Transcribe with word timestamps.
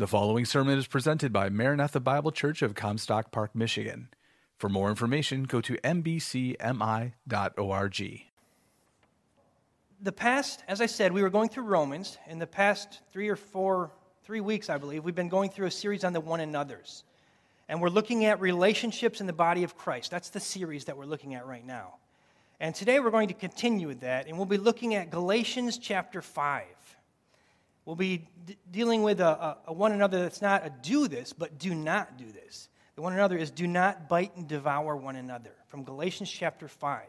The 0.00 0.06
following 0.06 0.44
sermon 0.44 0.78
is 0.78 0.86
presented 0.86 1.32
by 1.32 1.48
Maranatha 1.48 1.98
Bible 1.98 2.30
Church 2.30 2.62
of 2.62 2.76
Comstock 2.76 3.32
Park, 3.32 3.52
Michigan. 3.52 4.10
For 4.56 4.68
more 4.68 4.90
information, 4.90 5.42
go 5.42 5.60
to 5.60 5.76
mbcmi.org. 5.78 6.62
The 10.00 10.12
past, 10.12 10.62
as 10.68 10.80
I 10.80 10.86
said, 10.86 11.12
we 11.12 11.20
were 11.20 11.30
going 11.30 11.48
through 11.48 11.64
Romans. 11.64 12.16
In 12.28 12.38
the 12.38 12.46
past 12.46 13.00
three 13.10 13.28
or 13.28 13.34
four, 13.34 13.90
three 14.22 14.40
weeks, 14.40 14.70
I 14.70 14.78
believe, 14.78 15.02
we've 15.02 15.16
been 15.16 15.28
going 15.28 15.50
through 15.50 15.66
a 15.66 15.70
series 15.72 16.04
on 16.04 16.12
the 16.12 16.20
one 16.20 16.38
another's. 16.38 17.02
And 17.68 17.80
we're 17.80 17.88
looking 17.88 18.24
at 18.24 18.40
relationships 18.40 19.20
in 19.20 19.26
the 19.26 19.32
body 19.32 19.64
of 19.64 19.76
Christ. 19.76 20.12
That's 20.12 20.28
the 20.28 20.38
series 20.38 20.84
that 20.84 20.96
we're 20.96 21.06
looking 21.06 21.34
at 21.34 21.44
right 21.44 21.66
now. 21.66 21.94
And 22.60 22.72
today 22.72 23.00
we're 23.00 23.10
going 23.10 23.28
to 23.28 23.34
continue 23.34 23.88
with 23.88 24.02
that, 24.02 24.28
and 24.28 24.36
we'll 24.36 24.46
be 24.46 24.58
looking 24.58 24.94
at 24.94 25.10
Galatians 25.10 25.76
chapter 25.76 26.22
5. 26.22 26.87
We'll 27.88 27.96
be 27.96 28.28
d- 28.44 28.58
dealing 28.70 29.02
with 29.02 29.18
a, 29.18 29.26
a, 29.26 29.58
a, 29.68 29.72
one 29.72 29.92
another 29.92 30.20
that's 30.20 30.42
not 30.42 30.66
a 30.66 30.68
do 30.68 31.08
this, 31.08 31.32
but 31.32 31.58
do 31.58 31.74
not 31.74 32.18
do 32.18 32.30
this. 32.30 32.68
The 32.96 33.00
one 33.00 33.14
another 33.14 33.38
is 33.38 33.50
do 33.50 33.66
not 33.66 34.10
bite 34.10 34.36
and 34.36 34.46
devour 34.46 34.94
one 34.94 35.16
another 35.16 35.52
from 35.68 35.84
Galatians 35.84 36.30
chapter 36.30 36.68
5. 36.68 37.06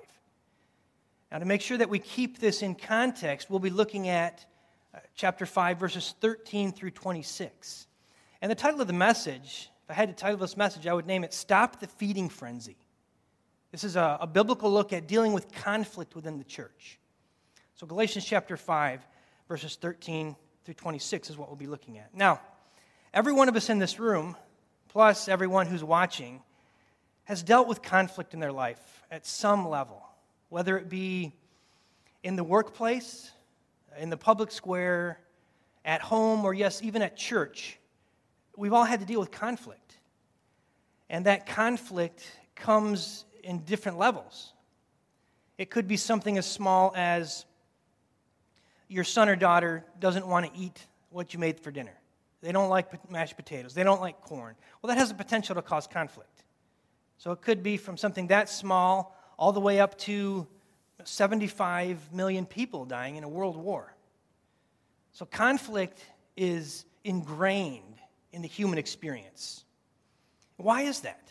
Now, 1.33 1.39
to 1.39 1.43
make 1.43 1.59
sure 1.59 1.77
that 1.77 1.89
we 1.89 1.99
keep 1.99 2.39
this 2.39 2.61
in 2.61 2.75
context, 2.75 3.49
we'll 3.49 3.59
be 3.59 3.69
looking 3.69 4.07
at 4.07 4.45
uh, 4.95 4.99
chapter 5.15 5.45
5, 5.45 5.77
verses 5.77 6.15
13 6.21 6.71
through 6.71 6.91
26. 6.91 7.85
And 8.41 8.49
the 8.49 8.55
title 8.55 8.79
of 8.79 8.87
the 8.87 8.93
message, 8.93 9.69
if 9.83 9.91
I 9.91 9.95
had 9.95 10.07
to 10.07 10.15
title 10.15 10.37
this 10.37 10.55
message, 10.55 10.87
I 10.87 10.93
would 10.93 11.07
name 11.07 11.25
it 11.25 11.33
Stop 11.33 11.81
the 11.81 11.87
Feeding 11.87 12.29
Frenzy. 12.29 12.77
This 13.73 13.83
is 13.83 13.97
a, 13.97 14.19
a 14.21 14.27
biblical 14.27 14.71
look 14.71 14.93
at 14.93 15.09
dealing 15.09 15.33
with 15.33 15.51
conflict 15.51 16.15
within 16.15 16.37
the 16.37 16.45
church. 16.45 16.99
So, 17.75 17.85
Galatians 17.85 18.23
chapter 18.23 18.55
5, 18.55 19.05
verses 19.49 19.75
13 19.75 20.37
through 20.65 20.75
26 20.75 21.29
is 21.29 21.37
what 21.37 21.49
we'll 21.49 21.55
be 21.55 21.67
looking 21.67 21.97
at. 21.97 22.13
Now, 22.13 22.41
every 23.13 23.33
one 23.33 23.49
of 23.49 23.55
us 23.55 23.69
in 23.69 23.79
this 23.79 23.99
room, 23.99 24.35
plus 24.89 25.27
everyone 25.27 25.67
who's 25.67 25.83
watching, 25.83 26.41
has 27.25 27.43
dealt 27.43 27.67
with 27.67 27.81
conflict 27.81 28.33
in 28.33 28.39
their 28.39 28.51
life 28.51 29.03
at 29.11 29.25
some 29.25 29.67
level, 29.67 30.03
whether 30.49 30.77
it 30.77 30.89
be 30.89 31.33
in 32.23 32.35
the 32.35 32.43
workplace, 32.43 33.31
in 33.97 34.09
the 34.09 34.17
public 34.17 34.51
square, 34.51 35.19
at 35.85 36.01
home, 36.01 36.43
or 36.45 36.53
yes, 36.53 36.81
even 36.83 37.01
at 37.01 37.15
church. 37.15 37.79
We've 38.55 38.73
all 38.73 38.83
had 38.83 38.99
to 38.99 39.05
deal 39.05 39.19
with 39.19 39.31
conflict. 39.31 39.97
And 41.09 41.25
that 41.25 41.47
conflict 41.47 42.29
comes 42.55 43.25
in 43.43 43.59
different 43.59 43.97
levels. 43.97 44.53
It 45.57 45.69
could 45.69 45.87
be 45.87 45.97
something 45.97 46.37
as 46.37 46.45
small 46.45 46.93
as 46.95 47.45
your 48.89 49.03
son 49.03 49.29
or 49.29 49.35
daughter 49.35 49.85
doesn't 49.99 50.27
want 50.27 50.51
to 50.51 50.59
eat 50.59 50.85
what 51.11 51.33
you 51.33 51.39
made 51.39 51.59
for 51.59 51.71
dinner. 51.71 51.93
They 52.41 52.51
don't 52.51 52.69
like 52.69 53.09
mashed 53.09 53.35
potatoes. 53.35 53.73
They 53.73 53.83
don't 53.83 54.01
like 54.01 54.21
corn. 54.21 54.55
Well, 54.81 54.89
that 54.89 54.97
has 54.97 55.09
the 55.09 55.15
potential 55.15 55.55
to 55.55 55.61
cause 55.61 55.87
conflict. 55.87 56.43
So 57.17 57.31
it 57.31 57.41
could 57.41 57.63
be 57.63 57.77
from 57.77 57.97
something 57.97 58.27
that 58.27 58.49
small 58.49 59.15
all 59.37 59.51
the 59.51 59.59
way 59.59 59.79
up 59.79 59.97
to 59.99 60.47
75 61.03 62.13
million 62.13 62.45
people 62.45 62.85
dying 62.85 63.15
in 63.15 63.23
a 63.23 63.29
world 63.29 63.57
war. 63.57 63.93
So 65.13 65.25
conflict 65.25 66.03
is 66.35 66.85
ingrained 67.03 67.83
in 68.31 68.41
the 68.41 68.47
human 68.47 68.77
experience. 68.77 69.63
Why 70.57 70.83
is 70.83 71.01
that? 71.01 71.29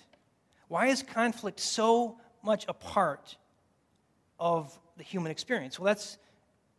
Why 0.68 0.86
is 0.86 1.02
conflict 1.02 1.60
so 1.60 2.18
much 2.42 2.66
a 2.68 2.74
part 2.74 3.36
of 4.38 4.78
the 4.96 5.04
human 5.04 5.30
experience? 5.30 5.78
Well, 5.78 5.86
that's 5.86 6.18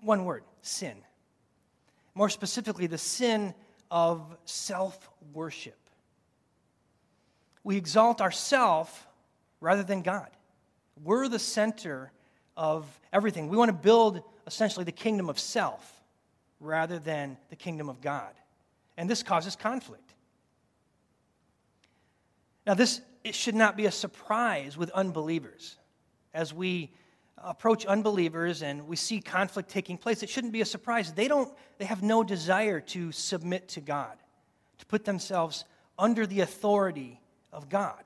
one 0.02 0.26
word 0.26 0.44
sin. 0.62 0.98
More 2.16 2.30
specifically, 2.30 2.88
the 2.88 2.98
sin 2.98 3.54
of 3.92 4.38
self 4.46 5.10
worship. 5.34 5.78
We 7.64 7.78
exalt 7.78 8.22
ourselves 8.22 8.92
rather 9.62 9.84
than 9.84 10.02
God. 10.02 10.30
We're 11.04 11.28
the 11.28 11.40
center 11.40 12.12
of 12.58 12.86
everything. 13.14 13.48
We 13.50 13.58
want 13.58 13.70
to 13.70 13.74
build 13.74 14.22
essentially 14.48 14.84
the 14.84 14.92
kingdom 14.92 15.30
of 15.30 15.40
self 15.40 16.02
rather 16.60 17.00
than 17.00 17.38
the 17.50 17.56
kingdom 17.56 17.90
of 17.90 18.02
God. 18.02 18.34
And 18.98 19.10
this 19.10 19.24
causes 19.24 19.56
conflict. 19.56 20.14
Now, 22.66 22.74
this 22.74 23.02
it 23.24 23.36
should 23.36 23.56
not 23.56 23.76
be 23.76 23.86
a 23.86 23.92
surprise 23.92 24.78
with 24.78 24.90
unbelievers 24.92 25.78
as 26.34 26.54
we 26.54 26.92
approach 27.44 27.86
unbelievers 27.86 28.62
and 28.62 28.88
we 28.88 28.96
see 28.96 29.22
conflict 29.22 29.70
taking 29.70 29.98
place, 29.98 30.24
it 30.24 30.30
shouldn't 30.30 30.54
be 30.54 30.62
a 30.62 30.66
surprise. 30.66 31.14
They 31.14 31.28
don't 31.28 31.52
they 31.78 31.86
have 31.86 32.04
no 32.04 32.24
desire 32.24 32.80
to 32.82 33.12
submit 33.12 33.70
to 33.70 33.82
God, 33.82 34.18
to 34.80 34.86
put 34.86 35.06
themselves 35.06 35.66
under 35.98 36.26
the 36.26 36.42
authority 36.42 37.20
of 37.52 37.70
God. 37.70 38.04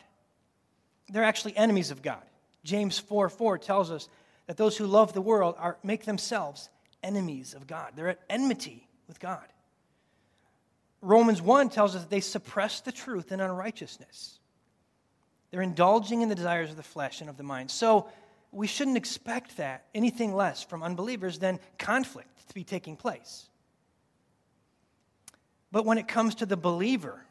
They're 1.09 1.23
actually 1.23 1.55
enemies 1.57 1.91
of 1.91 2.01
God. 2.01 2.23
James 2.63 2.97
4 2.97 3.29
4 3.29 3.57
tells 3.57 3.91
us 3.91 4.07
that 4.47 4.57
those 4.57 4.77
who 4.77 4.85
love 4.85 5.13
the 5.13 5.21
world 5.21 5.55
are, 5.57 5.77
make 5.83 6.05
themselves 6.05 6.69
enemies 7.01 7.53
of 7.53 7.67
God. 7.67 7.91
They're 7.95 8.09
at 8.09 8.19
enmity 8.29 8.87
with 9.07 9.19
God. 9.19 9.45
Romans 11.01 11.41
1 11.41 11.69
tells 11.69 11.95
us 11.95 12.01
that 12.01 12.09
they 12.09 12.21
suppress 12.21 12.79
the 12.79 12.91
truth 12.91 13.31
in 13.31 13.41
unrighteousness. 13.41 14.39
They're 15.51 15.61
indulging 15.61 16.21
in 16.21 16.29
the 16.29 16.35
desires 16.35 16.71
of 16.71 16.77
the 16.77 16.83
flesh 16.83 17.21
and 17.21 17.29
of 17.29 17.37
the 17.37 17.43
mind. 17.43 17.69
So 17.69 18.07
we 18.53 18.67
shouldn't 18.67 18.97
expect 18.97 19.57
that, 19.57 19.85
anything 19.95 20.35
less 20.35 20.63
from 20.63 20.83
unbelievers 20.83 21.39
than 21.39 21.59
conflict 21.77 22.47
to 22.47 22.53
be 22.53 22.63
taking 22.63 22.95
place. 22.95 23.49
But 25.71 25.85
when 25.85 25.97
it 25.97 26.07
comes 26.07 26.35
to 26.35 26.45
the 26.45 26.57
believer, 26.57 27.25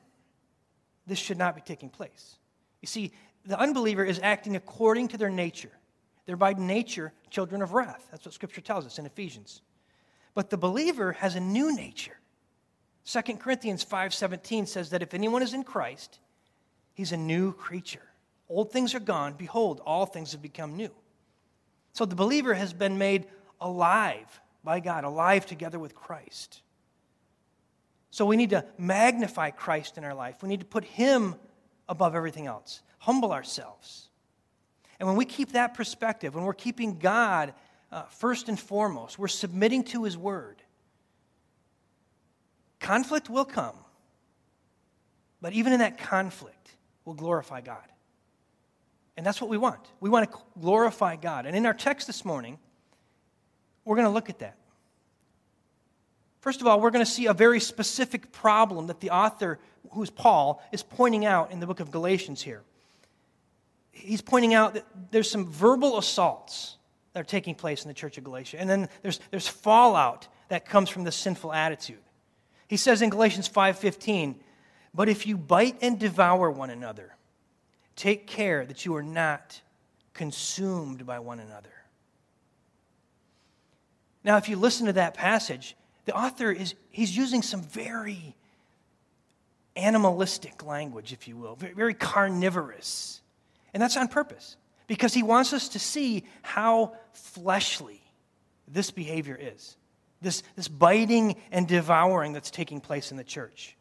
this 1.06 1.18
should 1.18 1.38
not 1.38 1.54
be 1.54 1.60
taking 1.60 1.90
place. 1.90 2.36
You 2.80 2.88
see, 2.88 3.12
the 3.44 3.58
unbeliever 3.58 4.04
is 4.04 4.20
acting 4.22 4.56
according 4.56 5.08
to 5.08 5.18
their 5.18 5.30
nature. 5.30 5.70
They're 6.26 6.36
by 6.36 6.52
nature 6.54 7.12
children 7.30 7.62
of 7.62 7.72
wrath. 7.72 8.06
That's 8.10 8.24
what 8.24 8.34
Scripture 8.34 8.60
tells 8.60 8.86
us 8.86 8.98
in 8.98 9.06
Ephesians. 9.06 9.62
But 10.34 10.50
the 10.50 10.56
believer 10.56 11.12
has 11.12 11.34
a 11.34 11.40
new 11.40 11.74
nature. 11.74 12.18
2 13.04 13.38
Corinthians 13.38 13.84
5:17 13.84 14.66
says 14.66 14.90
that 14.90 15.02
if 15.02 15.14
anyone 15.14 15.42
is 15.42 15.54
in 15.54 15.64
Christ, 15.64 16.20
he's 16.94 17.12
a 17.12 17.16
new 17.16 17.52
creature. 17.52 18.08
Old 18.48 18.70
things 18.70 18.94
are 18.94 19.00
gone, 19.00 19.34
behold, 19.34 19.80
all 19.84 20.06
things 20.06 20.32
have 20.32 20.42
become 20.42 20.76
new. 20.76 20.92
So 21.92 22.04
the 22.04 22.14
believer 22.14 22.54
has 22.54 22.72
been 22.72 22.98
made 22.98 23.26
alive 23.60 24.41
by 24.64 24.80
God, 24.80 25.04
alive 25.04 25.47
together 25.47 25.78
with 25.78 25.94
Christ. 25.94 26.62
So 28.10 28.26
we 28.26 28.36
need 28.36 28.50
to 28.50 28.64
magnify 28.78 29.50
Christ 29.50 29.98
in 29.98 30.04
our 30.04 30.14
life. 30.14 30.42
We 30.42 30.48
need 30.48 30.60
to 30.60 30.66
put 30.66 30.84
Him 30.84 31.34
above 31.88 32.14
everything 32.14 32.47
else, 32.47 32.82
humble 32.98 33.32
ourselves. 33.32 34.08
And 34.98 35.08
when 35.08 35.16
we 35.16 35.25
keep 35.25 35.52
that 35.52 35.75
perspective, 35.75 36.34
when 36.34 36.44
we're 36.44 36.52
keeping 36.52 36.98
God 36.98 37.54
uh, 37.91 38.04
first 38.04 38.48
and 38.48 38.58
foremost, 38.58 39.19
we're 39.19 39.28
submitting 39.28 39.84
to 39.84 40.04
His 40.04 40.16
Word. 40.16 40.62
Conflict 42.81 43.31
will 43.31 43.44
come, 43.44 43.76
but 45.41 45.52
even 45.52 45.72
in 45.72 45.81
that 45.81 45.98
conflict, 45.98 46.76
we'll 47.04 47.14
glorify 47.14 47.60
God. 47.60 47.84
And 49.16 49.26
that's 49.26 49.40
what 49.40 49.50
we 49.50 49.58
want. 49.58 49.80
We 50.00 50.08
want 50.08 50.30
to 50.30 50.38
glorify 50.58 51.16
God. 51.16 51.46
And 51.46 51.54
in 51.54 51.66
our 51.66 51.74
text 51.74 52.06
this 52.06 52.24
morning, 52.24 52.58
we're 53.84 53.96
going 53.96 54.06
to 54.06 54.12
look 54.12 54.30
at 54.30 54.38
that. 54.38 54.56
First 56.40 56.60
of 56.60 56.66
all, 56.66 56.80
we're 56.80 56.90
going 56.90 57.04
to 57.04 57.10
see 57.10 57.26
a 57.26 57.34
very 57.34 57.60
specific 57.60 58.32
problem 58.32 58.88
that 58.88 59.00
the 59.00 59.10
author, 59.10 59.58
who's 59.92 60.10
Paul, 60.10 60.62
is 60.72 60.82
pointing 60.82 61.24
out 61.24 61.52
in 61.52 61.60
the 61.60 61.66
book 61.66 61.78
of 61.78 61.90
Galatians 61.90 62.42
here. 62.42 62.62
He's 63.92 64.22
pointing 64.22 64.52
out 64.54 64.74
that 64.74 64.86
there's 65.12 65.30
some 65.30 65.46
verbal 65.46 65.98
assaults 65.98 66.78
that 67.12 67.20
are 67.20 67.24
taking 67.24 67.54
place 67.54 67.84
in 67.84 67.88
the 67.88 67.94
church 67.94 68.18
of 68.18 68.24
Galatia, 68.24 68.58
and 68.58 68.68
then 68.68 68.88
there's, 69.02 69.20
there's 69.30 69.46
fallout 69.46 70.26
that 70.48 70.64
comes 70.64 70.88
from 70.88 71.04
the 71.04 71.12
sinful 71.12 71.52
attitude. 71.52 72.00
He 72.66 72.76
says 72.76 73.02
in 73.02 73.10
Galatians 73.10 73.48
5:15, 73.48 74.34
"But 74.94 75.08
if 75.08 75.26
you 75.26 75.37
bite 75.37 75.76
and 75.82 75.98
devour 75.98 76.50
one 76.50 76.70
another, 76.70 77.14
Take 77.96 78.26
care 78.26 78.64
that 78.64 78.84
you 78.84 78.94
are 78.96 79.02
not 79.02 79.60
consumed 80.14 81.06
by 81.06 81.18
one 81.18 81.40
another. 81.40 81.72
Now, 84.24 84.36
if 84.36 84.48
you 84.48 84.56
listen 84.56 84.86
to 84.86 84.92
that 84.94 85.14
passage, 85.14 85.76
the 86.04 86.14
author 86.14 86.50
is 86.50 86.74
he's 86.90 87.16
using 87.16 87.42
some 87.42 87.62
very 87.62 88.36
animalistic 89.76 90.64
language, 90.64 91.12
if 91.12 91.26
you 91.26 91.36
will, 91.36 91.56
very, 91.56 91.94
carnivorous. 91.94 93.20
And 93.72 93.82
that's 93.82 93.96
on 93.96 94.08
purpose 94.08 94.56
because 94.86 95.14
he 95.14 95.22
wants 95.22 95.52
us 95.52 95.70
to 95.70 95.78
see 95.78 96.24
how 96.42 96.94
fleshly 97.12 98.02
this 98.68 98.90
behavior 98.90 99.38
is. 99.40 99.76
This, 100.20 100.42
this 100.54 100.68
biting 100.68 101.36
and 101.50 101.66
devouring 101.66 102.32
that's 102.32 102.50
taking 102.50 102.80
place 102.80 103.10
in 103.10 103.16
the 103.16 103.24
church. 103.24 103.76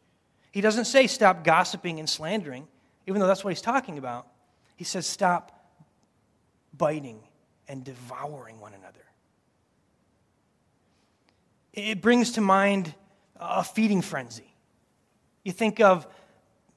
He 0.50 0.60
doesn't 0.60 0.86
say 0.86 1.06
stop 1.06 1.44
gossiping 1.44 1.98
and 2.00 2.08
slandering 2.08 2.66
even 3.06 3.20
though 3.20 3.26
that's 3.26 3.44
what 3.44 3.50
he's 3.50 3.60
talking 3.62 3.98
about, 3.98 4.26
he 4.76 4.84
says, 4.84 5.06
stop 5.06 5.52
biting 6.76 7.20
and 7.68 7.84
devouring 7.84 8.58
one 8.60 8.74
another. 8.74 9.04
It 11.72 12.00
brings 12.02 12.32
to 12.32 12.40
mind 12.40 12.94
a 13.36 13.64
feeding 13.64 14.02
frenzy. 14.02 14.54
You 15.42 15.52
think 15.52 15.80
of 15.80 16.06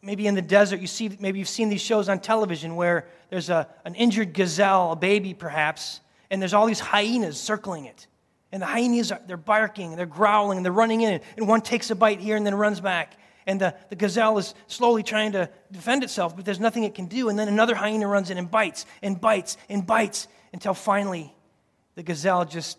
maybe 0.02 0.28
in 0.28 0.36
the 0.36 0.42
desert, 0.42 0.80
you 0.80 0.88
see, 0.88 1.16
maybe 1.20 1.40
you've 1.40 1.50
seen 1.50 1.70
these 1.70 1.82
shows 1.82 2.10
on 2.10 2.20
television 2.20 2.76
where 2.76 3.08
there's 3.30 3.50
a, 3.50 3.68
an 3.86 3.96
injured 3.96 4.34
gazelle, 4.34 4.92
a 4.92 4.96
baby 4.96 5.34
perhaps, 5.34 6.00
and 6.30 6.42
there's 6.42 6.54
all 6.54 6.66
these 6.66 6.80
hyenas 6.80 7.40
circling 7.40 7.86
it. 7.86 8.08
And 8.52 8.62
the 8.62 8.68
hyenas, 8.68 9.12
are, 9.12 9.20
they're 9.28 9.38
barking, 9.38 9.96
they're 9.96 10.06
growling, 10.06 10.58
and 10.58 10.66
they're 10.66 10.72
running 10.72 11.02
in, 11.02 11.20
and 11.36 11.48
one 11.48 11.62
takes 11.62 11.90
a 11.92 11.96
bite 11.96 12.20
here 12.20 12.38
and 12.38 12.46
then 12.46 12.56
runs 12.56 12.80
back. 12.80 13.18
And 13.48 13.62
the, 13.62 13.76
the 13.90 13.96
gazelle 13.96 14.38
is 14.38 14.56
slowly 14.68 15.04
trying 15.04 15.34
to 15.34 15.50
defend 15.72 16.04
itself, 16.04 16.36
but 16.36 16.46
there's 16.46 16.60
nothing 16.60 16.84
it 16.84 16.96
can 16.96 17.06
do. 17.06 17.30
And 17.30 17.38
then 17.38 17.48
another 17.48 17.76
hyena 17.76 18.08
runs 18.08 18.30
in 18.30 18.38
and 18.38 18.50
bites, 18.50 18.86
and 19.04 19.22
bites, 19.22 19.58
and 19.70 19.86
bites, 19.86 20.28
until 20.52 20.74
finally 20.74 21.34
the 21.96 22.04
gazelle 22.04 22.46
just 22.46 22.78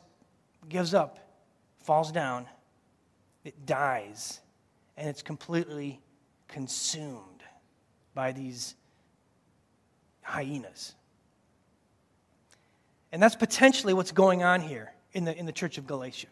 gives 0.69 0.93
up, 0.93 1.19
falls 1.83 2.11
down, 2.11 2.47
it 3.45 3.65
dies, 3.65 4.41
and 4.97 5.09
it's 5.09 5.23
completely 5.23 6.01
consumed 6.49 7.45
by 8.15 8.33
these 8.33 8.75
hyenas. 10.23 10.95
And 13.13 13.23
that's 13.23 13.37
potentially 13.37 13.95
what's 13.95 14.13
going 14.13 14.43
on 14.43 14.61
here 14.61 14.93
in 15.13 15.25
the, 15.25 15.39
in 15.39 15.47
the 15.47 15.53
church 15.53 15.79
of 15.79 15.87
Galatia. 15.87 16.27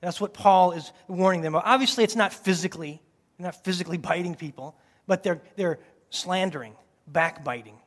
That's 0.00 0.20
what 0.20 0.34
Paul 0.34 0.72
is 0.72 0.92
warning 1.08 1.42
them 1.42 1.54
about. 1.54 1.66
Obviously, 1.66 2.04
it's 2.04 2.16
not 2.16 2.32
physically, 2.32 3.00
not 3.38 3.64
physically 3.64 3.98
biting 3.98 4.34
people, 4.34 4.76
but 5.06 5.22
they're, 5.22 5.40
they're 5.56 5.78
slandering, 6.10 6.74
backbiting, 7.06 7.78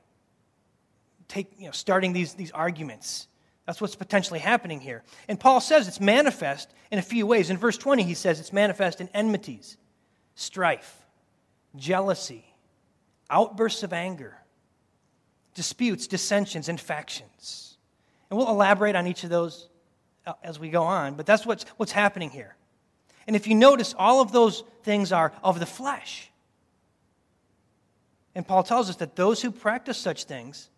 take, 1.27 1.51
you 1.57 1.65
know, 1.65 1.71
starting 1.71 2.13
these, 2.13 2.33
these 2.33 2.51
arguments. 2.51 3.27
That's 3.65 3.81
what's 3.81 3.95
potentially 3.95 4.39
happening 4.39 4.79
here. 4.79 5.03
And 5.27 5.39
Paul 5.39 5.59
says 5.59 5.88
it's 5.88 5.99
manifest 5.99 6.73
in 6.91 6.99
a 6.99 7.01
few 7.01 7.25
ways. 7.25 7.49
In 7.49 7.57
verse 7.57 7.77
20, 7.77 8.03
he 8.03 8.13
says 8.13 8.39
it's 8.39 8.53
manifest 8.53 9.01
in 9.01 9.09
enmities, 9.13 9.77
strife, 10.35 11.05
jealousy, 11.75 12.45
outbursts 13.29 13.83
of 13.83 13.94
anger, 13.94 14.38
disputes, 15.53 16.07
dissensions, 16.07 16.69
and 16.69 16.79
factions. 16.79 17.77
And 18.29 18.38
we'll 18.38 18.49
elaborate 18.49 18.95
on 18.95 19.07
each 19.07 19.23
of 19.23 19.29
those 19.29 19.69
uh, 20.25 20.33
as 20.44 20.59
we 20.59 20.69
go 20.69 20.83
on, 20.83 21.15
but 21.15 21.25
that's 21.25 21.45
what's, 21.45 21.63
what's 21.77 21.91
happening 21.91 22.29
here. 22.29 22.55
And 23.27 23.35
if 23.35 23.45
you 23.45 23.56
notice, 23.56 23.94
all 23.97 24.21
of 24.21 24.31
those 24.31 24.63
things 24.83 25.12
are 25.12 25.33
of 25.44 25.59
the 25.59 25.65
flesh. 25.65 26.31
And 28.33 28.47
Paul 28.47 28.63
tells 28.63 28.89
us 28.89 28.95
that 28.97 29.15
those 29.15 29.41
who 29.41 29.51
practice 29.51 29.97
such 29.97 30.24
things, 30.24 30.69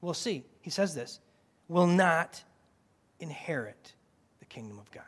we'll 0.00 0.14
see, 0.14 0.44
he 0.60 0.70
says 0.70 0.94
this, 0.94 1.20
will 1.68 1.86
not 1.86 2.42
inherit 3.20 3.94
the 4.40 4.46
kingdom 4.46 4.78
of 4.78 4.90
God. 4.90 5.04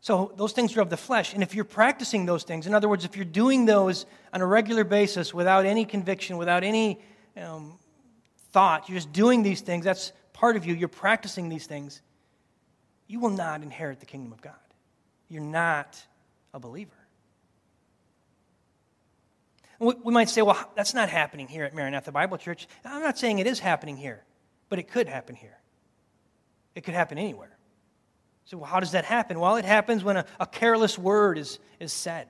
So 0.00 0.32
those 0.36 0.52
things 0.52 0.76
are 0.76 0.82
of 0.82 0.90
the 0.90 0.98
flesh. 0.98 1.32
And 1.32 1.42
if 1.42 1.54
you're 1.54 1.64
practicing 1.64 2.26
those 2.26 2.42
things, 2.42 2.66
in 2.66 2.74
other 2.74 2.90
words, 2.90 3.06
if 3.06 3.16
you're 3.16 3.24
doing 3.24 3.64
those 3.64 4.04
on 4.34 4.42
a 4.42 4.46
regular 4.46 4.84
basis 4.84 5.32
without 5.32 5.64
any 5.64 5.86
conviction, 5.86 6.36
without 6.36 6.62
any 6.62 7.00
um, 7.38 7.78
thought, 8.52 8.86
you're 8.86 8.98
just 8.98 9.14
doing 9.14 9.42
these 9.42 9.62
things, 9.62 9.82
that's 9.82 10.12
part 10.34 10.56
of 10.56 10.66
you, 10.66 10.74
you're 10.74 10.88
practicing 10.88 11.48
these 11.48 11.66
things, 11.66 12.02
you 13.06 13.20
will 13.20 13.30
not 13.30 13.62
inherit 13.62 14.00
the 14.00 14.06
kingdom 14.06 14.32
of 14.32 14.40
God. 14.40 14.54
You're 15.28 15.42
not 15.42 16.02
a 16.52 16.60
believer. 16.60 16.92
We 19.78 20.12
might 20.12 20.28
say, 20.28 20.40
well, 20.42 20.70
that's 20.76 20.94
not 20.94 21.08
happening 21.08 21.48
here 21.48 21.64
at 21.64 21.74
Maranatha 21.74 22.12
Bible 22.12 22.38
Church. 22.38 22.68
I'm 22.84 23.02
not 23.02 23.18
saying 23.18 23.40
it 23.40 23.46
is 23.46 23.58
happening 23.58 23.96
here, 23.96 24.24
but 24.68 24.78
it 24.78 24.88
could 24.88 25.08
happen 25.08 25.34
here. 25.34 25.58
It 26.74 26.84
could 26.84 26.94
happen 26.94 27.18
anywhere. 27.18 27.56
So, 28.46 28.58
well, 28.58 28.66
how 28.66 28.80
does 28.80 28.92
that 28.92 29.04
happen? 29.04 29.40
Well, 29.40 29.56
it 29.56 29.64
happens 29.64 30.04
when 30.04 30.18
a, 30.18 30.26
a 30.38 30.46
careless 30.46 30.98
word 30.98 31.38
is, 31.38 31.58
is 31.80 31.92
said. 31.92 32.28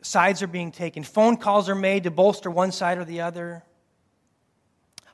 Sides 0.00 0.42
are 0.42 0.46
being 0.46 0.72
taken, 0.72 1.02
phone 1.02 1.36
calls 1.36 1.68
are 1.68 1.74
made 1.74 2.04
to 2.04 2.10
bolster 2.10 2.50
one 2.50 2.72
side 2.72 2.96
or 2.96 3.04
the 3.04 3.20
other, 3.20 3.62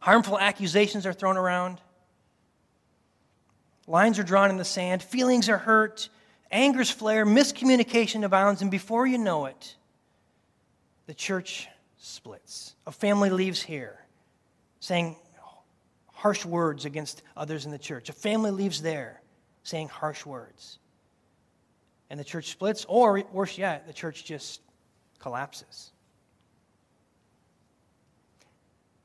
harmful 0.00 0.38
accusations 0.38 1.04
are 1.04 1.12
thrown 1.12 1.36
around, 1.36 1.80
lines 3.88 4.18
are 4.18 4.22
drawn 4.22 4.50
in 4.50 4.56
the 4.56 4.64
sand, 4.64 5.02
feelings 5.02 5.48
are 5.48 5.58
hurt, 5.58 6.08
angers 6.50 6.90
flare, 6.90 7.26
miscommunication 7.26 8.24
abounds, 8.24 8.62
and 8.62 8.70
before 8.70 9.06
you 9.06 9.18
know 9.18 9.46
it, 9.46 9.76
the 11.06 11.14
church 11.14 11.66
splits. 11.96 12.76
A 12.86 12.92
family 12.92 13.30
leaves 13.30 13.62
here 13.62 13.98
saying, 14.80 15.16
harsh 16.12 16.44
words 16.44 16.84
against 16.84 17.22
others 17.36 17.64
in 17.64 17.70
the 17.70 17.78
church. 17.78 18.08
A 18.08 18.12
family 18.12 18.50
leaves 18.50 18.82
there 18.82 19.22
saying 19.62 19.88
harsh 19.88 20.26
words. 20.26 20.78
And 22.10 22.18
the 22.18 22.24
church 22.24 22.50
splits, 22.50 22.84
or 22.88 23.22
worse 23.32 23.56
yet, 23.56 23.86
the 23.86 23.92
church 23.92 24.24
just 24.24 24.60
collapses. 25.18 25.92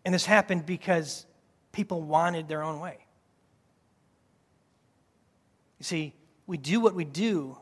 And 0.05 0.13
this 0.13 0.25
happened 0.25 0.65
because 0.65 1.25
people 1.71 2.01
wanted 2.01 2.47
their 2.47 2.63
own 2.63 2.79
way. 2.79 3.02
You 5.83 5.85
see, 5.85 6.13
we 6.47 6.55
do 6.55 6.79
what 6.79 6.95
we 6.95 7.03
do 7.03 7.57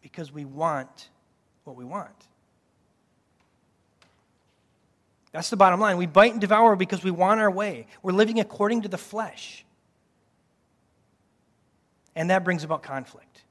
because 0.00 0.30
we 0.30 0.44
want 0.44 1.08
what 1.64 1.74
we 1.74 1.84
want. 1.84 2.14
That's 5.32 5.50
the 5.50 5.56
bottom 5.56 5.80
line. 5.80 5.96
We 5.96 6.06
bite 6.06 6.30
and 6.30 6.40
devour 6.40 6.76
because 6.76 7.02
we 7.02 7.10
want 7.10 7.40
our 7.40 7.50
way. 7.50 7.88
We're 8.00 8.12
living 8.12 8.38
according 8.38 8.82
to 8.82 8.88
the 8.88 8.96
flesh. 8.96 9.64
And 12.14 12.30
that 12.30 12.44
brings 12.44 12.62
about 12.62 12.84
conflict. 12.84 13.42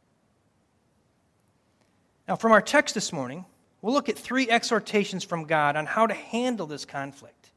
Now, 2.25 2.37
from 2.37 2.53
our 2.53 2.61
text 2.61 2.95
this 2.95 3.11
morning, 3.11 3.43
we'll 3.81 3.93
look 3.93 4.07
at 4.07 4.17
three 4.17 4.49
exhortations 4.49 5.25
from 5.25 5.43
God 5.43 5.75
on 5.75 5.85
how 5.85 6.07
to 6.07 6.13
handle 6.13 6.65
this 6.65 6.85
conflict 6.85 7.51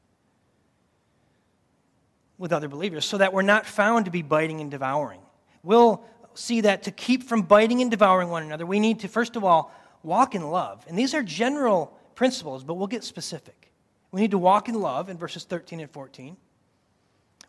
with 2.38 2.52
other 2.52 2.66
believers 2.66 3.04
so 3.04 3.18
that 3.18 3.32
we're 3.32 3.42
not 3.42 3.66
found 3.66 4.06
to 4.06 4.10
be 4.10 4.22
biting 4.22 4.60
and 4.60 4.68
devouring. 4.68 5.20
We'll 5.62 6.04
see 6.36 6.62
that 6.62 6.84
to 6.84 6.90
keep 6.90 7.22
from 7.22 7.42
biting 7.42 7.80
and 7.82 7.90
devouring 7.90 8.28
one 8.28 8.42
another, 8.42 8.66
we 8.66 8.80
need 8.80 9.00
to, 9.00 9.08
first 9.08 9.36
of 9.36 9.44
all, 9.44 9.72
walk 10.02 10.34
in 10.34 10.42
love. 10.42 10.84
And 10.88 10.98
these 10.98 11.14
are 11.14 11.22
general 11.22 11.96
principles, 12.14 12.64
but 12.64 12.74
we'll 12.74 12.86
get 12.86 13.04
specific. 13.04 13.72
We 14.10 14.20
need 14.20 14.30
to 14.30 14.38
walk 14.38 14.68
in 14.68 14.74
love 14.80 15.08
in 15.08 15.18
verses 15.18 15.44
13 15.44 15.80
and 15.80 15.90
14. 15.90 16.36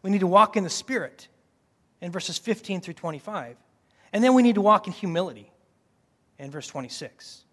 We 0.02 0.10
need 0.10 0.20
to 0.20 0.28
walk 0.28 0.58
in 0.58 0.64
the 0.64 0.70
Spirit 0.70 1.28
in 2.02 2.12
verses 2.12 2.38
15 2.38 2.82
through 2.82 2.96
25. 2.96 3.58
And 4.14 4.24
then 4.24 4.34
we 4.34 4.44
need 4.44 4.56
to 4.56 4.62
walk 4.62 4.88
in 4.88 4.94
humility 4.94 5.52
in 6.40 6.52
verse 6.52 6.68
26. 6.68 7.44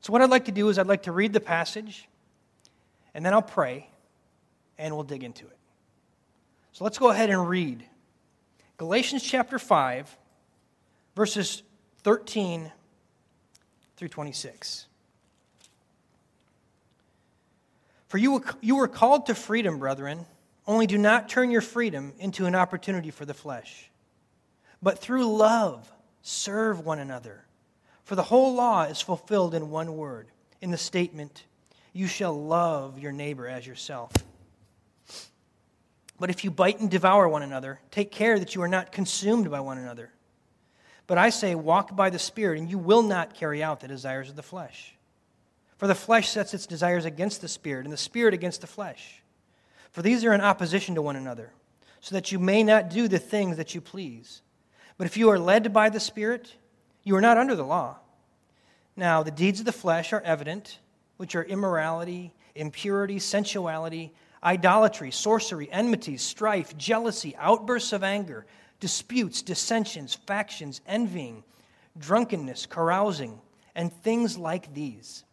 So, 0.00 0.12
what 0.12 0.22
I'd 0.22 0.30
like 0.30 0.46
to 0.46 0.52
do 0.52 0.68
is 0.68 0.78
I'd 0.78 0.86
like 0.86 1.02
to 1.04 1.12
read 1.12 1.32
the 1.32 1.40
passage, 1.40 2.08
and 3.14 3.26
then 3.26 3.32
I'll 3.32 3.42
pray, 3.42 3.90
and 4.78 4.94
we'll 4.94 5.04
dig 5.04 5.24
into 5.24 5.46
it. 5.46 5.58
So, 6.72 6.84
let's 6.84 6.98
go 6.98 7.10
ahead 7.10 7.30
and 7.30 7.48
read 7.48 7.84
Galatians 8.76 9.24
chapter 9.24 9.58
5, 9.58 10.16
verses 11.18 11.64
13 12.04 12.70
through 13.96 14.06
26. 14.06 14.86
For 18.06 18.18
you, 18.18 18.44
you 18.60 18.76
were 18.76 18.86
called 18.86 19.26
to 19.26 19.34
freedom, 19.34 19.80
brethren, 19.80 20.26
only 20.64 20.86
do 20.86 20.96
not 20.96 21.28
turn 21.28 21.50
your 21.50 21.60
freedom 21.60 22.12
into 22.20 22.46
an 22.46 22.54
opportunity 22.54 23.10
for 23.10 23.24
the 23.24 23.34
flesh. 23.34 23.90
But 24.80 25.00
through 25.00 25.36
love, 25.36 25.90
serve 26.22 26.86
one 26.86 27.00
another. 27.00 27.44
For 28.04 28.14
the 28.14 28.22
whole 28.22 28.54
law 28.54 28.84
is 28.84 29.00
fulfilled 29.00 29.56
in 29.56 29.70
one 29.70 29.96
word, 29.96 30.28
in 30.62 30.70
the 30.70 30.78
statement, 30.78 31.42
You 31.92 32.06
shall 32.06 32.40
love 32.40 32.96
your 33.00 33.10
neighbor 33.10 33.48
as 33.48 33.66
yourself. 33.66 34.12
But 36.20 36.30
if 36.30 36.44
you 36.44 36.52
bite 36.52 36.78
and 36.78 36.88
devour 36.88 37.28
one 37.28 37.42
another, 37.42 37.80
take 37.90 38.12
care 38.12 38.38
that 38.38 38.54
you 38.54 38.62
are 38.62 38.68
not 38.68 38.92
consumed 38.92 39.50
by 39.50 39.58
one 39.58 39.78
another. 39.78 40.12
But 41.08 41.18
I 41.18 41.30
say, 41.30 41.56
walk 41.56 41.96
by 41.96 42.10
the 42.10 42.18
Spirit, 42.20 42.60
and 42.60 42.70
you 42.70 42.78
will 42.78 43.02
not 43.02 43.34
carry 43.34 43.60
out 43.62 43.80
the 43.80 43.88
desires 43.88 44.30
of 44.30 44.36
the 44.36 44.42
flesh. 44.42 44.94
For 45.78 45.88
the 45.88 45.94
flesh 45.94 46.28
sets 46.28 46.54
its 46.54 46.66
desires 46.66 47.04
against 47.04 47.40
the 47.40 47.48
spirit, 47.48 47.86
and 47.86 47.92
the 47.92 47.96
spirit 47.96 48.34
against 48.34 48.60
the 48.60 48.66
flesh. 48.66 49.22
For 49.90 50.02
these 50.02 50.24
are 50.24 50.34
in 50.34 50.40
opposition 50.40 50.94
to 50.94 51.02
one 51.02 51.16
another, 51.16 51.52
so 52.00 52.14
that 52.14 52.30
you 52.30 52.38
may 52.38 52.62
not 52.62 52.90
do 52.90 53.08
the 53.08 53.18
things 53.18 53.56
that 53.56 53.74
you 53.74 53.80
please. 53.80 54.42
But 54.98 55.06
if 55.06 55.16
you 55.16 55.30
are 55.30 55.38
led 55.38 55.72
by 55.72 55.88
the 55.88 56.00
Spirit, 56.00 56.54
you 57.04 57.16
are 57.16 57.20
not 57.20 57.38
under 57.38 57.54
the 57.54 57.64
law. 57.64 57.98
Now, 58.96 59.22
the 59.22 59.30
deeds 59.30 59.60
of 59.60 59.66
the 59.66 59.72
flesh 59.72 60.12
are 60.12 60.20
evident, 60.22 60.80
which 61.16 61.36
are 61.36 61.44
immorality, 61.44 62.34
impurity, 62.56 63.20
sensuality, 63.20 64.12
idolatry, 64.42 65.12
sorcery, 65.12 65.70
enmity, 65.70 66.16
strife, 66.16 66.76
jealousy, 66.76 67.36
outbursts 67.36 67.92
of 67.92 68.02
anger, 68.02 68.44
disputes, 68.80 69.42
dissensions, 69.42 70.14
factions, 70.14 70.80
envying, 70.86 71.42
drunkenness, 71.98 72.66
carousing, 72.66 73.40
and 73.74 73.92
things 73.92 74.38
like 74.38 74.72
these 74.74 75.24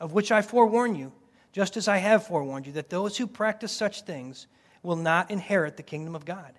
of 0.00 0.14
which 0.14 0.32
I 0.32 0.42
forewarn 0.42 0.94
you, 0.94 1.12
just 1.52 1.76
as 1.76 1.86
I 1.86 1.98
have 1.98 2.26
forewarned 2.26 2.66
you, 2.66 2.72
that 2.72 2.90
those 2.90 3.16
who 3.16 3.26
practice 3.26 3.70
such 3.70 4.02
things 4.02 4.46
will 4.82 4.96
not 4.96 5.30
inherit 5.30 5.76
the 5.76 5.82
kingdom 5.82 6.16
of 6.16 6.24
God. 6.24 6.54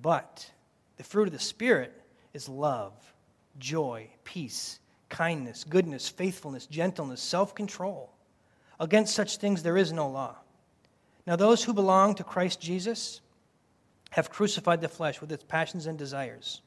But 0.00 0.50
the 0.96 1.04
fruit 1.04 1.28
of 1.28 1.32
the 1.34 1.38
Spirit 1.38 1.92
is 2.32 2.48
love, 2.48 2.92
joy, 3.58 4.08
peace, 4.24 4.80
kindness, 5.10 5.64
goodness, 5.64 6.08
faithfulness, 6.08 6.66
gentleness, 6.66 7.20
self 7.20 7.54
control. 7.54 8.10
Against 8.80 9.14
such 9.14 9.36
things 9.36 9.62
there 9.62 9.76
is 9.76 9.92
no 9.92 10.08
law. 10.08 10.36
Now, 11.26 11.36
those 11.36 11.62
who 11.62 11.72
belong 11.72 12.14
to 12.16 12.24
Christ 12.24 12.60
Jesus 12.60 13.20
have 14.14 14.30
crucified 14.30 14.80
the 14.80 14.88
flesh 14.88 15.20
with 15.20 15.32
its 15.32 15.42
passions 15.42 15.86
and 15.86 15.98
desires. 15.98 16.60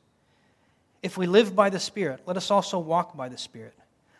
If 1.01 1.17
we 1.17 1.27
live 1.27 1.55
by 1.55 1.69
the 1.69 1.79
Spirit, 1.79 2.19
let 2.25 2.35
us 2.35 2.51
also 2.51 2.77
walk 2.77 3.15
by 3.15 3.29
the 3.29 3.37
Spirit. 3.37 3.73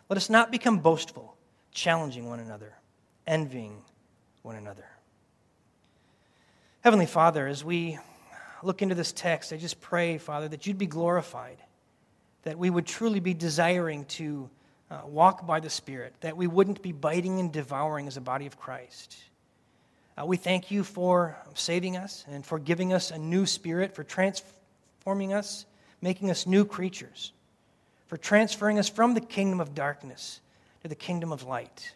Let 0.08 0.16
us 0.16 0.30
not 0.30 0.50
become 0.50 0.78
boastful, 0.78 1.36
challenging 1.70 2.26
one 2.26 2.40
another, 2.40 2.72
envying 3.26 3.82
one 4.40 4.56
another. 4.56 4.86
Heavenly 6.80 7.04
Father, 7.04 7.46
as 7.46 7.62
we 7.62 7.98
look 8.62 8.80
into 8.80 8.94
this 8.94 9.12
text, 9.12 9.52
I 9.52 9.58
just 9.58 9.78
pray, 9.78 10.16
Father, 10.16 10.48
that 10.48 10.66
you'd 10.66 10.78
be 10.78 10.86
glorified, 10.86 11.58
that 12.44 12.56
we 12.56 12.70
would 12.70 12.86
truly 12.86 13.20
be 13.20 13.34
desiring 13.34 14.06
to 14.06 14.48
uh, 14.90 15.00
walk 15.04 15.46
by 15.46 15.60
the 15.60 15.68
Spirit, 15.68 16.14
that 16.20 16.38
we 16.38 16.46
wouldn't 16.46 16.80
be 16.80 16.92
biting 16.92 17.40
and 17.40 17.52
devouring 17.52 18.06
as 18.06 18.16
a 18.16 18.22
body 18.22 18.46
of 18.46 18.58
Christ. 18.58 19.18
Uh, 20.18 20.26
we 20.26 20.36
thank 20.36 20.70
you 20.70 20.82
for 20.82 21.36
saving 21.54 21.96
us 21.96 22.24
and 22.28 22.44
for 22.44 22.58
giving 22.58 22.92
us 22.92 23.12
a 23.12 23.18
new 23.18 23.46
spirit, 23.46 23.94
for 23.94 24.02
transforming 24.02 25.32
us, 25.32 25.64
making 26.00 26.28
us 26.28 26.44
new 26.44 26.64
creatures, 26.64 27.32
for 28.08 28.16
transferring 28.16 28.80
us 28.80 28.88
from 28.88 29.14
the 29.14 29.20
kingdom 29.20 29.60
of 29.60 29.76
darkness 29.76 30.40
to 30.82 30.88
the 30.88 30.94
kingdom 30.96 31.30
of 31.30 31.44
light. 31.44 31.94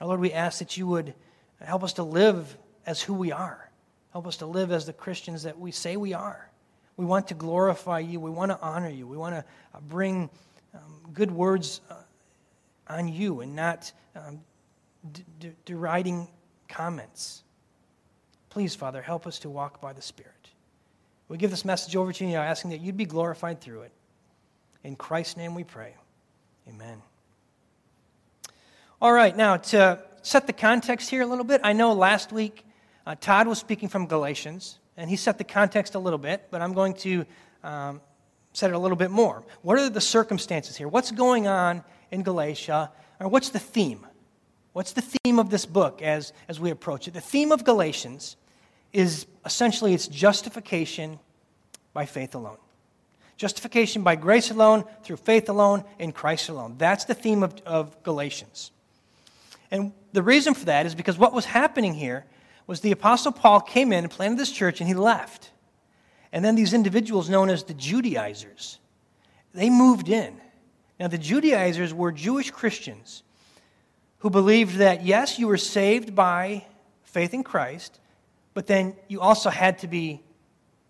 Now, 0.00 0.06
Lord, 0.06 0.20
we 0.20 0.32
ask 0.32 0.60
that 0.60 0.78
you 0.78 0.86
would 0.86 1.12
help 1.60 1.82
us 1.82 1.94
to 1.94 2.02
live 2.02 2.56
as 2.86 3.02
who 3.02 3.12
we 3.12 3.30
are. 3.30 3.68
Help 4.12 4.26
us 4.26 4.38
to 4.38 4.46
live 4.46 4.72
as 4.72 4.86
the 4.86 4.94
Christians 4.94 5.42
that 5.42 5.58
we 5.58 5.70
say 5.70 5.98
we 5.98 6.14
are. 6.14 6.48
We 6.96 7.04
want 7.04 7.28
to 7.28 7.34
glorify 7.34 7.98
you. 7.98 8.20
We 8.20 8.30
want 8.30 8.52
to 8.52 8.60
honor 8.62 8.88
you. 8.88 9.06
We 9.06 9.18
want 9.18 9.34
to 9.34 9.44
uh, 9.74 9.80
bring 9.80 10.30
um, 10.74 11.00
good 11.12 11.30
words 11.30 11.82
uh, 11.90 11.94
on 12.88 13.08
you 13.08 13.42
and 13.42 13.54
not 13.54 13.92
um, 14.16 14.40
d- 15.12 15.24
d- 15.40 15.52
deriding 15.66 16.26
comments. 16.68 17.42
Please, 18.50 18.74
Father, 18.74 19.02
help 19.02 19.26
us 19.26 19.38
to 19.40 19.48
walk 19.48 19.80
by 19.80 19.92
the 19.92 20.02
Spirit. 20.02 20.32
We 21.28 21.36
give 21.36 21.50
this 21.50 21.64
message 21.64 21.94
over 21.96 22.12
to 22.12 22.24
you 22.24 22.36
asking 22.36 22.70
that 22.70 22.80
you'd 22.80 22.96
be 22.96 23.04
glorified 23.04 23.60
through 23.60 23.82
it. 23.82 23.92
In 24.84 24.96
Christ's 24.96 25.36
name 25.36 25.54
we 25.54 25.64
pray. 25.64 25.94
Amen. 26.68 27.02
All 29.00 29.12
right, 29.12 29.36
now 29.36 29.56
to 29.56 30.02
set 30.22 30.46
the 30.46 30.52
context 30.52 31.10
here 31.10 31.22
a 31.22 31.26
little 31.26 31.44
bit, 31.44 31.60
I 31.64 31.72
know 31.72 31.92
last 31.92 32.32
week 32.32 32.64
uh, 33.06 33.14
Todd 33.20 33.46
was 33.46 33.58
speaking 33.58 33.88
from 33.88 34.06
Galatians, 34.06 34.78
and 34.96 35.08
he 35.08 35.16
set 35.16 35.38
the 35.38 35.44
context 35.44 35.94
a 35.94 35.98
little 35.98 36.18
bit, 36.18 36.48
but 36.50 36.60
I'm 36.60 36.72
going 36.72 36.94
to 36.94 37.24
um, 37.62 38.00
set 38.52 38.70
it 38.70 38.74
a 38.74 38.78
little 38.78 38.96
bit 38.96 39.10
more. 39.10 39.44
What 39.62 39.78
are 39.78 39.88
the 39.88 40.00
circumstances 40.00 40.76
here? 40.76 40.88
What's 40.88 41.10
going 41.10 41.46
on 41.46 41.84
in 42.10 42.22
Galatia? 42.22 42.90
Or 43.20 43.28
what's 43.28 43.50
the 43.50 43.58
theme? 43.58 44.06
What's 44.72 44.92
the 44.92 45.00
theme 45.00 45.17
of 45.38 45.50
this 45.50 45.66
book 45.66 46.02
as, 46.02 46.32
as 46.48 46.60
we 46.60 46.70
approach 46.70 47.08
it? 47.08 47.14
The 47.14 47.20
theme 47.20 47.52
of 47.52 47.64
Galatians 47.64 48.36
is 48.92 49.26
essentially 49.44 49.94
it's 49.94 50.08
justification 50.08 51.18
by 51.92 52.06
faith 52.06 52.34
alone. 52.34 52.58
Justification 53.36 54.02
by 54.02 54.16
grace 54.16 54.50
alone, 54.50 54.84
through 55.04 55.16
faith 55.16 55.48
alone, 55.48 55.84
in 55.98 56.12
Christ 56.12 56.48
alone. 56.48 56.74
That's 56.78 57.04
the 57.04 57.14
theme 57.14 57.42
of, 57.42 57.60
of 57.64 58.02
Galatians. 58.02 58.72
And 59.70 59.92
the 60.12 60.22
reason 60.22 60.54
for 60.54 60.66
that 60.66 60.86
is 60.86 60.94
because 60.94 61.18
what 61.18 61.32
was 61.32 61.44
happening 61.44 61.94
here 61.94 62.24
was 62.66 62.80
the 62.80 62.92
Apostle 62.92 63.32
Paul 63.32 63.60
came 63.60 63.92
in 63.92 64.04
and 64.04 64.10
planted 64.10 64.38
this 64.38 64.50
church 64.50 64.80
and 64.80 64.88
he 64.88 64.94
left. 64.94 65.50
And 66.32 66.44
then 66.44 66.54
these 66.54 66.74
individuals 66.74 67.30
known 67.30 67.48
as 67.48 67.64
the 67.64 67.74
Judaizers, 67.74 68.78
they 69.54 69.70
moved 69.70 70.08
in. 70.08 70.40
Now, 71.00 71.08
the 71.08 71.18
Judaizers 71.18 71.94
were 71.94 72.10
Jewish 72.10 72.50
Christians 72.50 73.22
who 74.18 74.30
believed 74.30 74.76
that, 74.76 75.04
yes, 75.04 75.38
you 75.38 75.46
were 75.46 75.56
saved 75.56 76.14
by 76.14 76.64
faith 77.04 77.34
in 77.34 77.44
Christ, 77.44 78.00
but 78.54 78.66
then 78.66 78.96
you 79.06 79.20
also 79.20 79.50
had 79.50 79.78
to 79.80 79.88
be 79.88 80.22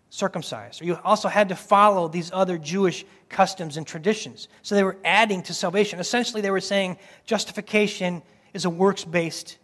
circumcised, 0.09 0.81
or 0.81 0.85
you 0.85 0.97
also 1.03 1.27
had 1.27 1.49
to 1.49 1.55
follow 1.55 2.07
these 2.07 2.31
other 2.33 2.57
Jewish 2.57 3.05
customs 3.29 3.77
and 3.77 3.85
traditions. 3.85 4.47
So 4.63 4.73
they 4.73 4.83
were 4.83 4.97
adding 5.05 5.43
to 5.43 5.53
salvation. 5.53 5.99
Essentially, 5.99 6.41
they 6.41 6.49
were 6.49 6.61
saying 6.61 6.97
justification 7.25 8.23
is 8.53 8.65
a 8.65 8.69
works 8.69 9.05
based 9.05 9.57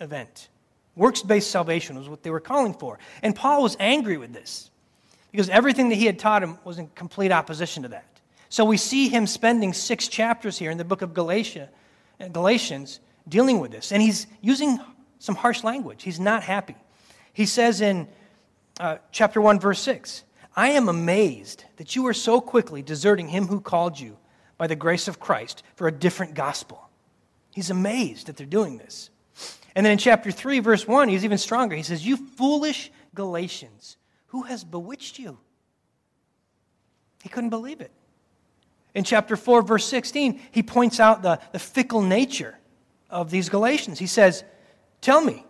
event. 0.00 0.48
Works 0.96 1.22
based 1.22 1.50
salvation 1.50 1.98
was 1.98 2.08
what 2.08 2.22
they 2.22 2.30
were 2.30 2.40
calling 2.40 2.72
for. 2.72 2.98
And 3.22 3.36
Paul 3.36 3.62
was 3.62 3.76
angry 3.78 4.16
with 4.16 4.32
this 4.32 4.70
because 5.30 5.50
everything 5.50 5.90
that 5.90 5.96
he 5.96 6.06
had 6.06 6.18
taught 6.18 6.42
him 6.42 6.58
was 6.64 6.78
in 6.78 6.88
complete 6.94 7.30
opposition 7.30 7.82
to 7.82 7.90
that. 7.90 8.06
So 8.48 8.64
we 8.64 8.78
see 8.78 9.08
him 9.08 9.26
spending 9.26 9.74
six 9.74 10.08
chapters 10.08 10.58
here 10.58 10.70
in 10.70 10.78
the 10.78 10.84
book 10.84 11.02
of 11.02 11.12
Galatia, 11.12 11.68
Galatians 12.32 13.00
dealing 13.28 13.60
with 13.60 13.70
this. 13.70 13.92
And 13.92 14.02
he's 14.02 14.26
using 14.40 14.78
some 15.18 15.34
harsh 15.34 15.64
language. 15.64 16.02
He's 16.02 16.20
not 16.20 16.42
happy. 16.42 16.76
He 17.32 17.46
says 17.46 17.80
in 17.80 18.08
uh, 18.78 18.98
chapter 19.12 19.40
1, 19.40 19.60
verse 19.60 19.80
6 19.80 20.24
I 20.56 20.70
am 20.70 20.88
amazed 20.88 21.64
that 21.76 21.94
you 21.94 22.06
are 22.06 22.14
so 22.14 22.40
quickly 22.40 22.82
deserting 22.82 23.28
him 23.28 23.46
who 23.46 23.60
called 23.60 23.98
you 23.98 24.16
by 24.58 24.66
the 24.66 24.76
grace 24.76 25.08
of 25.08 25.20
Christ 25.20 25.62
for 25.74 25.86
a 25.86 25.92
different 25.92 26.34
gospel. 26.34 26.90
He's 27.54 27.70
amazed 27.70 28.26
that 28.26 28.36
they're 28.36 28.46
doing 28.46 28.78
this. 28.78 29.10
And 29.74 29.86
then 29.86 29.92
in 29.92 29.98
chapter 29.98 30.30
3, 30.30 30.58
verse 30.58 30.86
1, 30.86 31.08
he's 31.08 31.24
even 31.24 31.38
stronger. 31.38 31.76
He 31.76 31.82
says, 31.82 32.06
You 32.06 32.16
foolish 32.16 32.90
Galatians, 33.14 33.96
who 34.26 34.42
has 34.42 34.64
bewitched 34.64 35.18
you? 35.18 35.38
He 37.22 37.28
couldn't 37.28 37.50
believe 37.50 37.80
it. 37.80 37.90
In 38.94 39.04
chapter 39.04 39.36
4, 39.36 39.62
verse 39.62 39.84
16, 39.86 40.40
he 40.50 40.62
points 40.62 40.98
out 40.98 41.22
the, 41.22 41.38
the 41.52 41.58
fickle 41.58 42.02
nature 42.02 42.56
of 43.10 43.30
these 43.30 43.48
Galatians. 43.48 43.98
He 43.98 44.06
says, 44.06 44.44
Tell 45.00 45.20
me, 45.20 45.44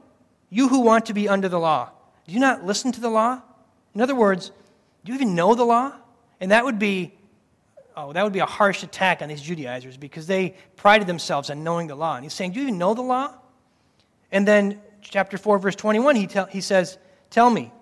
you 0.48 0.68
who 0.68 0.80
want 0.80 1.06
to 1.06 1.14
be 1.14 1.28
under 1.28 1.48
the 1.48 1.58
law, 1.58 1.90
do 2.26 2.32
you 2.32 2.40
not 2.40 2.64
listen 2.64 2.92
to 2.92 3.00
the 3.00 3.10
law? 3.10 3.42
In 3.94 4.00
other 4.00 4.14
words, 4.14 4.50
do 5.04 5.12
you 5.12 5.14
even 5.14 5.34
know 5.34 5.54
the 5.54 5.64
law? 5.64 5.92
And 6.40 6.50
that 6.52 6.64
would 6.64 6.78
be 6.78 7.12
oh, 7.96 8.12
that 8.12 8.22
would 8.22 8.32
be 8.32 8.38
a 8.40 8.46
harsh 8.46 8.82
attack 8.82 9.22
on 9.22 9.28
these 9.28 9.42
Judaizers 9.42 9.96
because 9.96 10.26
they 10.26 10.54
prided 10.76 11.06
themselves 11.06 11.50
on 11.50 11.62
knowing 11.62 11.86
the 11.86 11.94
law. 11.94 12.16
And 12.16 12.24
he's 12.24 12.32
saying, 12.32 12.52
Do 12.52 12.60
you 12.60 12.66
even 12.66 12.78
know 12.78 12.94
the 12.94 13.02
law? 13.02 13.34
And 14.32 14.46
then, 14.46 14.80
chapter 15.02 15.36
4, 15.38 15.58
verse 15.58 15.76
21, 15.76 16.16
he, 16.16 16.26
tell, 16.26 16.46
he 16.46 16.60
says, 16.60 16.98
Tell 17.30 17.50
me. 17.50 17.72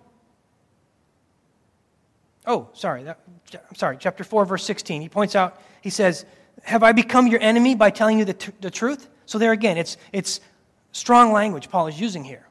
Oh, 2.47 2.71
sorry. 2.73 3.05
That, 3.05 3.21
I'm 3.53 3.77
sorry. 3.77 3.97
Chapter 4.01 4.25
4, 4.25 4.45
verse 4.47 4.65
16. 4.65 5.03
He 5.03 5.09
points 5.09 5.37
out, 5.37 5.61
he 5.83 5.91
says, 5.91 6.25
Have 6.69 6.83
I 6.83 6.93
become 6.93 7.27
your 7.29 7.41
enemy 7.41 7.75
by 7.75 7.89
telling 7.89 8.19
you 8.19 8.27
the, 8.27 8.35
t- 8.35 8.53
the 8.61 8.71
truth? 8.71 9.09
So, 9.25 9.39
there 9.39 9.53
again, 9.53 9.79
it's, 9.79 9.97
it's 10.13 10.41
strong 10.93 11.33
language 11.33 11.71
Paul 11.71 11.87
is 11.87 11.99
using 11.99 12.25
here. 12.25 12.47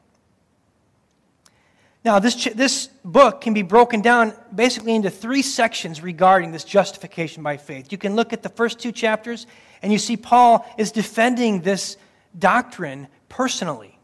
Now, 2.04 2.18
this, 2.18 2.44
this 2.46 2.88
book 3.04 3.40
can 3.40 3.54
be 3.54 3.62
broken 3.62 4.00
down 4.00 4.32
basically 4.52 4.96
into 4.96 5.08
three 5.08 5.42
sections 5.42 6.02
regarding 6.02 6.50
this 6.50 6.64
justification 6.64 7.44
by 7.44 7.58
faith. 7.58 7.92
You 7.92 7.98
can 7.98 8.16
look 8.16 8.32
at 8.32 8.42
the 8.42 8.48
first 8.48 8.80
two 8.80 8.90
chapters, 8.90 9.46
and 9.82 9.92
you 9.92 9.98
see 9.98 10.16
Paul 10.16 10.66
is 10.76 10.90
defending 10.90 11.60
this 11.60 11.96
doctrine 12.36 13.06
personally. 13.28 14.00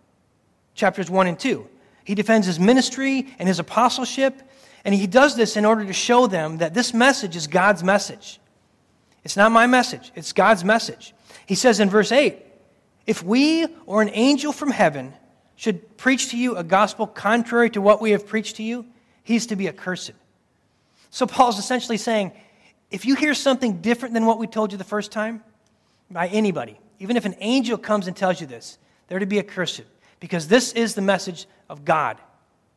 Chapters 0.76 1.11
1 1.11 1.26
and 1.26 1.38
2. 1.38 1.68
He 2.04 2.14
defends 2.14 2.47
his 2.47 2.61
ministry 2.61 3.35
and 3.40 3.49
his 3.49 3.59
apostleship, 3.59 4.42
and 4.85 4.94
he 4.94 5.09
does 5.09 5.35
this 5.35 5.56
in 5.56 5.64
order 5.64 5.85
to 5.85 5.92
show 5.92 6.28
them 6.28 6.59
that 6.59 6.73
this 6.73 6.94
message 6.94 7.35
is 7.35 7.49
God's 7.49 7.83
message. 7.83 8.38
It's 9.25 9.37
not 9.37 9.52
my 9.52 9.66
message, 9.66 10.12
it's 10.14 10.33
God's 10.33 10.64
message. 10.64 11.14
He 11.47 11.54
says 11.54 11.81
in 11.81 11.90
verse 11.90 12.12
8 12.12 12.37
If 13.07 13.23
we 13.23 13.66
or 13.87 14.02
an 14.02 14.11
angel 14.12 14.52
from 14.52 14.71
heaven 14.71 15.14
should 15.57 15.97
preach 15.97 16.31
to 16.31 16.37
you 16.37 16.57
a 16.57 16.64
gospel 16.64 17.07
contrary 17.07 17.71
to 17.71 17.81
what 17.81 18.00
we 18.00 18.11
have 18.11 18.26
preached 18.26 18.57
to 18.57 18.62
you, 18.62 18.87
he's 19.23 19.47
to 19.47 19.57
be 19.57 19.69
accursed. 19.69 20.12
So 21.11 21.26
Paul's 21.26 21.59
essentially 21.59 21.97
saying 21.97 22.33
if 22.90 23.04
you 23.04 23.14
hear 23.14 23.35
something 23.35 23.81
different 23.81 24.14
than 24.14 24.26
what 24.26 24.38
we 24.38 24.47
told 24.47 24.73
you 24.73 24.78
the 24.78 24.85
first 24.85 25.11
time 25.11 25.43
by 26.11 26.28
anybody, 26.28 26.78
even 26.99 27.16
if 27.16 27.25
an 27.25 27.35
angel 27.40 27.78
comes 27.78 28.07
and 28.07 28.16
tells 28.16 28.40
you 28.40 28.47
this, 28.47 28.78
they're 29.09 29.19
to 29.19 29.26
be 29.26 29.38
accursed 29.38 29.83
because 30.21 30.49
this 30.49 30.73
is 30.73 30.95
the 30.95 31.02
message 31.02 31.47
of 31.69 31.85
God. 31.85 32.19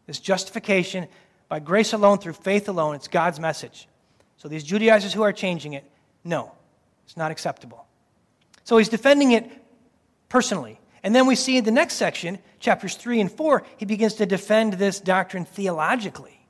This 0.05 0.19
justification 0.19 1.07
by 1.49 1.59
grace 1.59 1.93
alone, 1.93 2.17
through 2.17 2.33
faith 2.33 2.67
alone, 2.67 2.95
it's 2.95 3.07
God's 3.07 3.39
message. 3.39 3.87
So 4.37 4.47
these 4.47 4.63
Judaizers 4.63 5.13
who 5.13 5.21
are 5.23 5.31
changing 5.31 5.73
it, 5.73 5.89
no, 6.27 6.51
it's 7.05 7.15
not 7.15 7.31
acceptable. 7.31 7.85
So 8.65 8.77
he's 8.77 8.89
defending 8.89 9.31
it 9.31 9.49
personally. 10.27 10.79
And 11.01 11.15
then 11.15 11.25
we 11.25 11.35
see 11.35 11.57
in 11.57 11.63
the 11.63 11.71
next 11.71 11.93
section, 11.93 12.37
chapters 12.59 12.95
3 12.95 13.21
and 13.21 13.31
4, 13.31 13.63
he 13.77 13.85
begins 13.85 14.15
to 14.15 14.25
defend 14.25 14.73
this 14.73 14.99
doctrine 14.99 15.45
theologically. 15.45 16.45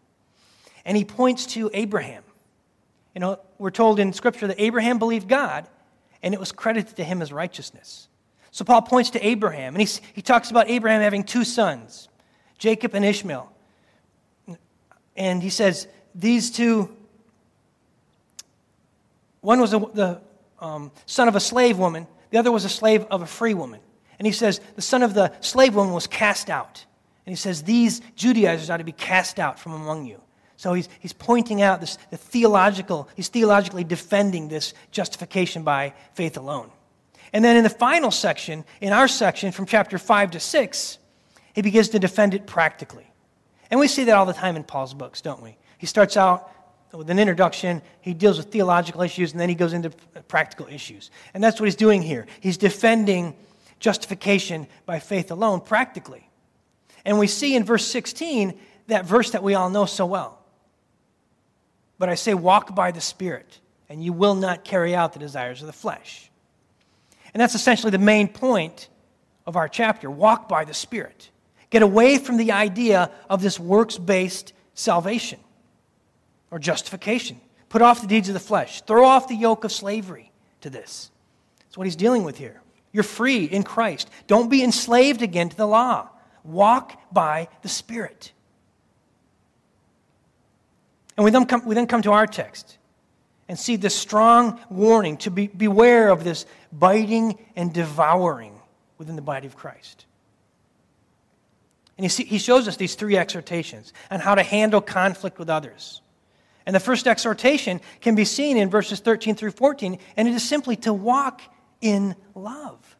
And 0.83 0.97
he 0.97 1.05
points 1.05 1.45
to 1.47 1.69
Abraham. 1.73 2.23
You 3.13 3.21
know, 3.21 3.39
we're 3.59 3.69
told 3.69 3.99
in 3.99 4.13
Scripture 4.13 4.47
that 4.47 4.59
Abraham 4.59 4.97
believed 4.97 5.27
God, 5.29 5.67
and 6.23 6.33
it 6.33 6.39
was 6.39 6.51
credited 6.51 6.95
to 6.95 7.03
him 7.03 7.21
as 7.21 7.31
righteousness. 7.31 8.07
So 8.49 8.65
Paul 8.65 8.81
points 8.81 9.11
to 9.11 9.23
Abraham, 9.23 9.75
and 9.75 9.87
he, 9.87 10.01
he 10.13 10.23
talks 10.23 10.49
about 10.49 10.71
Abraham 10.71 11.01
having 11.01 11.23
two 11.23 11.43
sons, 11.43 12.09
Jacob 12.57 12.95
and 12.95 13.05
Ishmael. 13.05 13.51
And 15.15 15.43
he 15.43 15.51
says, 15.51 15.87
These 16.15 16.49
two 16.49 16.96
One 19.47 19.61
was 19.61 19.73
a, 19.73 19.79
the 19.79 20.19
um, 20.59 20.91
son 21.05 21.29
of 21.29 21.37
a 21.37 21.39
slave 21.39 21.77
woman, 21.77 22.05
the 22.31 22.37
other 22.37 22.51
was 22.51 22.65
a 22.65 22.69
slave 22.69 23.05
of 23.05 23.21
a 23.21 23.25
free 23.25 23.53
woman. 23.53 23.79
And 24.19 24.25
he 24.25 24.33
says 24.33 24.59
the 24.75 24.81
son 24.81 25.03
of 25.03 25.13
the 25.13 25.31
slave 25.39 25.73
woman 25.73 25.93
was 25.93 26.05
cast 26.05 26.49
out. 26.49 26.85
And 27.25 27.31
he 27.31 27.37
says 27.37 27.63
these 27.63 28.01
Judaizers 28.17 28.69
ought 28.69 28.77
to 28.77 28.83
be 28.83 28.91
cast 28.91 29.39
out 29.39 29.57
from 29.57 29.71
among 29.71 30.05
you. 30.05 30.21
So 30.57 30.73
he's, 30.73 30.89
he's 30.99 31.13
pointing 31.13 31.61
out 31.61 31.79
this 31.79 31.97
the 32.09 32.17
theological, 32.17 33.07
he's 33.15 33.29
theologically 33.29 33.85
defending 33.85 34.49
this 34.49 34.73
justification 34.91 35.63
by 35.63 35.93
faith 36.13 36.35
alone. 36.35 36.69
And 37.31 37.41
then 37.41 37.55
in 37.55 37.63
the 37.63 37.69
final 37.69 38.11
section, 38.11 38.65
in 38.81 38.91
our 38.91 39.07
section 39.07 39.53
from 39.53 39.65
chapter 39.65 39.97
5 39.97 40.31
to 40.31 40.41
6, 40.41 40.97
he 41.53 41.61
begins 41.61 41.87
to 41.89 41.99
defend 41.99 42.33
it 42.33 42.47
practically. 42.47 43.09
And 43.71 43.79
we 43.79 43.87
see 43.87 44.03
that 44.03 44.17
all 44.17 44.25
the 44.25 44.33
time 44.33 44.57
in 44.57 44.65
Paul's 44.65 44.93
books, 44.93 45.21
don't 45.21 45.41
we? 45.41 45.55
He 45.77 45.85
starts 45.85 46.17
out 46.17 46.51
with 46.93 47.09
an 47.09 47.19
introduction, 47.19 47.81
he 48.01 48.13
deals 48.13 48.37
with 48.37 48.47
theological 48.47 49.01
issues, 49.01 49.31
and 49.31 49.39
then 49.39 49.49
he 49.49 49.55
goes 49.55 49.73
into 49.73 49.89
practical 50.27 50.67
issues. 50.67 51.11
And 51.33 51.43
that's 51.43 51.59
what 51.59 51.65
he's 51.65 51.75
doing 51.75 52.01
here. 52.01 52.25
He's 52.39 52.57
defending 52.57 53.35
justification 53.79 54.67
by 54.85 54.99
faith 54.99 55.29
alone 55.31 55.61
practically. 55.61 56.29
And 57.05 57.19
we 57.19 57.27
see 57.27 57.55
in 57.55 57.63
verse 57.63 57.85
16 57.85 58.57
that 58.87 59.05
verse 59.05 59.31
that 59.31 59.43
we 59.43 59.53
all 59.53 59.69
know 59.69 59.85
so 59.85 60.05
well. 60.05 60.39
But 61.99 62.09
I 62.09 62.15
say, 62.15 62.33
walk 62.33 62.75
by 62.75 62.91
the 62.91 63.01
Spirit, 63.01 63.59
and 63.89 64.03
you 64.03 64.13
will 64.13 64.35
not 64.35 64.63
carry 64.63 64.95
out 64.95 65.13
the 65.13 65.19
desires 65.19 65.61
of 65.61 65.67
the 65.67 65.73
flesh. 65.73 66.29
And 67.33 67.41
that's 67.41 67.55
essentially 67.55 67.91
the 67.91 67.97
main 67.97 68.27
point 68.27 68.87
of 69.45 69.55
our 69.55 69.67
chapter 69.67 70.09
walk 70.09 70.47
by 70.47 70.63
the 70.63 70.73
Spirit. 70.73 71.31
Get 71.69 71.81
away 71.81 72.17
from 72.17 72.37
the 72.37 72.53
idea 72.53 73.11
of 73.29 73.41
this 73.41 73.59
works 73.59 73.97
based 73.97 74.53
salvation 74.73 75.39
or 76.51 76.59
justification. 76.59 77.39
Put 77.69 77.81
off 77.81 78.01
the 78.01 78.07
deeds 78.07 78.29
of 78.29 78.33
the 78.33 78.39
flesh. 78.39 78.81
Throw 78.81 79.05
off 79.05 79.27
the 79.27 79.35
yoke 79.35 79.63
of 79.63 79.71
slavery 79.71 80.31
to 80.61 80.69
this. 80.69 81.11
That's 81.59 81.77
what 81.77 81.85
he's 81.85 81.95
dealing 81.95 82.23
with 82.23 82.37
here. 82.37 82.61
You're 82.93 83.03
free 83.03 83.45
in 83.45 83.63
Christ. 83.63 84.09
Don't 84.27 84.49
be 84.49 84.63
enslaved 84.63 85.21
again 85.21 85.49
to 85.49 85.57
the 85.57 85.67
law. 85.67 86.09
Walk 86.43 86.99
by 87.11 87.49
the 87.61 87.69
Spirit. 87.69 88.31
And 91.17 91.25
we 91.25 91.31
then 91.31 91.45
come, 91.45 91.65
we 91.65 91.75
then 91.75 91.87
come 91.87 92.01
to 92.03 92.11
our 92.11 92.27
text 92.27 92.77
and 93.49 93.57
see 93.57 93.75
this 93.75 93.95
strong 93.95 94.59
warning 94.69 95.17
to 95.17 95.31
be, 95.31 95.47
beware 95.47 96.09
of 96.09 96.23
this 96.23 96.45
biting 96.71 97.37
and 97.55 97.73
devouring 97.73 98.59
within 98.97 99.15
the 99.15 99.21
body 99.21 99.47
of 99.47 99.55
Christ. 99.55 100.05
And 101.97 102.05
he, 102.05 102.09
see, 102.09 102.25
he 102.25 102.37
shows 102.37 102.67
us 102.67 102.77
these 102.77 102.95
three 102.95 103.17
exhortations 103.17 103.93
on 104.11 104.19
how 104.19 104.35
to 104.35 104.43
handle 104.43 104.81
conflict 104.81 105.39
with 105.39 105.49
others. 105.49 106.01
And 106.67 106.75
the 106.75 106.81
first 106.81 107.07
exhortation 107.07 107.79
can 108.01 108.13
be 108.13 108.25
seen 108.25 108.57
in 108.57 108.69
verses 108.69 108.99
13 108.99 109.35
through 109.35 109.51
14, 109.51 109.97
and 110.17 110.27
it 110.27 110.33
is 110.33 110.47
simply 110.47 110.75
to 110.75 110.91
walk 110.91 111.41
in 111.79 112.13
love. 112.35 112.97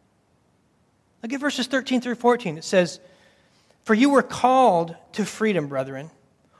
Look 1.21 1.33
at 1.33 1.41
verses 1.41 1.67
13 1.67 1.99
through 1.99 2.15
14. 2.15 2.57
It 2.57 2.63
says, 2.63 3.01
For 3.83 3.93
you 3.93 4.09
were 4.09 4.23
called 4.23 4.95
to 5.11 5.25
freedom, 5.25 5.67
brethren. 5.67 6.09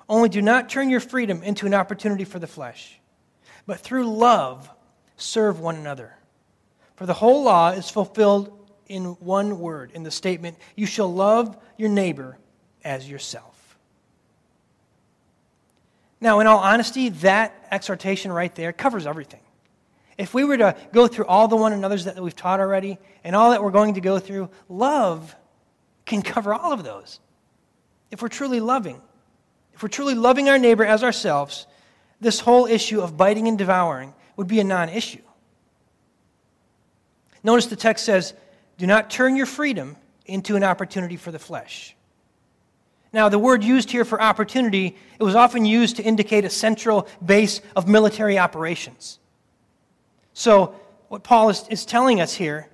Only 0.10 0.28
do 0.28 0.42
not 0.42 0.68
turn 0.68 0.90
your 0.90 1.00
freedom 1.00 1.42
into 1.44 1.66
an 1.66 1.74
opportunity 1.74 2.26
for 2.26 2.40
the 2.40 2.48
flesh, 2.48 3.00
but 3.66 3.80
through 3.80 4.14
love 4.14 4.70
serve 5.16 5.62
one 5.62 5.78
another. 5.78 6.14
For 6.98 7.06
the 7.06 7.14
whole 7.14 7.42
law 7.42 7.70
is 7.70 7.90
fulfilled 7.90 8.70
in 8.88 9.06
one 9.22 9.60
word, 9.60 9.92
in 9.94 10.04
the 10.04 10.12
statement, 10.12 10.58
You 10.76 10.86
shall 10.86 11.14
love 11.14 11.58
your 11.78 11.90
neighbor 11.90 12.38
as 12.84 13.10
yourself. 13.10 13.57
Now, 16.20 16.40
in 16.40 16.48
all 16.48 16.60
honesty, 16.60 17.10
that 17.10 17.68
exhortation 17.70 18.32
right 18.32 18.54
there 18.56 18.74
covers 18.74 19.06
everything. 19.06 19.42
If 20.18 20.34
we 20.34 20.44
were 20.44 20.58
to 20.58 20.76
go 20.92 21.08
through 21.08 21.26
all 21.26 21.48
the 21.48 21.56
one 21.56 21.74
another's 21.74 22.06
that 22.06 22.20
we've 22.20 22.36
taught 22.36 22.60
already 22.60 22.98
and 23.24 23.36
all 23.36 23.52
that 23.52 23.64
we're 23.64 23.72
going 23.72 23.94
to 23.96 24.02
go 24.02 24.18
through, 24.18 24.50
love 24.68 25.36
can 26.06 26.24
cover 26.24 26.54
all 26.54 26.74
of 26.74 26.84
those. 26.84 27.20
If 28.10 28.22
we're 28.22 28.30
truly 28.30 28.60
loving, 28.60 29.02
if 29.74 29.84
we're 29.84 29.90
truly 29.90 30.16
loving 30.16 30.50
our 30.50 30.58
neighbor 30.58 30.86
as 30.86 31.04
ourselves, 31.04 31.68
this 32.20 32.40
whole 32.40 32.66
issue 32.66 33.02
of 33.02 33.16
biting 33.16 33.48
and 33.48 33.58
devouring 33.58 34.14
would 34.38 34.48
be 34.48 34.60
a 34.60 34.64
non 34.64 34.90
issue. 34.90 35.22
Notice 37.44 37.68
the 37.68 37.76
text 37.76 38.06
says, 38.06 38.34
Do 38.78 38.88
not 38.88 39.10
turn 39.12 39.36
your 39.36 39.46
freedom 39.46 39.98
into 40.26 40.56
an 40.56 40.64
opportunity 40.64 41.16
for 41.16 41.32
the 41.32 41.40
flesh. 41.40 41.96
Now, 43.18 43.30
the 43.30 43.40
word 43.40 43.64
used 43.64 43.90
here 43.90 44.06
for 44.06 44.22
opportunity, 44.22 44.96
it 45.20 45.24
was 45.24 45.34
often 45.34 45.66
used 45.66 45.96
to 45.96 46.04
indicate 46.04 46.46
a 46.46 46.52
central 46.52 47.08
base 47.26 47.62
of 47.76 47.88
military 47.88 48.38
operations. 48.38 49.18
So, 50.34 50.76
what 51.08 51.24
Paul 51.24 51.50
is, 51.50 51.68
is 51.70 51.84
telling 51.84 52.22
us 52.22 52.36
here 52.36 52.70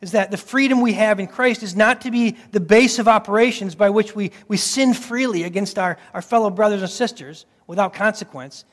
is 0.00 0.12
that 0.12 0.30
the 0.30 0.36
freedom 0.36 0.80
we 0.80 0.92
have 0.92 1.18
in 1.18 1.26
Christ 1.26 1.64
is 1.64 1.74
not 1.74 2.02
to 2.02 2.12
be 2.12 2.36
the 2.52 2.60
base 2.60 3.00
of 3.00 3.08
operations 3.08 3.74
by 3.74 3.90
which 3.90 4.14
we, 4.14 4.30
we 4.46 4.56
sin 4.56 4.94
freely 4.94 5.42
against 5.42 5.76
our, 5.76 5.98
our 6.12 6.22
fellow 6.22 6.50
brothers 6.50 6.82
and 6.82 6.88
sisters 6.88 7.44
without 7.66 7.92
consequence, 7.94 8.64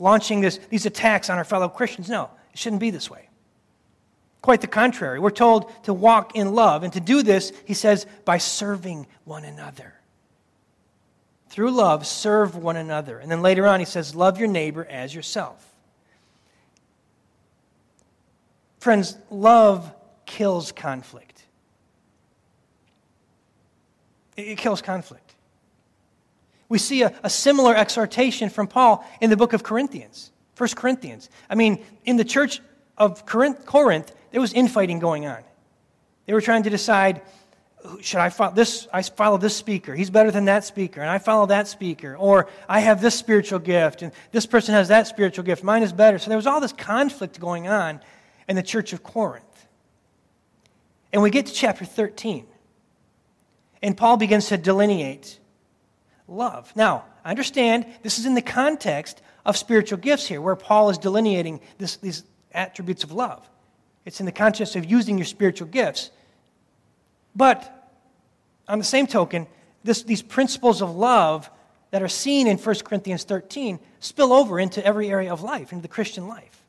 launching 0.00 0.40
this, 0.40 0.58
these 0.68 0.84
attacks 0.84 1.30
on 1.30 1.38
our 1.38 1.44
fellow 1.44 1.68
Christians. 1.68 2.08
No, 2.08 2.28
it 2.52 2.58
shouldn't 2.58 2.80
be 2.80 2.90
this 2.90 3.08
way. 3.08 3.29
Quite 4.42 4.62
the 4.62 4.66
contrary. 4.66 5.18
We're 5.18 5.30
told 5.30 5.70
to 5.84 5.92
walk 5.92 6.34
in 6.34 6.54
love. 6.54 6.82
And 6.82 6.92
to 6.94 7.00
do 7.00 7.22
this, 7.22 7.52
he 7.66 7.74
says, 7.74 8.06
by 8.24 8.38
serving 8.38 9.06
one 9.24 9.44
another. 9.44 9.94
Through 11.48 11.72
love, 11.72 12.06
serve 12.06 12.56
one 12.56 12.76
another. 12.76 13.18
And 13.18 13.30
then 13.30 13.42
later 13.42 13.66
on, 13.66 13.80
he 13.80 13.86
says, 13.86 14.14
love 14.14 14.38
your 14.38 14.48
neighbor 14.48 14.86
as 14.88 15.14
yourself. 15.14 15.66
Friends, 18.78 19.18
love 19.30 19.92
kills 20.24 20.72
conflict. 20.72 21.44
It 24.36 24.56
kills 24.56 24.80
conflict. 24.80 25.34
We 26.70 26.78
see 26.78 27.02
a, 27.02 27.12
a 27.22 27.28
similar 27.28 27.74
exhortation 27.74 28.48
from 28.48 28.68
Paul 28.68 29.04
in 29.20 29.28
the 29.28 29.36
book 29.36 29.52
of 29.52 29.62
Corinthians, 29.62 30.30
1 30.56 30.70
Corinthians. 30.76 31.28
I 31.50 31.56
mean, 31.56 31.84
in 32.04 32.16
the 32.16 32.24
church 32.24 32.62
of 32.96 33.26
Corinth, 33.26 33.66
Corinth 33.66 34.14
there 34.30 34.40
was 34.40 34.52
infighting 34.52 34.98
going 34.98 35.26
on. 35.26 35.42
They 36.26 36.32
were 36.32 36.40
trying 36.40 36.62
to 36.64 36.70
decide 36.70 37.22
should 38.00 38.20
I 38.20 38.28
follow 38.28 38.54
this? 38.54 38.88
I 38.92 39.02
follow 39.02 39.38
this 39.38 39.56
speaker. 39.56 39.94
He's 39.94 40.10
better 40.10 40.30
than 40.30 40.46
that 40.46 40.64
speaker, 40.64 41.00
and 41.00 41.08
I 41.08 41.18
follow 41.18 41.46
that 41.46 41.68
speaker. 41.68 42.16
Or 42.16 42.48
I 42.68 42.80
have 42.80 43.00
this 43.00 43.14
spiritual 43.14 43.58
gift, 43.58 44.02
and 44.02 44.12
this 44.32 44.46
person 44.46 44.74
has 44.74 44.88
that 44.88 45.06
spiritual 45.06 45.44
gift. 45.44 45.64
Mine 45.64 45.82
is 45.82 45.92
better. 45.92 46.18
So 46.18 46.28
there 46.28 46.36
was 46.36 46.46
all 46.46 46.60
this 46.60 46.72
conflict 46.72 47.40
going 47.40 47.68
on 47.68 48.00
in 48.48 48.56
the 48.56 48.62
church 48.62 48.92
of 48.92 49.02
Corinth. 49.02 49.44
And 51.12 51.22
we 51.22 51.30
get 51.30 51.46
to 51.46 51.52
chapter 51.52 51.84
13, 51.84 52.46
and 53.82 53.96
Paul 53.96 54.16
begins 54.16 54.48
to 54.48 54.58
delineate 54.58 55.38
love. 56.28 56.72
Now, 56.76 57.04
I 57.24 57.30
understand 57.30 57.86
this 58.02 58.18
is 58.18 58.26
in 58.26 58.34
the 58.34 58.42
context 58.42 59.22
of 59.44 59.56
spiritual 59.56 59.98
gifts 59.98 60.26
here, 60.26 60.40
where 60.40 60.54
Paul 60.54 60.90
is 60.90 60.98
delineating 60.98 61.60
this, 61.78 61.96
these 61.96 62.24
attributes 62.52 63.04
of 63.04 63.12
love. 63.12 63.48
It's 64.04 64.20
in 64.20 64.26
the 64.26 64.32
context 64.32 64.76
of 64.76 64.84
using 64.84 65.18
your 65.18 65.26
spiritual 65.26 65.68
gifts. 65.68 66.10
But 67.34 67.92
on 68.68 68.78
the 68.78 68.84
same 68.84 69.06
token, 69.06 69.46
this, 69.84 70.02
these 70.02 70.22
principles 70.22 70.82
of 70.82 70.94
love 70.94 71.50
that 71.90 72.02
are 72.02 72.08
seen 72.08 72.46
in 72.46 72.56
1 72.56 72.74
Corinthians 72.84 73.24
13 73.24 73.78
spill 73.98 74.32
over 74.32 74.60
into 74.60 74.84
every 74.84 75.10
area 75.10 75.32
of 75.32 75.42
life, 75.42 75.72
into 75.72 75.82
the 75.82 75.88
Christian 75.88 76.28
life. 76.28 76.64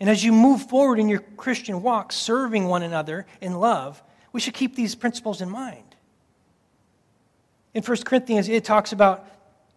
And 0.00 0.08
as 0.08 0.24
you 0.24 0.32
move 0.32 0.68
forward 0.68 1.00
in 1.00 1.08
your 1.08 1.20
Christian 1.36 1.82
walk, 1.82 2.12
serving 2.12 2.66
one 2.66 2.82
another 2.82 3.26
in 3.40 3.54
love, 3.54 4.02
we 4.32 4.40
should 4.40 4.54
keep 4.54 4.76
these 4.76 4.94
principles 4.94 5.40
in 5.40 5.50
mind. 5.50 5.82
In 7.74 7.82
1 7.82 7.96
Corinthians, 8.04 8.48
it 8.48 8.64
talks 8.64 8.92
about 8.92 9.26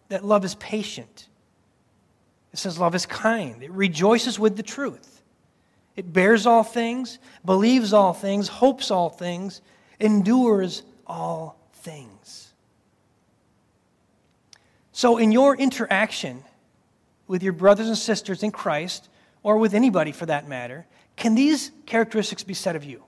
that 0.08 0.24
love 0.24 0.44
is 0.44 0.54
patient. 0.56 1.28
It 2.52 2.58
says 2.58 2.78
love 2.78 2.94
is 2.94 3.06
kind. 3.06 3.62
It 3.62 3.70
rejoices 3.72 4.38
with 4.38 4.56
the 4.56 4.62
truth. 4.62 5.21
It 5.96 6.12
bears 6.12 6.46
all 6.46 6.62
things, 6.62 7.18
believes 7.44 7.92
all 7.92 8.12
things, 8.12 8.48
hopes 8.48 8.90
all 8.90 9.10
things, 9.10 9.60
endures 10.00 10.82
all 11.06 11.58
things. 11.74 12.52
So, 14.92 15.18
in 15.18 15.32
your 15.32 15.56
interaction 15.56 16.44
with 17.26 17.42
your 17.42 17.52
brothers 17.52 17.88
and 17.88 17.96
sisters 17.96 18.42
in 18.42 18.50
Christ, 18.50 19.08
or 19.42 19.56
with 19.58 19.74
anybody 19.74 20.12
for 20.12 20.26
that 20.26 20.48
matter, 20.48 20.86
can 21.16 21.34
these 21.34 21.72
characteristics 21.86 22.42
be 22.42 22.54
said 22.54 22.76
of 22.76 22.84
you? 22.84 23.02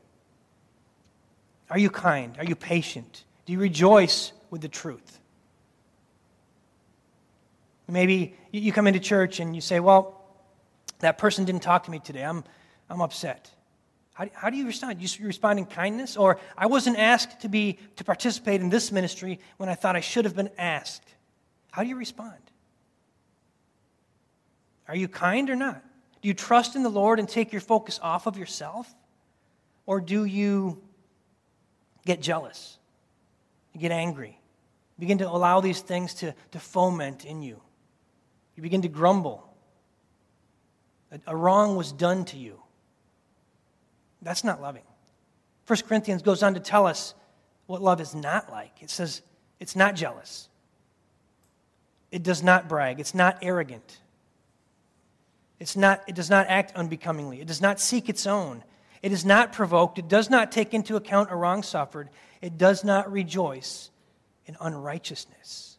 Are 1.70 1.78
you 1.78 1.90
kind? 1.90 2.36
Are 2.38 2.44
you 2.44 2.54
patient? 2.54 3.24
Do 3.46 3.52
you 3.52 3.58
rejoice 3.58 4.32
with 4.50 4.60
the 4.60 4.68
truth? 4.68 5.20
Maybe 7.88 8.34
you 8.50 8.72
come 8.72 8.86
into 8.86 9.00
church 9.00 9.40
and 9.40 9.54
you 9.54 9.60
say, 9.60 9.80
Well, 9.80 10.20
that 11.00 11.18
person 11.18 11.44
didn't 11.44 11.62
talk 11.62 11.84
to 11.84 11.90
me 11.90 11.98
today. 11.98 12.22
I'm, 12.22 12.44
I'm 12.94 13.02
upset. 13.02 13.50
How, 14.12 14.28
how 14.32 14.50
do 14.50 14.56
you 14.56 14.66
respond? 14.66 15.02
You 15.02 15.26
respond 15.26 15.58
in 15.58 15.66
kindness? 15.66 16.16
Or 16.16 16.38
I 16.56 16.66
wasn't 16.66 16.96
asked 16.96 17.40
to, 17.40 17.48
be, 17.48 17.80
to 17.96 18.04
participate 18.04 18.60
in 18.60 18.70
this 18.70 18.92
ministry 18.92 19.40
when 19.56 19.68
I 19.68 19.74
thought 19.74 19.96
I 19.96 20.00
should 20.00 20.24
have 20.24 20.36
been 20.36 20.50
asked. 20.56 21.02
How 21.72 21.82
do 21.82 21.88
you 21.88 21.96
respond? 21.96 22.38
Are 24.86 24.94
you 24.94 25.08
kind 25.08 25.50
or 25.50 25.56
not? 25.56 25.82
Do 26.22 26.28
you 26.28 26.34
trust 26.34 26.76
in 26.76 26.84
the 26.84 26.88
Lord 26.88 27.18
and 27.18 27.28
take 27.28 27.50
your 27.50 27.60
focus 27.60 27.98
off 28.00 28.28
of 28.28 28.38
yourself? 28.38 28.94
Or 29.86 30.00
do 30.00 30.24
you 30.24 30.80
get 32.06 32.22
jealous? 32.22 32.78
You 33.72 33.80
get 33.80 33.90
angry? 33.90 34.38
You 34.96 35.00
begin 35.00 35.18
to 35.18 35.28
allow 35.28 35.60
these 35.60 35.80
things 35.80 36.14
to, 36.14 36.32
to 36.52 36.60
foment 36.60 37.24
in 37.24 37.42
you. 37.42 37.60
You 38.54 38.62
begin 38.62 38.82
to 38.82 38.88
grumble. 38.88 39.52
A, 41.10 41.32
a 41.32 41.36
wrong 41.36 41.74
was 41.74 41.90
done 41.90 42.24
to 42.26 42.36
you. 42.36 42.60
That's 44.24 44.42
not 44.42 44.60
loving. 44.60 44.82
1 45.66 45.78
Corinthians 45.86 46.22
goes 46.22 46.42
on 46.42 46.54
to 46.54 46.60
tell 46.60 46.86
us 46.86 47.14
what 47.66 47.80
love 47.80 48.00
is 48.00 48.14
not 48.14 48.50
like. 48.50 48.82
It 48.82 48.90
says 48.90 49.22
it's 49.60 49.76
not 49.76 49.94
jealous, 49.94 50.48
it 52.10 52.22
does 52.22 52.42
not 52.42 52.68
brag, 52.68 53.00
it's 53.00 53.14
not 53.14 53.38
arrogant. 53.42 54.00
It's 55.60 55.76
not, 55.76 56.02
it 56.06 56.14
does 56.14 56.28
not 56.28 56.48
act 56.48 56.74
unbecomingly. 56.74 57.40
It 57.40 57.46
does 57.46 57.60
not 57.60 57.80
seek 57.80 58.08
its 58.08 58.26
own. 58.26 58.64
It 59.02 59.12
is 59.12 59.24
not 59.24 59.52
provoked. 59.52 59.98
It 59.98 60.08
does 60.08 60.28
not 60.28 60.50
take 60.50 60.74
into 60.74 60.96
account 60.96 61.30
a 61.30 61.36
wrong 61.36 61.62
suffered. 61.62 62.10
It 62.42 62.58
does 62.58 62.84
not 62.84 63.10
rejoice 63.10 63.90
in 64.46 64.56
unrighteousness. 64.60 65.78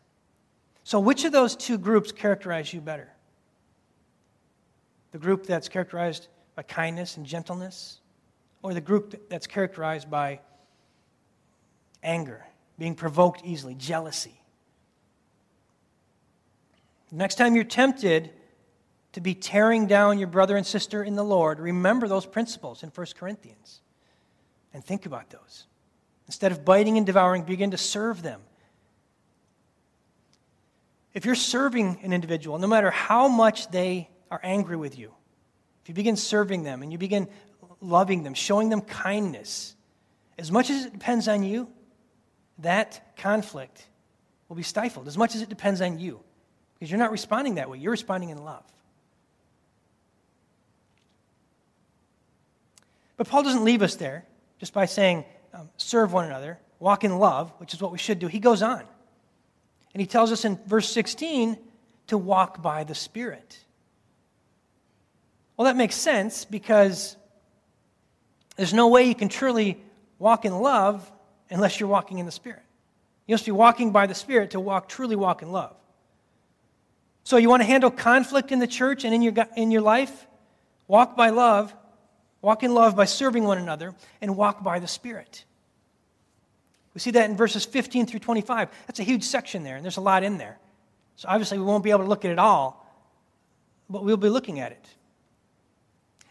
So, 0.84 1.00
which 1.00 1.26
of 1.26 1.32
those 1.32 1.56
two 1.56 1.78
groups 1.78 2.12
characterize 2.12 2.74
you 2.74 2.82
better? 2.82 3.10
The 5.12 5.18
group 5.18 5.46
that's 5.46 5.70
characterized 5.70 6.28
by 6.56 6.64
kindness 6.64 7.18
and 7.18 7.26
gentleness, 7.26 8.00
or 8.66 8.74
the 8.74 8.82
group 8.82 9.30
that's 9.30 9.46
characterized 9.46 10.10
by 10.10 10.40
anger, 12.02 12.44
being 12.80 12.96
provoked 12.96 13.42
easily, 13.46 13.76
jealousy? 13.76 14.42
Next 17.12 17.36
time 17.36 17.54
you're 17.54 17.64
tempted 17.64 18.32
to 19.14 19.22
be 19.22 19.36
tearing 19.36 19.86
down 19.86 20.18
your 20.18 20.28
brother 20.28 20.58
and 20.58 20.66
sister 20.66 21.04
in 21.04 21.16
the 21.16 21.24
Lord, 21.24 21.60
remember 21.60 22.08
those 22.08 22.26
principles 22.26 22.82
in 22.82 22.90
1 22.90 23.08
Corinthians 23.16 23.82
and 24.74 24.84
think 24.84 25.06
about 25.06 25.30
those. 25.30 25.68
Instead 26.26 26.52
of 26.52 26.66
biting 26.66 26.98
and 26.98 27.06
devouring, 27.06 27.44
begin 27.44 27.70
to 27.70 27.78
serve 27.78 28.24
them. 28.24 28.42
If 31.14 31.24
you're 31.24 31.36
serving 31.36 32.00
an 32.02 32.14
individual, 32.14 32.58
no 32.58 32.68
matter 32.68 32.90
how 32.90 33.28
much 33.28 33.70
they 33.70 34.10
are 34.32 34.42
angry 34.44 34.76
with 34.76 34.98
you, 34.98 35.14
if 35.84 35.90
you 35.90 35.94
begin 35.94 36.16
serving 36.16 36.64
them 36.64 36.82
and 36.82 36.92
you 36.92 36.98
begin 36.98 37.28
loving 37.82 38.24
them, 38.24 38.34
showing 38.34 38.70
them 38.70 38.82
kindness, 38.82 39.76
as 40.38 40.52
much 40.52 40.70
as 40.70 40.86
it 40.86 40.94
depends 40.94 41.28
on 41.28 41.44
you, 41.44 41.68
that 42.60 43.16
conflict 43.18 43.86
will 44.50 44.56
be 44.56 44.64
stifled, 44.64 45.08
as 45.08 45.18
much 45.18 45.36
as 45.36 45.42
it 45.42 45.50
depends 45.50 45.82
on 45.82 46.00
you. 46.00 46.20
Because 46.74 46.92
you're 46.92 47.00
not 47.00 47.12
responding 47.12 47.56
that 47.56 47.70
way, 47.70 47.78
you're 47.78 47.92
responding 47.92 48.30
in 48.30 48.44
love. 48.44 48.64
But 53.18 53.28
Paul 53.28 53.44
doesn't 53.44 53.64
leave 53.64 53.82
us 53.82 53.96
there 53.96 54.26
just 54.60 54.74
by 54.74 54.86
saying, 54.86 55.24
um, 55.54 55.70
serve 55.78 56.12
one 56.12 56.26
another, 56.26 56.60
walk 56.80 57.04
in 57.04 57.18
love, 57.18 57.54
which 57.60 57.74
is 57.74 57.82
what 57.82 57.92
we 57.92 57.98
should 57.98 58.20
do. 58.20 58.28
He 58.28 58.40
goes 58.40 58.62
on. 58.62 58.84
And 59.94 60.02
he 60.02 60.06
tells 60.06 60.32
us 60.34 60.44
in 60.44 60.60
verse 60.66 60.90
16 60.90 61.58
to 62.08 62.18
walk 62.18 62.62
by 62.62 62.84
the 62.84 62.96
Spirit. 62.96 63.58
Well, 65.56 65.66
that 65.66 65.78
makes 65.78 65.96
sense 65.96 66.44
because 66.44 67.16
there's 68.56 68.74
no 68.74 68.88
way 68.88 69.04
you 69.04 69.16
can 69.16 69.30
truly 69.30 69.82
walk 70.20 70.46
in 70.46 70.54
love 70.54 71.12
unless 71.50 71.80
you're 71.80 71.90
walking 71.90 72.20
in 72.20 72.26
the 72.26 72.32
Spirit. 72.32 72.62
You 73.28 73.34
must 73.34 73.46
be 73.46 73.52
walking 73.52 73.92
by 73.92 74.08
the 74.08 74.16
Spirit 74.16 74.52
to 74.52 74.60
walk, 74.60 74.88
truly 74.88 75.16
walk 75.16 75.42
in 75.42 75.52
love. 75.52 75.76
So, 77.24 77.38
you 77.38 77.50
want 77.50 77.62
to 77.62 77.68
handle 77.68 77.90
conflict 77.90 78.52
in 78.52 78.60
the 78.60 78.68
church 78.68 79.04
and 79.04 79.14
in 79.14 79.22
your, 79.22 79.34
in 79.58 79.72
your 79.72 79.82
life? 79.82 80.28
Walk 80.88 81.16
by 81.16 81.32
love, 81.32 81.74
walk 82.42 82.62
in 82.62 82.74
love 82.74 82.96
by 82.96 83.06
serving 83.06 83.44
one 83.44 83.58
another, 83.58 83.96
and 84.22 84.38
walk 84.38 84.64
by 84.64 84.78
the 84.78 84.88
Spirit. 84.88 85.44
We 86.94 87.00
see 87.00 87.12
that 87.12 87.30
in 87.30 87.36
verses 87.36 87.66
15 87.66 88.06
through 88.06 88.20
25. 88.20 88.70
That's 88.88 89.00
a 89.00 89.04
huge 89.04 89.24
section 89.24 89.64
there, 89.64 89.76
and 89.76 89.84
there's 89.84 89.98
a 89.98 90.02
lot 90.02 90.24
in 90.24 90.38
there. 90.38 90.60
So 91.16 91.28
obviously, 91.28 91.58
we 91.58 91.66
won't 91.66 91.84
be 91.84 91.90
able 91.90 92.04
to 92.04 92.10
look 92.10 92.26
at 92.26 92.32
it 92.32 92.40
all, 92.40 92.86
but 93.90 94.04
we'll 94.04 94.18
be 94.18 94.30
looking 94.30 94.60
at 94.60 94.72
it. 94.72 94.86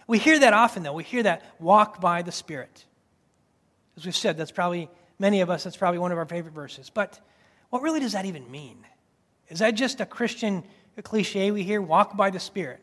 We 0.06 0.18
hear 0.18 0.38
that 0.38 0.52
often, 0.52 0.82
though. 0.82 0.92
We 0.92 1.04
hear 1.04 1.22
that 1.22 1.42
walk 1.58 2.00
by 2.00 2.22
the 2.22 2.32
Spirit. 2.32 2.84
As 3.96 4.04
we've 4.04 4.16
said, 4.16 4.36
that's 4.36 4.50
probably, 4.50 4.88
many 5.18 5.40
of 5.40 5.50
us, 5.50 5.64
that's 5.64 5.76
probably 5.76 5.98
one 5.98 6.12
of 6.12 6.18
our 6.18 6.26
favorite 6.26 6.54
verses. 6.54 6.90
But 6.90 7.20
what 7.70 7.82
really 7.82 8.00
does 8.00 8.12
that 8.12 8.24
even 8.24 8.50
mean? 8.50 8.78
Is 9.48 9.60
that 9.60 9.72
just 9.72 10.00
a 10.00 10.06
Christian 10.06 10.64
cliche 11.02 11.50
we 11.50 11.62
hear, 11.62 11.80
walk 11.80 12.16
by 12.16 12.30
the 12.30 12.40
Spirit? 12.40 12.80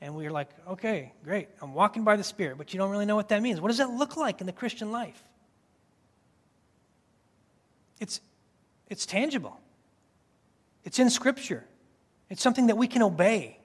And 0.00 0.14
we're 0.14 0.30
like, 0.30 0.48
okay, 0.66 1.12
great, 1.24 1.48
I'm 1.60 1.74
walking 1.74 2.04
by 2.04 2.16
the 2.16 2.24
Spirit, 2.24 2.56
but 2.56 2.72
you 2.72 2.78
don't 2.78 2.90
really 2.90 3.06
know 3.06 3.16
what 3.16 3.28
that 3.28 3.42
means. 3.42 3.60
What 3.60 3.68
does 3.68 3.78
that 3.78 3.90
look 3.90 4.16
like 4.16 4.40
in 4.40 4.46
the 4.46 4.52
Christian 4.52 4.90
life? 4.90 5.22
It's, 8.00 8.22
it's 8.88 9.04
tangible, 9.04 9.60
it's 10.84 10.98
in 10.98 11.10
Scripture, 11.10 11.64
it's 12.30 12.42
something 12.42 12.68
that 12.68 12.78
we 12.78 12.86
can 12.86 13.02
obey. 13.02 13.59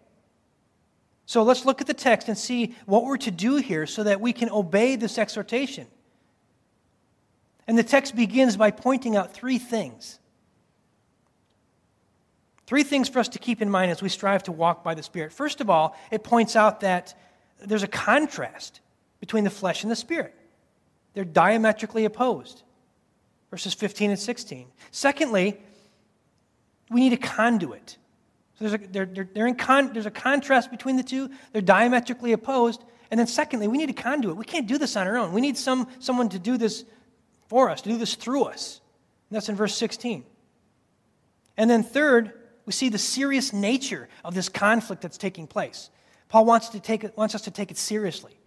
So 1.26 1.44
let's 1.44 1.66
look 1.66 1.82
at 1.82 1.88
the 1.88 1.94
text 1.94 2.28
and 2.28 2.38
see 2.38 2.76
what 2.86 3.04
we're 3.04 3.18
to 3.18 3.32
do 3.32 3.58
here 3.58 3.88
so 3.88 4.04
that 4.04 4.22
we 4.22 4.34
can 4.34 4.50
obey 4.50 4.96
this 4.96 5.18
exhortation. 5.18 5.88
And 7.68 7.78
the 7.78 7.84
text 7.84 8.16
begins 8.16 8.58
by 8.58 8.72
pointing 8.72 9.16
out 9.16 9.34
three 9.34 9.58
things. 9.58 10.20
Three 12.68 12.84
things 12.84 13.10
for 13.10 13.20
us 13.20 13.28
to 13.30 13.40
keep 13.40 13.62
in 13.62 13.70
mind 13.70 13.92
as 13.92 14.02
we 14.02 14.10
strive 14.10 14.44
to 14.44 14.52
walk 14.52 14.84
by 14.84 14.94
the 14.94 15.04
Spirit. 15.04 15.34
First 15.34 15.62
of 15.62 15.70
all, 15.70 15.96
it 16.12 16.24
points 16.24 16.56
out 16.56 16.82
that 16.82 17.18
there's 17.60 17.84
a 17.84 17.88
contrast 17.88 18.82
between 19.20 19.44
the 19.44 19.50
flesh 19.50 19.84
and 19.84 19.92
the 19.92 19.96
Spirit, 19.96 20.36
they're 21.14 21.24
diametrically 21.24 22.06
opposed 22.06 22.62
verses 23.56 23.74
15 23.74 24.10
and 24.12 24.20
16. 24.20 24.68
Secondly, 24.92 25.58
we 26.90 27.00
need 27.00 27.14
a 27.14 27.18
conduit. 27.18 27.98
So 28.58 28.68
there's 28.68 28.74
a, 28.74 28.88
they're, 28.88 29.06
they're, 29.06 29.30
they're 29.34 29.48
in 29.48 29.56
con, 29.56 29.92
there's 29.94 30.06
a 30.06 30.12
contrast 30.12 30.72
between 30.72 30.96
the 30.96 31.04
two, 31.04 31.30
they're 31.52 31.62
diametrically 31.62 32.32
opposed. 32.32 32.84
And 33.12 33.20
then, 33.20 33.28
secondly, 33.28 33.68
we 33.68 33.78
need 33.78 33.90
a 33.90 33.94
conduit. 33.94 34.36
We 34.38 34.46
can't 34.46 34.68
do 34.68 34.78
this 34.78 34.96
on 34.96 35.08
our 35.08 35.18
own. 35.18 35.32
We 35.34 35.42
need 35.42 35.58
some, 35.58 35.88
someone 36.00 36.30
to 36.30 36.40
do 36.40 36.58
this 36.58 36.86
for 37.48 37.70
us, 37.70 37.82
to 37.82 37.90
do 37.90 37.98
this 37.98 38.16
through 38.16 38.46
us. 38.46 38.82
And 39.30 39.36
that's 39.36 39.50
in 39.50 39.56
verse 39.56 39.76
16. 39.76 40.26
And 41.58 41.70
then, 41.70 41.84
third, 41.84 42.34
we 42.66 42.74
see 42.74 42.90
the 42.90 42.98
serious 42.98 43.54
nature 43.54 44.10
of 44.24 44.34
this 44.34 44.50
conflict 44.50 45.02
that's 45.02 45.18
taking 45.18 45.48
place. 45.48 45.90
Paul 46.30 46.46
wants, 46.46 46.70
to 46.70 46.80
take 46.80 47.16
wants 47.18 47.36
us 47.36 47.44
to 47.44 47.52
take 47.52 47.72
it 47.72 47.78
seriously. 47.78 48.38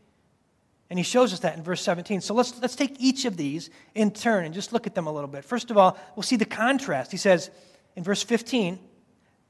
And 0.91 0.99
he 0.99 1.03
shows 1.03 1.33
us 1.33 1.41
that 1.41 1.57
in 1.57 1.63
verse 1.63 1.83
17. 1.83 2.23
So 2.23 2.35
let's, 2.35 2.61
let's 2.61 2.75
take 2.75 2.97
each 2.99 3.25
of 3.27 3.37
these 3.37 3.71
in 3.95 4.11
turn 4.11 4.45
and 4.45 4.55
just 4.55 4.73
look 4.73 4.87
at 4.87 4.95
them 4.95 5.07
a 5.07 5.13
little 5.13 5.29
bit. 5.29 5.45
First 5.45 5.71
of 5.71 5.77
all, 5.77 5.99
we'll 6.17 6.23
see 6.23 6.37
the 6.37 6.47
contrast. 6.47 7.13
He 7.13 7.19
says 7.19 7.51
in 7.95 8.03
verse 8.03 8.23
15 8.23 8.79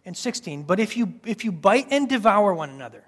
and 0.09 0.17
16, 0.17 0.63
But 0.63 0.81
if 0.81 0.97
you, 0.97 1.21
if 1.27 1.45
you 1.45 1.53
bite 1.53 1.89
and 1.91 2.09
devour 2.09 2.55
one 2.55 2.71
another, 2.71 3.05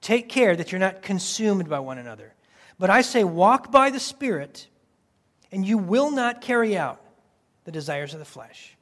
take 0.00 0.28
care 0.28 0.54
that 0.54 0.70
you're 0.70 0.78
not 0.78 1.02
consumed 1.02 1.68
by 1.68 1.80
one 1.80 1.98
another. 1.98 2.32
But 2.78 2.90
I 2.90 3.02
say, 3.02 3.24
walk 3.24 3.72
by 3.72 3.90
the 3.90 3.98
Spirit, 3.98 4.68
and 5.50 5.66
you 5.66 5.76
will 5.76 6.12
not 6.12 6.42
carry 6.42 6.78
out 6.78 7.00
the 7.64 7.72
desires 7.72 8.14
of 8.14 8.20
the 8.20 8.24
flesh. 8.24 8.76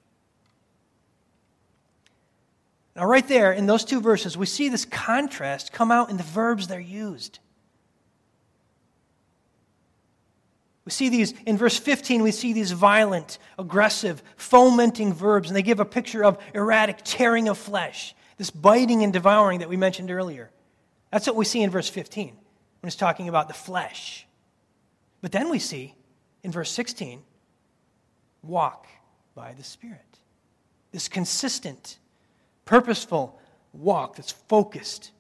Now, 2.95 3.07
right 3.07 3.27
there 3.27 3.53
in 3.53 3.65
those 3.65 3.87
two 3.87 4.03
verses, 4.03 4.37
we 4.37 4.45
see 4.45 4.69
this 4.69 4.85
contrast 4.85 5.73
come 5.73 5.91
out 5.91 6.11
in 6.11 6.19
the 6.19 6.23
verbs 6.23 6.69
they're 6.69 6.79
used. 6.79 7.39
We 10.89 10.93
see 10.93 11.11
these, 11.11 11.35
in 11.45 11.59
verse 11.59 11.79
15, 11.79 12.23
we 12.23 12.31
see 12.31 12.55
these 12.55 12.73
violent, 12.73 13.39
aggressive, 13.59 14.23
fomenting 14.39 15.13
verbs, 15.13 15.51
and 15.51 15.55
they 15.55 15.61
give 15.61 15.81
a 15.81 15.85
picture 15.85 16.25
of 16.25 16.39
erratic 16.55 17.01
tearing 17.05 17.47
of 17.51 17.59
flesh, 17.59 18.15
this 18.39 18.49
biting 18.49 19.03
and 19.03 19.13
devouring 19.13 19.59
that 19.59 19.69
we 19.69 19.77
mentioned 19.77 20.11
earlier. 20.11 20.51
That's 21.13 21.27
what 21.27 21.37
we 21.37 21.45
see 21.45 21.61
in 21.61 21.69
verse 21.69 21.91
15 21.91 22.29
when 22.29 22.87
it's 22.87 22.97
talking 22.97 23.29
about 23.29 23.49
the 23.49 23.55
flesh. 23.55 24.27
But 25.21 25.31
then 25.31 25.51
we 25.51 25.59
see 25.59 25.95
in 26.43 26.53
verse 26.53 26.71
16, 26.71 27.21
walk 28.43 28.87
by 29.35 29.53
the 29.53 29.65
Spirit. 29.65 30.21
This 30.91 31.07
consistent, 31.07 31.99
purposeful 32.65 33.39
walk 33.75 34.17
that's 34.17 34.33
focused 34.33 35.11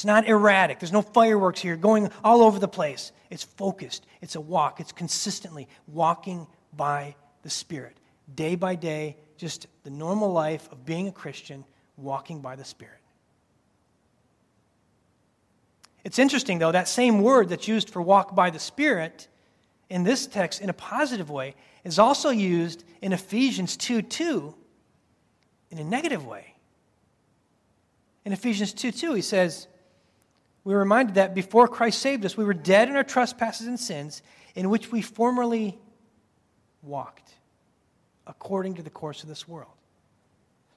it's 0.00 0.06
not 0.06 0.26
erratic. 0.26 0.80
There's 0.80 0.94
no 0.94 1.02
fireworks 1.02 1.60
here 1.60 1.76
going 1.76 2.08
all 2.24 2.40
over 2.40 2.58
the 2.58 2.66
place. 2.66 3.12
It's 3.28 3.44
focused. 3.44 4.06
It's 4.22 4.34
a 4.34 4.40
walk. 4.40 4.80
It's 4.80 4.92
consistently 4.92 5.68
walking 5.86 6.46
by 6.74 7.16
the 7.42 7.50
Spirit. 7.50 7.98
Day 8.34 8.54
by 8.54 8.76
day, 8.76 9.18
just 9.36 9.66
the 9.84 9.90
normal 9.90 10.32
life 10.32 10.66
of 10.72 10.86
being 10.86 11.06
a 11.06 11.12
Christian, 11.12 11.66
walking 11.98 12.40
by 12.40 12.56
the 12.56 12.64
Spirit. 12.64 12.96
It's 16.02 16.18
interesting, 16.18 16.58
though, 16.58 16.72
that 16.72 16.88
same 16.88 17.20
word 17.20 17.50
that's 17.50 17.68
used 17.68 17.90
for 17.90 18.00
walk 18.00 18.34
by 18.34 18.48
the 18.48 18.58
Spirit 18.58 19.28
in 19.90 20.02
this 20.02 20.26
text 20.26 20.62
in 20.62 20.70
a 20.70 20.72
positive 20.72 21.28
way 21.28 21.54
is 21.84 21.98
also 21.98 22.30
used 22.30 22.84
in 23.02 23.12
Ephesians 23.12 23.76
2 23.76 24.00
2 24.00 24.54
in 25.72 25.78
a 25.78 25.84
negative 25.84 26.24
way. 26.24 26.54
In 28.24 28.32
Ephesians 28.32 28.72
2 28.72 28.92
2, 28.92 29.12
he 29.12 29.20
says, 29.20 29.66
were 30.74 30.80
reminded 30.80 31.16
that 31.16 31.34
before 31.34 31.68
Christ 31.68 32.00
saved 32.00 32.24
us, 32.24 32.36
we 32.36 32.44
were 32.44 32.54
dead 32.54 32.88
in 32.88 32.96
our 32.96 33.04
trespasses 33.04 33.66
and 33.66 33.78
sins, 33.78 34.22
in 34.54 34.70
which 34.70 34.92
we 34.92 35.02
formerly 35.02 35.78
walked 36.82 37.34
according 38.26 38.74
to 38.74 38.82
the 38.82 38.90
course 38.90 39.22
of 39.22 39.28
this 39.28 39.48
world. 39.48 39.72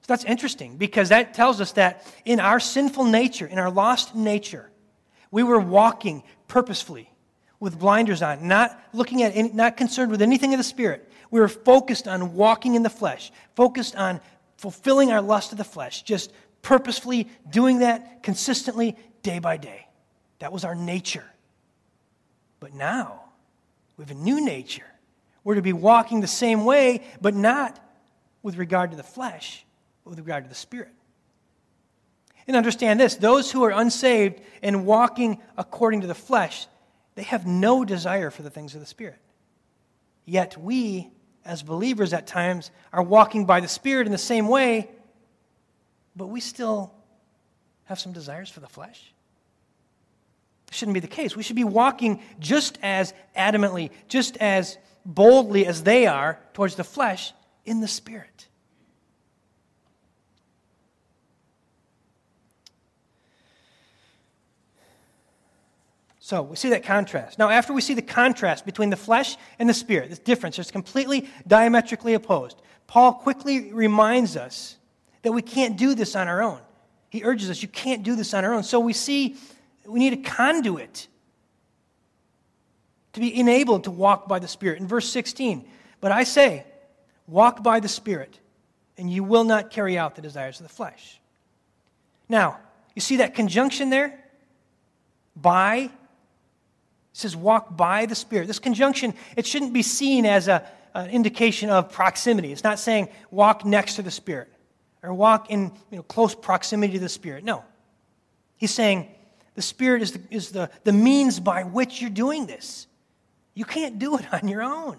So 0.00 0.06
that's 0.08 0.24
interesting 0.24 0.76
because 0.76 1.08
that 1.08 1.32
tells 1.32 1.60
us 1.60 1.72
that 1.72 2.04
in 2.24 2.40
our 2.40 2.60
sinful 2.60 3.04
nature, 3.04 3.46
in 3.46 3.58
our 3.58 3.70
lost 3.70 4.14
nature, 4.14 4.70
we 5.30 5.42
were 5.42 5.60
walking 5.60 6.22
purposefully 6.46 7.10
with 7.58 7.78
blinders 7.78 8.20
on, 8.20 8.46
not 8.46 8.78
looking 8.92 9.22
at, 9.22 9.34
any, 9.34 9.50
not 9.50 9.76
concerned 9.76 10.10
with 10.10 10.20
anything 10.20 10.52
of 10.52 10.58
the 10.58 10.64
Spirit. 10.64 11.10
We 11.30 11.40
were 11.40 11.48
focused 11.48 12.06
on 12.06 12.34
walking 12.34 12.74
in 12.74 12.82
the 12.82 12.90
flesh, 12.90 13.32
focused 13.54 13.96
on 13.96 14.20
fulfilling 14.56 15.10
our 15.10 15.22
lust 15.22 15.52
of 15.52 15.58
the 15.58 15.64
flesh, 15.64 16.02
just 16.02 16.32
purposefully 16.64 17.28
doing 17.48 17.78
that 17.78 18.24
consistently 18.24 18.96
day 19.22 19.38
by 19.38 19.56
day. 19.56 19.86
That 20.40 20.52
was 20.52 20.64
our 20.64 20.74
nature. 20.74 21.24
But 22.58 22.74
now, 22.74 23.22
we 23.96 24.02
have 24.02 24.10
a 24.10 24.14
new 24.14 24.44
nature. 24.44 24.86
We're 25.44 25.54
to 25.54 25.62
be 25.62 25.72
walking 25.72 26.20
the 26.20 26.26
same 26.26 26.64
way, 26.64 27.04
but 27.20 27.34
not 27.34 27.78
with 28.42 28.56
regard 28.56 28.90
to 28.90 28.96
the 28.96 29.02
flesh, 29.02 29.64
but 30.02 30.10
with 30.10 30.18
regard 30.18 30.44
to 30.44 30.48
the 30.48 30.54
Spirit. 30.56 30.92
And 32.46 32.56
understand 32.56 32.98
this 32.98 33.14
those 33.14 33.52
who 33.52 33.62
are 33.64 33.70
unsaved 33.70 34.40
and 34.62 34.84
walking 34.84 35.40
according 35.56 36.00
to 36.00 36.06
the 36.06 36.14
flesh, 36.14 36.66
they 37.14 37.22
have 37.22 37.46
no 37.46 37.84
desire 37.84 38.30
for 38.30 38.42
the 38.42 38.50
things 38.50 38.74
of 38.74 38.80
the 38.80 38.86
Spirit. 38.86 39.18
Yet 40.24 40.56
we, 40.58 41.10
as 41.44 41.62
believers, 41.62 42.12
at 42.12 42.26
times 42.26 42.70
are 42.92 43.02
walking 43.02 43.44
by 43.44 43.60
the 43.60 43.68
Spirit 43.68 44.06
in 44.06 44.12
the 44.12 44.18
same 44.18 44.48
way, 44.48 44.90
but 46.16 46.26
we 46.26 46.40
still 46.40 46.92
have 47.84 47.98
some 47.98 48.12
desires 48.12 48.50
for 48.50 48.60
the 48.60 48.68
flesh. 48.68 49.12
It 50.68 50.74
shouldn't 50.74 50.94
be 50.94 51.00
the 51.00 51.06
case. 51.06 51.36
We 51.36 51.42
should 51.42 51.56
be 51.56 51.64
walking 51.64 52.20
just 52.38 52.78
as 52.82 53.12
adamantly, 53.36 53.90
just 54.08 54.36
as 54.38 54.78
boldly 55.04 55.66
as 55.66 55.82
they 55.82 56.06
are 56.06 56.38
towards 56.54 56.76
the 56.76 56.84
flesh 56.84 57.32
in 57.64 57.80
the 57.80 57.88
Spirit. 57.88 58.48
So 66.24 66.40
we 66.40 66.56
see 66.56 66.70
that 66.70 66.84
contrast. 66.84 67.38
Now, 67.38 67.50
after 67.50 67.74
we 67.74 67.82
see 67.82 67.92
the 67.92 68.00
contrast 68.00 68.64
between 68.64 68.88
the 68.88 68.96
flesh 68.96 69.36
and 69.58 69.68
the 69.68 69.74
spirit, 69.74 70.08
this 70.08 70.18
difference 70.18 70.58
is 70.58 70.70
completely 70.70 71.28
diametrically 71.46 72.14
opposed. 72.14 72.62
Paul 72.86 73.12
quickly 73.12 73.74
reminds 73.74 74.34
us 74.34 74.78
that 75.24 75.32
we 75.32 75.42
can't 75.42 75.76
do 75.76 75.94
this 75.94 76.14
on 76.14 76.28
our 76.28 76.42
own. 76.42 76.60
He 77.10 77.24
urges 77.24 77.50
us, 77.50 77.62
you 77.62 77.68
can't 77.68 78.02
do 78.02 78.14
this 78.14 78.32
on 78.34 78.44
our 78.44 78.54
own. 78.54 78.62
So 78.62 78.78
we 78.78 78.92
see 78.92 79.36
we 79.86 79.98
need 79.98 80.12
a 80.12 80.22
conduit 80.28 81.08
to 83.14 83.20
be 83.20 83.38
enabled 83.38 83.84
to 83.84 83.90
walk 83.90 84.28
by 84.28 84.38
the 84.38 84.48
Spirit. 84.48 84.80
In 84.80 84.86
verse 84.86 85.08
16, 85.08 85.66
but 86.00 86.12
I 86.12 86.24
say, 86.24 86.64
walk 87.26 87.62
by 87.62 87.80
the 87.80 87.88
Spirit, 87.88 88.38
and 88.96 89.10
you 89.10 89.24
will 89.24 89.44
not 89.44 89.70
carry 89.70 89.96
out 89.98 90.14
the 90.14 90.22
desires 90.22 90.60
of 90.60 90.66
the 90.66 90.72
flesh. 90.72 91.20
Now, 92.28 92.58
you 92.94 93.00
see 93.00 93.16
that 93.16 93.34
conjunction 93.34 93.90
there? 93.90 94.18
By 95.36 95.76
it 95.76 95.90
says 97.12 97.36
walk 97.36 97.76
by 97.76 98.06
the 98.06 98.14
Spirit. 98.14 98.46
This 98.48 98.58
conjunction, 98.58 99.14
it 99.36 99.46
shouldn't 99.46 99.72
be 99.72 99.82
seen 99.82 100.26
as 100.26 100.48
a, 100.48 100.66
an 100.94 101.10
indication 101.10 101.70
of 101.70 101.92
proximity. 101.92 102.52
It's 102.52 102.64
not 102.64 102.78
saying 102.78 103.08
walk 103.30 103.64
next 103.64 103.94
to 103.96 104.02
the 104.02 104.10
Spirit 104.10 104.48
or 105.04 105.14
walk 105.14 105.50
in 105.50 105.72
you 105.90 105.98
know, 105.98 106.02
close 106.02 106.34
proximity 106.34 106.94
to 106.94 106.98
the 106.98 107.08
Spirit. 107.08 107.44
No. 107.44 107.64
He's 108.56 108.72
saying 108.72 109.08
the 109.54 109.62
Spirit 109.62 110.02
is, 110.02 110.12
the, 110.12 110.20
is 110.30 110.50
the, 110.50 110.70
the 110.84 110.92
means 110.92 111.38
by 111.40 111.62
which 111.62 112.00
you're 112.00 112.10
doing 112.10 112.46
this. 112.46 112.86
You 113.54 113.64
can't 113.64 113.98
do 113.98 114.16
it 114.16 114.26
on 114.32 114.48
your 114.48 114.62
own. 114.62 114.98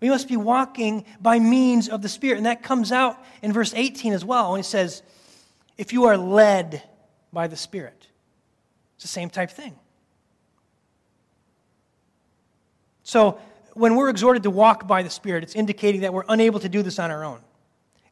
We 0.00 0.10
must 0.10 0.28
be 0.28 0.36
walking 0.36 1.06
by 1.20 1.38
means 1.38 1.88
of 1.88 2.02
the 2.02 2.08
Spirit. 2.08 2.36
And 2.36 2.46
that 2.46 2.62
comes 2.62 2.92
out 2.92 3.22
in 3.42 3.52
verse 3.52 3.72
18 3.74 4.12
as 4.12 4.24
well 4.24 4.52
when 4.52 4.58
he 4.58 4.64
says, 4.64 5.02
if 5.78 5.92
you 5.92 6.04
are 6.04 6.16
led 6.16 6.82
by 7.32 7.46
the 7.46 7.56
Spirit. 7.56 8.06
It's 8.96 9.04
the 9.04 9.08
same 9.08 9.30
type 9.30 9.50
thing. 9.50 9.74
So, 13.02 13.38
when 13.74 13.94
we're 13.94 14.08
exhorted 14.08 14.42
to 14.44 14.50
walk 14.50 14.88
by 14.88 15.02
the 15.02 15.10
Spirit, 15.10 15.44
it's 15.44 15.54
indicating 15.54 16.00
that 16.00 16.14
we're 16.14 16.24
unable 16.28 16.58
to 16.60 16.68
do 16.68 16.82
this 16.82 16.98
on 16.98 17.10
our 17.10 17.22
own. 17.22 17.40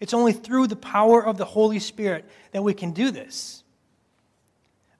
It's 0.01 0.15
only 0.15 0.33
through 0.33 0.67
the 0.67 0.77
power 0.77 1.25
of 1.25 1.39
the 1.39 1.45
Holy 1.45 1.79
Spirit 1.79 2.25
that 2.53 2.63
we 2.63 2.75
can 2.75 2.93
do 2.93 3.11
this. 3.11 3.63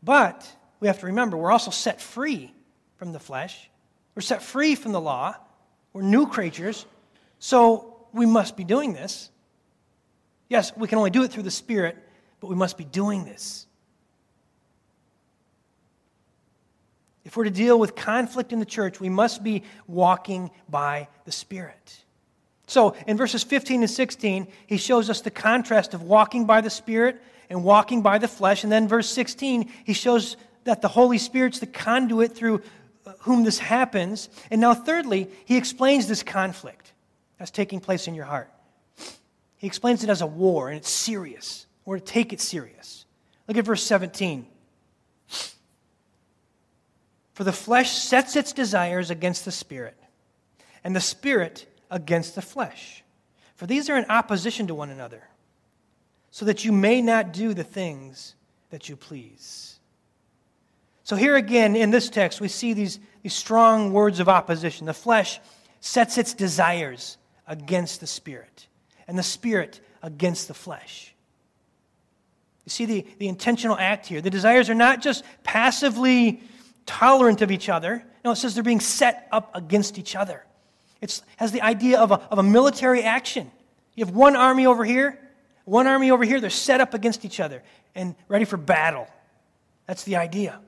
But 0.03 0.49
we 0.81 0.89
have 0.89 1.01
to 1.01 1.07
remember, 1.07 1.37
we're 1.37 1.53
also 1.53 1.71
set 1.71 2.01
free 2.01 2.53
from 2.97 3.13
the 3.13 3.19
flesh, 3.19 3.71
we're 4.15 4.23
set 4.23 4.43
free 4.43 4.75
from 4.75 4.93
the 4.93 5.01
law, 5.01 5.35
we're 5.93 6.03
new 6.03 6.27
creatures, 6.27 6.87
so 7.39 8.07
we 8.13 8.27
must 8.27 8.57
be 8.57 8.65
doing 8.65 8.93
this. 8.93 9.31
Yes, 10.49 10.77
we 10.77 10.89
can 10.89 10.99
only 10.99 11.11
do 11.11 11.23
it 11.23 11.33
through 11.33 11.43
the 11.43 11.51
Spirit, 11.51 11.97
but 12.41 12.49
we 12.49 12.55
must 12.55 12.77
be 12.77 12.85
doing 12.85 13.25
this. 13.25 13.67
If 17.25 17.37
we're 17.37 17.45
to 17.45 17.51
deal 17.51 17.79
with 17.79 17.97
conflict 17.97 18.53
in 18.53 18.61
the 18.61 18.67
church, 18.67 19.01
we 19.01 19.09
must 19.09 19.43
be 19.43 19.63
walking 19.87 20.51
by 20.69 21.09
the 21.25 21.33
Spirit. 21.33 22.04
So, 22.67 22.97
in 23.07 23.17
verses 23.17 23.43
15 23.43 23.83
and 23.83 23.91
16, 23.91 24.47
he 24.67 24.77
shows 24.77 25.11
us 25.11 25.21
the 25.21 25.31
contrast 25.31 25.93
of 25.93 26.03
walking 26.03 26.47
by 26.47 26.61
the 26.61 26.71
Spirit 26.71 27.21
and 27.51 27.63
walking 27.63 28.01
by 28.01 28.19
the 28.19 28.29
flesh. 28.29 28.65
And 28.65 28.73
then, 28.73 28.89
verse 28.89 29.09
16, 29.11 29.71
he 29.85 29.93
shows 29.93 30.37
that 30.65 30.81
the 30.81 30.89
Holy 30.89 31.19
Spirit's 31.19 31.59
the 31.59 31.67
conduit 31.67 32.35
through 32.35 32.63
uh, 33.07 33.13
whom 33.21 33.45
this 33.45 33.59
happens. 33.59 34.31
And 34.51 34.61
now, 34.61 34.73
thirdly, 34.73 35.29
he 35.45 35.57
explains 35.57 36.09
this 36.09 36.23
conflict 36.23 36.93
that's 37.39 37.51
taking 37.51 37.81
place 37.81 38.09
in 38.09 38.15
your 38.15 38.25
heart. 38.25 38.51
He 39.57 39.67
explains 39.67 40.03
it 40.03 40.11
as 40.11 40.23
a 40.23 40.27
war, 40.27 40.69
and 40.69 40.79
it's 40.79 40.91
serious. 40.91 41.67
We're 41.85 41.99
to 41.99 42.05
take 42.05 42.33
it 42.33 42.41
serious. 42.41 43.05
Look 43.47 43.59
at 43.59 43.65
verse 43.65 43.83
17. 43.83 44.47
For 47.35 47.45
the 47.45 47.53
flesh 47.53 47.93
sets 47.93 48.37
its 48.37 48.53
desires 48.53 49.11
against 49.11 49.45
the 49.45 49.53
spirit, 49.53 49.97
and 50.83 50.95
the 50.95 51.01
spirit 51.01 51.67
against 51.91 52.35
the 52.35 52.43
flesh. 52.43 53.03
For 53.57 53.67
these 53.67 53.89
are 53.89 53.97
in 53.97 54.07
opposition 54.07 54.67
to 54.67 54.75
one 54.75 54.91
another, 54.91 55.23
so 56.31 56.45
that 56.45 56.65
you 56.65 56.73
may 56.73 57.01
not 57.01 57.33
do 57.33 57.55
the 57.55 57.65
things 57.65 58.35
that 58.71 58.89
you 58.89 58.97
please. 58.97 59.79
So, 61.05 61.17
here 61.17 61.37
again 61.37 61.77
in 61.77 61.91
this 61.91 62.09
text, 62.09 62.41
we 62.41 62.49
see 62.49 62.73
these, 62.73 62.99
these 63.23 63.35
strong 63.35 63.93
words 63.93 64.21
of 64.21 64.29
opposition. 64.29 64.87
The 64.87 64.95
flesh 64.95 65.39
sets 65.81 66.19
its 66.19 66.35
desires 66.35 67.19
against 67.47 68.01
the 68.01 68.07
spirit, 68.07 68.67
and 69.07 69.19
the 69.19 69.23
spirit 69.23 69.81
against 70.03 70.49
the 70.49 70.55
flesh. 70.55 71.15
You 72.65 72.71
see 72.71 72.87
the, 72.87 73.07
the 73.19 73.29
intentional 73.29 73.77
act 73.79 74.07
here. 74.07 74.23
The 74.23 74.31
desires 74.31 74.71
are 74.71 74.75
not 74.75 75.03
just 75.03 75.25
passively 75.43 76.43
tolerant 76.87 77.43
of 77.43 77.51
each 77.51 77.69
other. 77.69 78.03
No, 78.25 78.31
it 78.31 78.37
says 78.37 78.55
they're 78.55 78.65
being 78.65 78.81
set 78.81 79.29
up 79.31 79.55
against 79.55 79.99
each 79.99 80.17
other. 80.17 80.45
It 81.05 81.21
has 81.37 81.53
the 81.53 81.61
idea 81.61 82.01
of 82.01 82.13
a, 82.13 82.15
of 82.31 82.39
a 82.39 82.43
military 82.43 83.03
action. 83.03 83.51
You 83.95 84.07
have 84.07 84.15
one 84.15 84.37
army 84.37 84.65
over 84.65 84.87
here, 84.87 85.21
one 85.67 85.87
army 85.87 86.11
over 86.11 86.25
here, 86.25 86.41
they're 86.41 86.49
set 86.49 86.81
up 86.81 86.95
against 86.95 87.27
each 87.27 87.41
other 87.41 87.63
and 87.95 88.15
ready 88.27 88.47
for 88.47 88.57
battle. 88.57 89.07
That's 89.87 90.05
the 90.05 90.17
idea. 90.17 90.59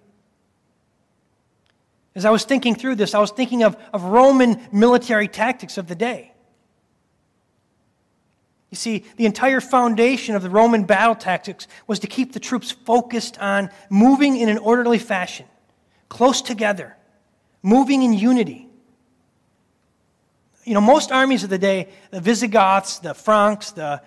As 2.14 2.26
I 2.26 2.30
was 2.30 2.44
thinking 2.44 2.74
through 2.74 2.96
this, 2.96 3.14
I 3.14 3.18
was 3.18 3.30
thinking 3.30 3.62
of, 3.62 3.78
of 3.94 4.02
Roman 4.04 4.60
military 4.72 5.26
tactics 5.26 5.78
of 5.78 5.86
the 5.86 5.94
day. 5.94 6.34
You 8.70 8.76
see, 8.76 9.06
the 9.16 9.24
entire 9.24 9.62
foundation 9.62 10.34
of 10.34 10.42
the 10.42 10.50
Roman 10.50 10.84
battle 10.84 11.14
tactics 11.14 11.66
was 11.86 11.98
to 12.00 12.06
keep 12.06 12.34
the 12.34 12.40
troops 12.40 12.70
focused 12.70 13.38
on 13.38 13.70
moving 13.88 14.36
in 14.36 14.50
an 14.50 14.58
orderly 14.58 14.98
fashion 14.98 15.46
close 16.10 16.42
together, 16.42 16.94
moving 17.62 18.02
in 18.02 18.12
unity. 18.12 18.65
You 20.66 20.74
know, 20.74 20.80
most 20.80 21.12
armies 21.12 21.44
of 21.44 21.50
the 21.50 21.58
day, 21.58 21.88
the 22.10 22.20
Visigoths, 22.20 22.98
the 22.98 23.14
Franks, 23.14 23.70
the 23.70 24.02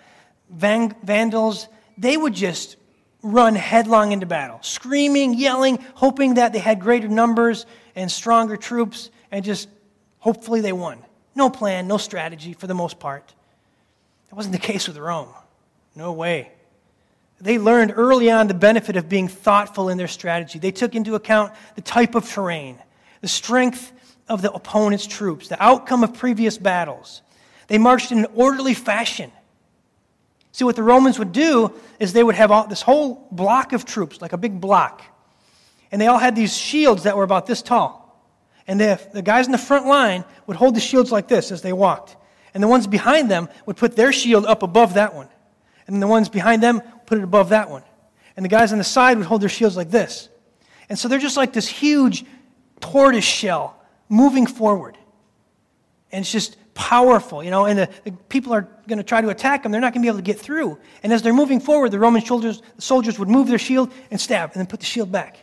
Vandals, 0.50 1.66
they 1.96 2.16
would 2.16 2.34
just 2.34 2.76
run 3.22 3.54
headlong 3.54 4.12
into 4.12 4.26
battle, 4.26 4.58
screaming, 4.62 5.34
yelling, 5.34 5.78
hoping 5.94 6.34
that 6.34 6.52
they 6.52 6.58
had 6.58 6.78
greater 6.78 7.08
numbers 7.08 7.64
and 7.96 8.12
stronger 8.12 8.58
troops, 8.58 9.10
and 9.30 9.42
just 9.42 9.68
hopefully 10.18 10.60
they 10.60 10.72
won. 10.72 10.98
No 11.34 11.48
plan, 11.48 11.88
no 11.88 11.96
strategy 11.96 12.52
for 12.52 12.66
the 12.66 12.74
most 12.74 12.98
part. 12.98 13.34
That 14.28 14.36
wasn't 14.36 14.52
the 14.52 14.60
case 14.60 14.86
with 14.86 14.98
Rome. 14.98 15.28
No 15.96 16.12
way. 16.12 16.52
They 17.40 17.58
learned 17.58 17.94
early 17.96 18.30
on 18.30 18.48
the 18.48 18.54
benefit 18.54 18.96
of 18.96 19.08
being 19.08 19.28
thoughtful 19.28 19.88
in 19.88 19.96
their 19.96 20.08
strategy. 20.08 20.58
They 20.58 20.72
took 20.72 20.94
into 20.94 21.14
account 21.14 21.54
the 21.74 21.80
type 21.80 22.14
of 22.14 22.28
terrain, 22.28 22.78
the 23.22 23.28
strength 23.28 23.92
of 24.30 24.40
the 24.40 24.52
opponent's 24.52 25.06
troops, 25.06 25.48
the 25.48 25.62
outcome 25.62 26.04
of 26.04 26.14
previous 26.14 26.56
battles. 26.56 27.20
They 27.66 27.78
marched 27.78 28.12
in 28.12 28.20
an 28.20 28.26
orderly 28.34 28.74
fashion. 28.74 29.32
See, 30.52 30.64
what 30.64 30.76
the 30.76 30.82
Romans 30.82 31.18
would 31.18 31.32
do 31.32 31.72
is 31.98 32.12
they 32.12 32.22
would 32.22 32.36
have 32.36 32.50
all, 32.50 32.66
this 32.66 32.80
whole 32.80 33.28
block 33.30 33.72
of 33.72 33.84
troops, 33.84 34.22
like 34.22 34.32
a 34.32 34.38
big 34.38 34.60
block. 34.60 35.02
And 35.92 36.00
they 36.00 36.06
all 36.06 36.18
had 36.18 36.36
these 36.36 36.56
shields 36.56 37.02
that 37.02 37.16
were 37.16 37.24
about 37.24 37.46
this 37.46 37.60
tall. 37.60 37.98
And 38.66 38.80
the, 38.80 39.00
the 39.12 39.22
guys 39.22 39.46
in 39.46 39.52
the 39.52 39.58
front 39.58 39.86
line 39.86 40.24
would 40.46 40.56
hold 40.56 40.76
the 40.76 40.80
shields 40.80 41.10
like 41.10 41.26
this 41.26 41.50
as 41.50 41.60
they 41.60 41.72
walked. 41.72 42.16
And 42.54 42.62
the 42.62 42.68
ones 42.68 42.86
behind 42.86 43.30
them 43.30 43.48
would 43.66 43.76
put 43.76 43.96
their 43.96 44.12
shield 44.12 44.46
up 44.46 44.62
above 44.62 44.94
that 44.94 45.14
one. 45.14 45.28
And 45.88 46.00
the 46.00 46.06
ones 46.06 46.28
behind 46.28 46.62
them 46.62 46.80
put 47.06 47.18
it 47.18 47.24
above 47.24 47.48
that 47.48 47.68
one. 47.68 47.82
And 48.36 48.44
the 48.44 48.48
guys 48.48 48.70
on 48.70 48.78
the 48.78 48.84
side 48.84 49.16
would 49.18 49.26
hold 49.26 49.42
their 49.42 49.48
shields 49.48 49.76
like 49.76 49.90
this. 49.90 50.28
And 50.88 50.96
so 50.96 51.08
they're 51.08 51.18
just 51.18 51.36
like 51.36 51.52
this 51.52 51.66
huge 51.66 52.24
tortoise 52.80 53.24
shell 53.24 53.79
moving 54.10 54.46
forward. 54.46 54.98
And 56.12 56.22
it's 56.22 56.32
just 56.32 56.56
powerful, 56.74 57.42
you 57.42 57.50
know, 57.50 57.64
and 57.64 57.78
the, 57.78 57.88
the 58.04 58.12
people 58.28 58.52
are 58.52 58.68
going 58.88 58.98
to 58.98 59.04
try 59.04 59.20
to 59.20 59.28
attack 59.28 59.62
them. 59.62 59.72
They're 59.72 59.80
not 59.80 59.94
going 59.94 60.02
to 60.02 60.04
be 60.04 60.08
able 60.08 60.18
to 60.18 60.22
get 60.22 60.38
through. 60.38 60.78
And 61.02 61.12
as 61.12 61.22
they're 61.22 61.32
moving 61.32 61.60
forward, 61.60 61.90
the 61.90 61.98
Roman 61.98 62.20
soldiers, 62.22 62.62
the 62.76 62.82
soldiers 62.82 63.18
would 63.18 63.28
move 63.28 63.48
their 63.48 63.58
shield 63.58 63.92
and 64.10 64.20
stab, 64.20 64.50
and 64.50 64.60
then 64.60 64.66
put 64.66 64.80
the 64.80 64.86
shield 64.86 65.10
back. 65.10 65.38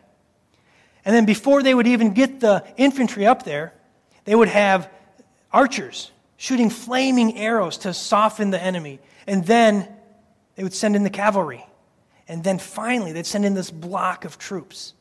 And 1.05 1.15
then 1.15 1.25
before 1.25 1.63
they 1.63 1.73
would 1.73 1.87
even 1.87 2.13
get 2.13 2.41
the 2.41 2.65
infantry 2.75 3.25
up 3.25 3.43
there, 3.43 3.73
they 4.25 4.35
would 4.35 4.49
have 4.49 4.91
archers 5.53 6.11
shooting 6.35 6.69
flaming 6.69 7.37
arrows 7.37 7.77
to 7.79 7.93
soften 7.93 8.51
the 8.51 8.61
enemy. 8.61 8.99
And 9.25 9.45
then 9.45 9.87
they 10.55 10.63
would 10.63 10.73
send 10.73 10.95
in 10.95 11.03
the 11.03 11.09
cavalry. 11.09 11.65
And 12.27 12.43
then 12.43 12.59
finally, 12.59 13.13
they'd 13.13 13.25
send 13.25 13.45
in 13.45 13.53
this 13.53 13.71
block 13.71 14.25
of 14.25 14.37
troops. 14.37 14.93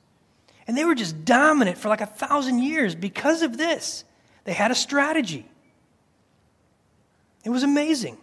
And 0.66 0.76
they 0.76 0.84
were 0.84 0.94
just 0.94 1.24
dominant 1.24 1.78
for 1.78 1.88
like 1.88 2.00
a 2.00 2.06
thousand 2.06 2.60
years 2.60 2.94
because 2.94 3.42
of 3.42 3.56
this. 3.56 4.04
They 4.44 4.52
had 4.52 4.70
a 4.70 4.74
strategy. 4.74 5.48
It 7.44 7.50
was 7.50 7.62
amazing. 7.62 8.18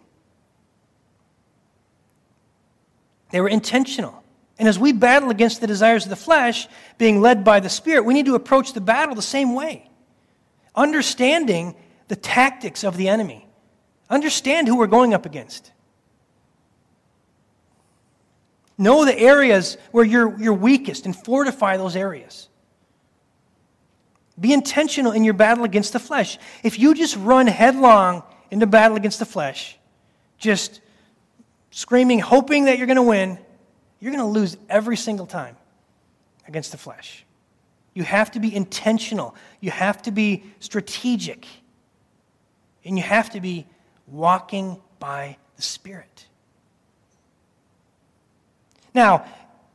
They 3.32 3.41
were 3.41 3.49
intentional. 3.49 4.23
And 4.60 4.69
as 4.69 4.77
we 4.77 4.93
battle 4.93 5.29
against 5.29 5.60
the 5.60 5.67
desires 5.67 6.06
of 6.06 6.10
the 6.10 6.15
flesh, 6.15 6.67
being 6.97 7.19
led 7.19 7.43
by 7.43 7.60
the 7.60 7.69
Spirit, 7.69 8.06
we 8.06 8.13
need 8.13 8.27
to 8.27 8.36
approach 8.36 8.73
the 8.73 8.82
battle 8.82 9.15
the 9.15 9.21
same 9.21 9.56
way. 9.56 9.89
Understanding 10.75 11.75
the 12.08 12.15
tactics 12.15 12.84
of 12.84 12.95
the 12.95 13.10
enemy, 13.10 13.47
understand 14.10 14.67
who 14.67 14.77
we're 14.77 14.88
going 14.88 15.13
up 15.13 15.25
against. 15.25 15.72
Know 18.77 19.05
the 19.05 19.17
areas 19.17 19.77
where 19.91 20.03
you're, 20.03 20.39
you're 20.39 20.53
weakest 20.53 21.05
and 21.05 21.15
fortify 21.15 21.77
those 21.77 21.95
areas. 21.95 22.49
Be 24.39 24.51
intentional 24.51 25.12
in 25.12 25.23
your 25.23 25.36
battle 25.36 25.63
against 25.63 25.93
the 25.93 25.99
flesh. 25.99 26.39
If 26.63 26.79
you 26.79 26.95
just 26.95 27.15
run 27.17 27.45
headlong 27.47 28.23
into 28.49 28.65
battle 28.65 28.97
against 28.97 29.19
the 29.19 29.25
flesh, 29.25 29.77
just 30.38 30.81
screaming, 31.69 32.19
hoping 32.19 32.65
that 32.65 32.77
you're 32.77 32.88
going 32.88 32.97
to 32.97 33.03
win, 33.03 33.38
you're 33.99 34.12
going 34.12 34.23
to 34.23 34.39
lose 34.39 34.57
every 34.69 34.97
single 34.97 35.27
time 35.27 35.55
against 36.47 36.71
the 36.71 36.77
flesh. 36.77 37.25
You 37.93 38.03
have 38.03 38.31
to 38.31 38.39
be 38.39 38.53
intentional, 38.53 39.36
you 39.59 39.69
have 39.69 40.01
to 40.03 40.12
be 40.12 40.43
strategic, 40.59 41.45
and 42.83 42.97
you 42.97 43.03
have 43.03 43.29
to 43.31 43.41
be 43.41 43.67
walking 44.07 44.81
by 44.99 45.38
the 45.55 45.62
Spirit. 45.62 46.25
Now, 48.93 49.25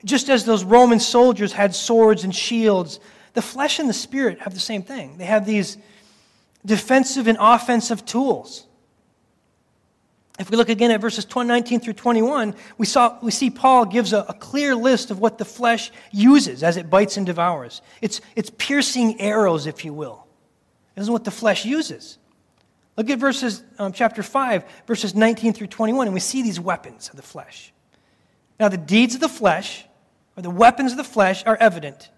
just 0.04 0.28
as 0.28 0.44
those 0.44 0.64
Roman 0.64 1.00
soldiers 1.00 1.52
had 1.52 1.74
swords 1.74 2.24
and 2.24 2.35
shields, 2.35 3.00
the 3.35 3.42
flesh 3.42 3.78
and 3.78 3.88
the 3.88 3.94
spirit 3.94 4.40
have 4.40 4.54
the 4.54 4.61
same 4.61 4.83
thing. 4.83 5.18
They 5.18 5.24
have 5.24 5.44
these 5.44 5.76
defensive 6.64 7.26
and 7.26 7.38
offensive 7.40 8.04
tools. 8.04 8.66
If 10.38 10.50
we 10.50 10.57
look 10.57 10.68
again 10.68 10.92
at 10.92 11.00
verses 11.00 11.26
19 11.35 11.81
through 11.81 11.94
21, 11.94 12.54
we, 12.78 12.87
saw, 12.87 13.18
we 13.20 13.33
see 13.33 13.50
Paul 13.50 13.87
gives 13.87 14.12
a, 14.12 14.24
a, 14.28 14.35
clear 14.35 14.74
list 14.76 15.11
of 15.11 15.18
what 15.18 15.37
the 15.37 15.44
flesh 15.44 15.90
uses 16.12 16.62
as 16.62 16.76
it 16.76 16.88
bites 16.88 17.16
and 17.16 17.26
devours. 17.26 17.83
It's, 18.00 18.20
it's 18.37 18.50
piercing 18.57 19.20
arrows, 19.20 19.66
if 19.66 19.85
you 19.85 19.92
will. 19.92 20.26
This 20.94 21.02
is 21.02 21.11
what 21.11 21.24
the 21.24 21.33
flesh 21.33 21.64
uses. 21.64 22.18
Look 22.96 23.11
at 23.11 23.18
verses, 23.18 23.64
um, 23.81 23.92
chapter 23.92 24.22
5, 24.22 24.64
verses 24.87 25.14
19 25.14 25.54
through 25.54 25.68
21, 25.68 26.07
and 26.07 26.14
we 26.14 26.20
see 26.20 26.42
these 26.42 26.61
weapons 26.61 27.09
of 27.09 27.16
the 27.16 27.22
flesh. 27.22 27.72
Now, 28.59 28.68
the 28.68 28.77
deeds 28.77 29.14
of 29.14 29.21
the 29.21 29.29
flesh, 29.29 29.87
or 30.37 30.42
the 30.42 30.51
weapons 30.51 30.92
of 30.92 30.99
the 30.99 31.05
flesh, 31.05 31.44
are 31.47 31.57
evident, 31.61 32.11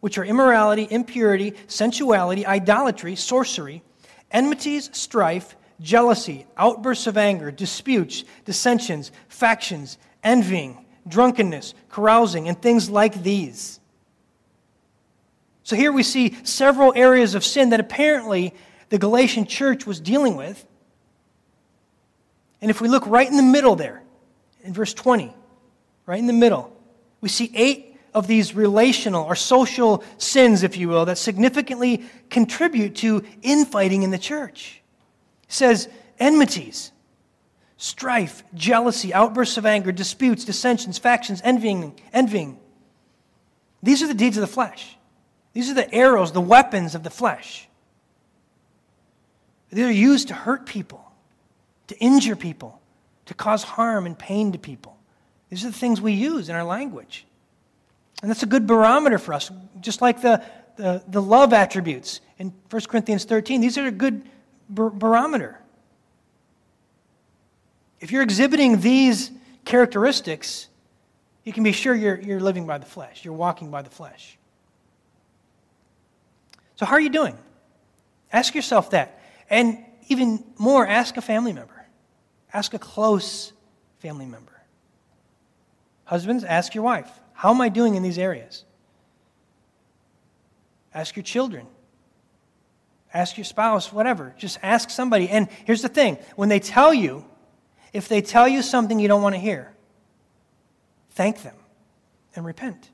which 0.00 0.18
are 0.18 0.24
immorality, 0.24 0.86
impurity, 0.90 1.54
sensuality, 1.66 2.44
idolatry, 2.46 3.14
sorcery, 3.16 3.82
enmities, 4.30 4.90
strife 4.92 5.54
jealousy, 5.80 6.46
outbursts 6.56 7.06
of 7.06 7.16
anger, 7.16 7.50
disputes, 7.50 8.24
dissensions, 8.44 9.12
factions, 9.28 9.98
envying, 10.22 10.84
drunkenness, 11.06 11.74
carousing, 11.88 12.48
and 12.48 12.60
things 12.60 12.90
like 12.90 13.22
these. 13.22 13.80
So 15.62 15.76
here 15.76 15.92
we 15.92 16.02
see 16.02 16.36
several 16.44 16.92
areas 16.96 17.34
of 17.34 17.44
sin 17.44 17.70
that 17.70 17.80
apparently 17.80 18.54
the 18.88 18.98
Galatian 18.98 19.46
church 19.46 19.86
was 19.86 20.00
dealing 20.00 20.36
with. 20.36 20.64
And 22.60 22.70
if 22.70 22.80
we 22.80 22.88
look 22.88 23.06
right 23.06 23.28
in 23.28 23.36
the 23.36 23.42
middle 23.42 23.76
there, 23.76 24.02
in 24.62 24.72
verse 24.72 24.94
20, 24.94 25.32
right 26.08 26.18
in 26.18 26.26
the 26.26 26.32
middle, 26.32 26.74
we 27.20 27.28
see 27.28 27.52
eight 27.54 27.98
of 28.14 28.26
these 28.26 28.54
relational 28.54 29.24
or 29.26 29.36
social 29.36 30.02
sins, 30.16 30.62
if 30.62 30.78
you 30.78 30.88
will, 30.88 31.04
that 31.04 31.18
significantly 31.18 32.02
contribute 32.30 32.96
to 32.96 33.22
infighting 33.42 34.02
in 34.02 34.10
the 34.10 34.18
church 34.18 34.82
says 35.48 35.88
enmities, 36.18 36.92
strife, 37.76 38.42
jealousy, 38.54 39.12
outbursts 39.12 39.56
of 39.56 39.66
anger, 39.66 39.92
disputes, 39.92 40.44
dissensions, 40.44 40.98
factions, 40.98 41.40
envying, 41.44 41.98
envying. 42.12 42.58
These 43.82 44.02
are 44.02 44.06
the 44.06 44.14
deeds 44.14 44.36
of 44.36 44.42
the 44.42 44.46
flesh. 44.46 44.96
These 45.52 45.70
are 45.70 45.74
the 45.74 45.92
arrows, 45.94 46.32
the 46.32 46.40
weapons 46.40 46.94
of 46.94 47.02
the 47.02 47.10
flesh. 47.10 47.68
They're 49.70 49.90
used 49.90 50.28
to 50.28 50.34
hurt 50.34 50.66
people, 50.66 51.12
to 51.88 51.98
injure 51.98 52.36
people, 52.36 52.80
to 53.26 53.34
cause 53.34 53.62
harm 53.62 54.06
and 54.06 54.18
pain 54.18 54.52
to 54.52 54.58
people. 54.58 54.97
These 55.50 55.64
are 55.64 55.68
the 55.68 55.78
things 55.78 56.00
we 56.00 56.12
use 56.12 56.48
in 56.48 56.56
our 56.56 56.64
language. 56.64 57.26
And 58.22 58.30
that's 58.30 58.42
a 58.42 58.46
good 58.46 58.66
barometer 58.66 59.18
for 59.18 59.32
us, 59.32 59.50
just 59.80 60.02
like 60.02 60.22
the, 60.22 60.42
the, 60.76 61.02
the 61.08 61.22
love 61.22 61.52
attributes 61.52 62.20
in 62.38 62.52
1 62.70 62.82
Corinthians 62.82 63.24
13. 63.24 63.60
These 63.60 63.78
are 63.78 63.86
a 63.86 63.92
good 63.92 64.22
barometer. 64.68 65.58
If 68.00 68.12
you're 68.12 68.22
exhibiting 68.22 68.80
these 68.80 69.30
characteristics, 69.64 70.68
you 71.44 71.52
can 71.52 71.64
be 71.64 71.72
sure 71.72 71.94
you're, 71.94 72.20
you're 72.20 72.40
living 72.40 72.66
by 72.66 72.78
the 72.78 72.86
flesh, 72.86 73.24
you're 73.24 73.34
walking 73.34 73.70
by 73.70 73.82
the 73.82 73.90
flesh. 73.90 74.36
So, 76.76 76.86
how 76.86 76.92
are 76.92 77.00
you 77.00 77.08
doing? 77.08 77.36
Ask 78.32 78.54
yourself 78.54 78.90
that. 78.90 79.20
And 79.50 79.78
even 80.08 80.44
more, 80.58 80.86
ask 80.86 81.16
a 81.16 81.22
family 81.22 81.52
member, 81.52 81.86
ask 82.52 82.74
a 82.74 82.78
close 82.78 83.52
family 83.98 84.26
member. 84.26 84.57
Husbands, 86.08 86.42
ask 86.42 86.74
your 86.74 86.84
wife, 86.84 87.10
How 87.34 87.50
am 87.50 87.60
I 87.60 87.68
doing 87.68 87.94
in 87.94 88.02
these 88.02 88.16
areas? 88.16 88.64
Ask 90.94 91.16
your 91.16 91.22
children, 91.22 91.66
Ask 93.12 93.36
your 93.36 93.44
spouse, 93.44 93.92
whatever. 93.92 94.34
Just 94.38 94.58
ask 94.62 94.88
somebody. 94.88 95.28
And 95.28 95.48
here's 95.66 95.82
the 95.82 95.88
thing 95.90 96.16
when 96.34 96.48
they 96.48 96.60
tell 96.60 96.94
you, 96.94 97.26
if 97.92 98.08
they 98.08 98.22
tell 98.22 98.48
you 98.48 98.62
something 98.62 98.98
you 98.98 99.06
don't 99.06 99.20
want 99.20 99.34
to 99.34 99.38
hear, 99.38 99.74
thank 101.10 101.42
them 101.42 101.56
and 102.34 102.46
repent. 102.46 102.88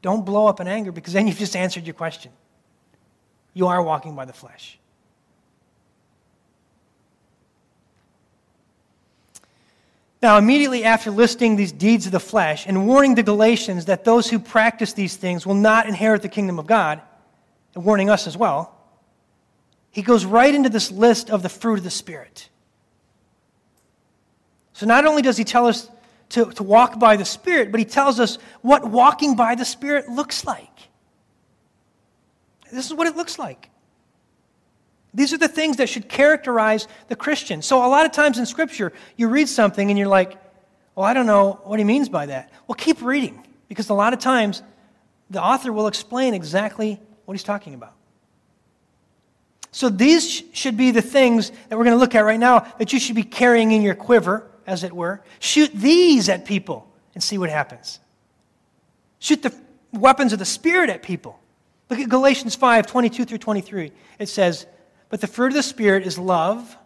Don't 0.00 0.24
blow 0.24 0.46
up 0.46 0.60
in 0.60 0.68
anger 0.68 0.90
because 0.90 1.12
then 1.12 1.26
you've 1.26 1.38
just 1.38 1.54
answered 1.54 1.86
your 1.86 1.94
question. 1.94 2.32
You 3.52 3.66
are 3.66 3.82
walking 3.82 4.16
by 4.16 4.24
the 4.24 4.32
flesh. 4.32 4.78
Now, 10.20 10.36
immediately 10.36 10.84
after 10.84 11.10
listing 11.10 11.54
these 11.54 11.70
deeds 11.70 12.06
of 12.06 12.12
the 12.12 12.20
flesh 12.20 12.66
and 12.66 12.88
warning 12.88 13.14
the 13.14 13.22
Galatians 13.22 13.84
that 13.84 14.04
those 14.04 14.28
who 14.28 14.38
practice 14.38 14.92
these 14.92 15.16
things 15.16 15.46
will 15.46 15.54
not 15.54 15.86
inherit 15.86 16.22
the 16.22 16.28
kingdom 16.28 16.58
of 16.58 16.66
God, 16.66 17.00
and 17.74 17.84
warning 17.84 18.10
us 18.10 18.26
as 18.26 18.36
well, 18.36 18.74
he 19.90 20.02
goes 20.02 20.24
right 20.24 20.52
into 20.52 20.68
this 20.68 20.90
list 20.90 21.30
of 21.30 21.42
the 21.42 21.48
fruit 21.48 21.78
of 21.78 21.84
the 21.84 21.90
Spirit. 21.90 22.48
So 24.72 24.86
not 24.86 25.04
only 25.06 25.22
does 25.22 25.36
he 25.36 25.44
tell 25.44 25.66
us 25.66 25.88
to, 26.30 26.46
to 26.52 26.62
walk 26.62 26.98
by 26.98 27.16
the 27.16 27.24
Spirit, 27.24 27.70
but 27.70 27.78
he 27.78 27.84
tells 27.84 28.20
us 28.20 28.38
what 28.60 28.88
walking 28.88 29.36
by 29.36 29.54
the 29.54 29.64
Spirit 29.64 30.08
looks 30.08 30.44
like. 30.44 30.66
This 32.72 32.86
is 32.86 32.94
what 32.94 33.06
it 33.06 33.16
looks 33.16 33.38
like. 33.38 33.70
These 35.14 35.32
are 35.32 35.38
the 35.38 35.48
things 35.48 35.78
that 35.78 35.88
should 35.88 36.08
characterize 36.08 36.86
the 37.08 37.16
Christian. 37.16 37.62
So, 37.62 37.84
a 37.84 37.88
lot 37.88 38.06
of 38.06 38.12
times 38.12 38.38
in 38.38 38.46
Scripture, 38.46 38.92
you 39.16 39.28
read 39.28 39.48
something 39.48 39.90
and 39.90 39.98
you're 39.98 40.08
like, 40.08 40.36
well, 40.94 41.06
I 41.06 41.14
don't 41.14 41.26
know 41.26 41.60
what 41.64 41.78
he 41.78 41.84
means 41.84 42.08
by 42.08 42.26
that. 42.26 42.52
Well, 42.66 42.74
keep 42.74 43.00
reading, 43.02 43.46
because 43.68 43.88
a 43.88 43.94
lot 43.94 44.12
of 44.12 44.18
times 44.18 44.62
the 45.30 45.42
author 45.42 45.72
will 45.72 45.86
explain 45.86 46.34
exactly 46.34 47.00
what 47.24 47.34
he's 47.34 47.44
talking 47.44 47.74
about. 47.74 47.94
So 49.70 49.88
these 49.88 50.42
should 50.52 50.76
be 50.76 50.90
the 50.90 51.02
things 51.02 51.50
that 51.68 51.78
we're 51.78 51.84
going 51.84 51.96
to 51.96 52.00
look 52.00 52.14
at 52.14 52.24
right 52.24 52.40
now 52.40 52.60
that 52.78 52.92
you 52.92 52.98
should 52.98 53.16
be 53.16 53.22
carrying 53.22 53.70
in 53.72 53.82
your 53.82 53.94
quiver 53.94 54.50
as 54.66 54.82
it 54.82 54.92
were. 54.92 55.22
Shoot 55.40 55.72
these 55.72 56.28
at 56.28 56.44
people 56.44 56.90
and 57.14 57.22
see 57.22 57.38
what 57.38 57.50
happens. 57.50 58.00
Shoot 59.18 59.42
the 59.42 59.54
weapons 59.92 60.32
of 60.32 60.38
the 60.38 60.44
Spirit 60.44 60.90
at 60.90 61.02
people. 61.02 61.38
Look 61.90 61.98
at 61.98 62.08
Galatians 62.08 62.54
5 62.54 62.86
22 62.86 63.24
through 63.24 63.38
23. 63.38 63.92
It 64.18 64.28
says, 64.28 64.66
But 65.08 65.20
the 65.20 65.26
fruit 65.26 65.48
of 65.48 65.54
the 65.54 65.62
Spirit 65.62 66.06
is 66.06 66.18
love, 66.18 66.76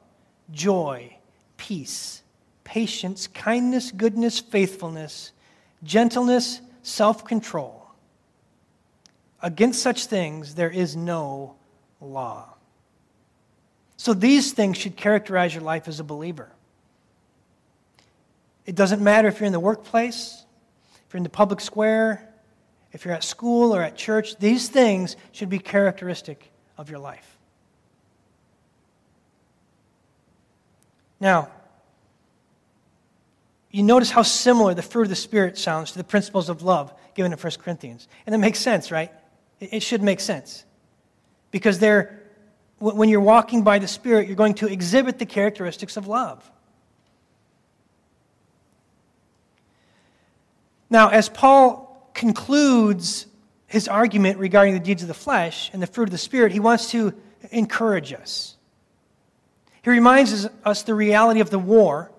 joy, 0.51 1.17
peace, 1.57 2.23
patience, 2.65 3.27
kindness, 3.27 3.91
goodness, 3.91 4.39
faithfulness, 4.39 5.33
gentleness, 5.83 6.61
self 6.83 7.25
control. 7.25 7.87
Against 9.43 9.83
such 9.83 10.07
things 10.07 10.55
there 10.55 10.71
is 10.71 10.97
no 10.97 11.57
law. 12.01 12.49
So 13.97 14.15
these 14.15 14.53
things 14.53 14.79
should 14.79 14.97
characterize 14.97 15.55
your 15.55 15.63
life 15.63 15.89
as 15.89 16.01
a 16.01 16.05
believer. 16.05 16.51
It 18.67 18.75
doesn't 18.77 19.03
matter 19.03 19.29
if 19.29 19.41
you're 19.41 19.47
in 19.47 19.53
the 19.53 19.61
workplace, 19.61 20.45
if 21.07 21.13
you're 21.13 21.19
in 21.19 21.25
the 21.25 21.29
public 21.29 21.61
square, 21.61 22.29
if 22.93 23.05
you're 23.05 23.15
at 23.15 23.25
school 23.25 23.75
or 23.75 23.83
at 23.83 23.97
church, 23.97 24.37
these 24.39 24.69
things 24.69 25.17
should 25.33 25.49
be 25.49 25.59
characteristic 25.59 26.51
of 26.79 26.91
your 26.91 26.99
life. 26.99 27.32
Now, 31.23 31.49
you 33.71 33.85
notice 33.85 34.11
how 34.11 34.23
similar 34.23 34.75
the 34.75 34.83
fruit 34.83 35.05
of 35.05 35.09
the 35.09 35.15
Spirit 35.15 35.57
sounds 35.57 35.93
to 35.93 35.99
the 35.99 36.05
principles 36.05 36.49
of 36.49 36.63
love 36.63 36.93
given 37.15 37.33
in 37.33 37.39
1 37.39 37.53
Corinthians. 37.61 38.09
And 38.27 38.35
it 38.35 38.39
makes 38.39 38.59
sense, 38.59 38.91
right? 38.91 39.13
It 39.61 39.85
should 39.85 40.03
make 40.03 40.19
sense. 40.19 40.65
Because 41.53 41.79
they're, 41.79 42.21
when 42.81 43.09
you're 43.09 43.21
walking 43.21 43.63
by 43.63 43.79
the 43.79 43.87
Spirit, 43.87 44.27
you're 44.27 44.35
going 44.35 44.55
to 44.55 44.67
exhibit 44.67 45.21
the 45.21 45.25
characteristics 45.25 45.97
of 45.97 46.09
love. 46.09 46.51
Now, 50.91 51.11
as 51.11 51.29
Paul 51.29 52.11
concludes 52.15 53.29
his 53.69 53.87
argument 53.87 54.41
regarding 54.41 54.75
the 54.75 54.81
deeds 54.81 55.03
of 55.03 55.09
the 55.09 55.15
flesh 55.15 55.71
and 55.73 55.81
the 55.81 55.87
fruit 55.87 56.05
of 56.05 56.11
the 56.11 56.19
Spirit, 56.19 56.51
he 56.51 56.59
wants 56.59 56.91
to 56.91 57.15
encourage 57.53 58.13
us. 58.13 58.57
He 59.83 59.91
reminds 59.91 60.49
us 60.65 60.83
the 60.83 60.95
reality 60.95 61.41
of 61.41 61.51
the 61.51 61.59
war, 61.59 62.11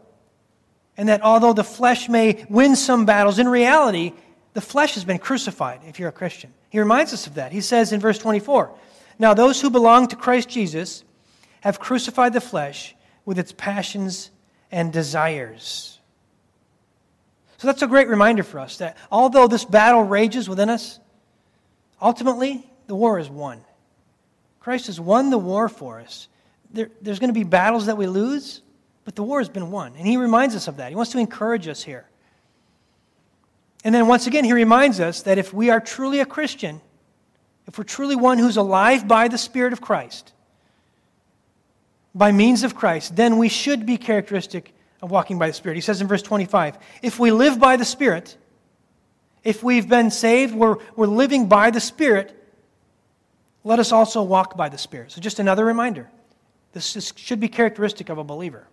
and 0.98 1.10
that 1.10 1.22
although 1.22 1.54
the 1.54 1.64
flesh 1.64 2.10
may 2.10 2.46
win 2.50 2.76
some 2.76 3.06
battles, 3.06 3.40
in 3.40 3.48
reality, 3.48 4.14
the 4.54 4.62
flesh 4.62 4.96
has 4.96 5.06
been 5.06 5.18
crucified 5.18 5.80
if 5.88 6.00
you're 6.00 6.10
a 6.10 6.14
Christian. 6.14 6.54
He 6.70 6.80
reminds 6.80 7.14
us 7.14 7.28
of 7.28 7.36
that. 7.36 7.52
He 7.52 7.62
says 7.62 7.94
in 7.94 8.00
verse 8.00 8.18
24 8.18 8.72
Now, 9.18 9.34
those 9.34 9.62
who 9.62 9.70
belong 9.70 10.08
to 10.10 10.16
Christ 10.16 10.50
Jesus 10.50 11.04
have 11.62 11.80
crucified 11.80 12.34
the 12.34 12.42
flesh 12.42 12.96
with 13.26 13.40
its 13.40 13.54
passions 13.56 14.30
and 14.72 14.92
desires. 14.92 16.00
So 17.58 17.68
that's 17.68 17.82
a 17.82 17.88
great 17.88 18.10
reminder 18.10 18.44
for 18.44 18.60
us 18.60 18.78
that 18.78 18.98
although 19.10 19.48
this 19.48 19.64
battle 19.64 20.04
rages 20.04 20.50
within 20.50 20.70
us, 20.70 21.00
ultimately 22.02 22.70
the 22.88 22.96
war 22.96 23.20
is 23.20 23.30
won. 23.30 23.62
Christ 24.60 24.88
has 24.88 25.00
won 25.00 25.30
the 25.30 25.38
war 25.38 25.70
for 25.70 26.02
us. 26.02 26.28
There, 26.74 26.90
there's 27.02 27.20
going 27.20 27.30
to 27.30 27.40
be 27.40 27.44
battles 27.44 27.86
that 27.86 27.98
we 27.98 28.08
lose, 28.08 28.62
but 29.06 29.16
the 29.16 29.24
war 29.24 29.40
has 29.40 29.50
been 29.50 29.72
won. 29.72 29.94
And 29.98 30.08
he 30.08 30.18
reminds 30.18 30.56
us 30.56 30.68
of 30.68 30.78
that. 30.78 30.90
He 30.90 30.96
wants 30.96 31.12
to 31.12 31.20
encourage 31.20 31.68
us 31.68 31.84
here. 31.84 32.06
And 33.84 33.94
then 33.94 34.08
once 34.08 34.28
again, 34.28 34.44
he 34.44 34.54
reminds 34.54 35.00
us 35.00 35.22
that 35.24 35.38
if 35.38 35.54
we 35.54 35.70
are 35.70 35.80
truly 35.80 36.20
a 36.20 36.26
Christian, 36.26 36.82
if 37.68 37.78
we're 37.78 37.84
truly 37.84 38.16
one 38.16 38.38
who's 38.38 38.58
alive 38.58 39.08
by 39.08 39.28
the 39.28 39.38
Spirit 39.38 39.74
of 39.74 39.82
Christ, 39.82 40.34
by 42.16 42.32
means 42.32 42.64
of 42.64 42.76
Christ, 42.76 43.16
then 43.16 43.38
we 43.38 43.50
should 43.50 43.86
be 43.86 43.98
characteristic 43.98 44.74
of 45.02 45.12
walking 45.12 45.38
by 45.38 45.48
the 45.48 45.54
Spirit. 45.54 45.76
He 45.76 45.82
says 45.82 46.02
in 46.02 46.08
verse 46.08 46.22
25 46.22 46.78
if 47.02 47.20
we 47.20 47.32
live 47.32 47.60
by 47.60 47.78
the 47.78 47.86
Spirit, 47.86 48.38
if 49.44 49.62
we've 49.62 49.88
been 49.88 50.10
saved, 50.10 50.56
we're, 50.56 50.78
we're 50.96 51.08
living 51.08 51.48
by 51.48 51.70
the 51.72 51.82
Spirit, 51.82 52.40
let 53.66 53.80
us 53.80 53.92
also 53.92 54.24
walk 54.24 54.56
by 54.56 54.70
the 54.70 54.78
Spirit. 54.78 55.12
So, 55.12 55.22
just 55.22 55.40
another 55.40 55.66
reminder 55.66 56.10
this 56.74 56.96
is, 56.96 57.14
should 57.16 57.40
be 57.40 57.48
characteristic 57.48 58.10
of 58.10 58.18
a 58.18 58.24
believer. 58.24 58.68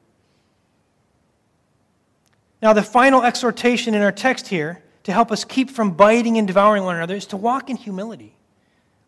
Now, 2.62 2.72
the 2.72 2.82
final 2.82 3.22
exhortation 3.22 3.94
in 3.94 4.02
our 4.02 4.12
text 4.12 4.48
here 4.48 4.82
to 5.04 5.12
help 5.12 5.30
us 5.32 5.44
keep 5.44 5.70
from 5.70 5.92
biting 5.92 6.36
and 6.36 6.46
devouring 6.46 6.84
one 6.84 6.96
another 6.96 7.14
is 7.14 7.26
to 7.26 7.36
walk 7.36 7.70
in 7.70 7.76
humility. 7.76 8.34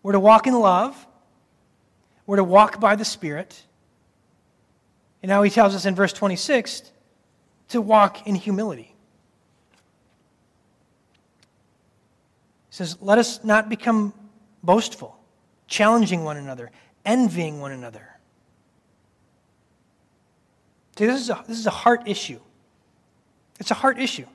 We're 0.02 0.12
to 0.12 0.20
walk 0.20 0.46
in 0.46 0.54
love, 0.54 1.06
we're 2.26 2.36
to 2.36 2.44
walk 2.44 2.80
by 2.80 2.96
the 2.96 3.04
Spirit. 3.04 3.62
And 5.22 5.28
now 5.28 5.42
he 5.42 5.50
tells 5.50 5.74
us 5.74 5.86
in 5.86 5.94
verse 5.94 6.12
26 6.12 6.90
to 7.68 7.80
walk 7.80 8.26
in 8.26 8.34
humility. 8.34 8.94
He 12.70 12.76
says, 12.76 12.96
Let 13.00 13.18
us 13.18 13.44
not 13.44 13.68
become 13.68 14.12
boastful, 14.62 15.16
challenging 15.68 16.24
one 16.24 16.36
another, 16.36 16.70
envying 17.04 17.60
one 17.60 17.72
another. 17.72 18.08
See, 20.98 21.06
this 21.06 21.20
is 21.20 21.30
a, 21.30 21.44
this 21.46 21.58
is 21.58 21.66
a 21.66 21.70
heart 21.70 22.02
issue. 22.06 22.40
It's 23.58 23.70
a 23.70 23.74
heart 23.74 23.98
issue. 23.98 24.26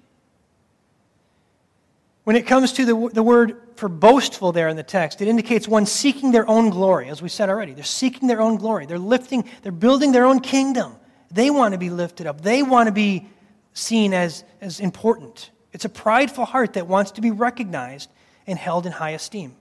When 2.23 2.35
it 2.35 2.45
comes 2.45 2.73
to 2.73 2.85
the, 2.85 3.09
the 3.13 3.23
word 3.23 3.61
for 3.75 3.87
boastful 3.87 4.51
there 4.51 4.67
in 4.67 4.75
the 4.75 4.83
text, 4.83 5.21
it 5.21 5.27
indicates 5.27 5.67
one 5.67 5.85
seeking 5.85 6.31
their 6.31 6.47
own 6.49 6.69
glory, 6.69 7.09
as 7.09 7.21
we 7.21 7.29
said 7.29 7.49
already. 7.49 7.73
They're 7.73 7.83
seeking 7.83 8.27
their 8.27 8.41
own 8.41 8.57
glory. 8.57 8.85
They're 8.85 8.99
lifting, 8.99 9.49
they're 9.61 9.71
building 9.71 10.11
their 10.11 10.25
own 10.25 10.39
kingdom. 10.39 10.95
They 11.31 11.49
want 11.49 11.73
to 11.73 11.77
be 11.77 11.89
lifted 11.89 12.27
up. 12.27 12.41
They 12.41 12.63
want 12.63 12.87
to 12.87 12.91
be 12.91 13.29
seen 13.73 14.13
as, 14.13 14.43
as 14.59 14.79
important. 14.79 15.51
It's 15.71 15.85
a 15.85 15.89
prideful 15.89 16.45
heart 16.45 16.73
that 16.73 16.87
wants 16.87 17.11
to 17.11 17.21
be 17.21 17.31
recognized 17.31 18.09
and 18.45 18.57
held 18.57 18.85
in 18.85 18.91
high 18.91 19.11
esteem. 19.11 19.55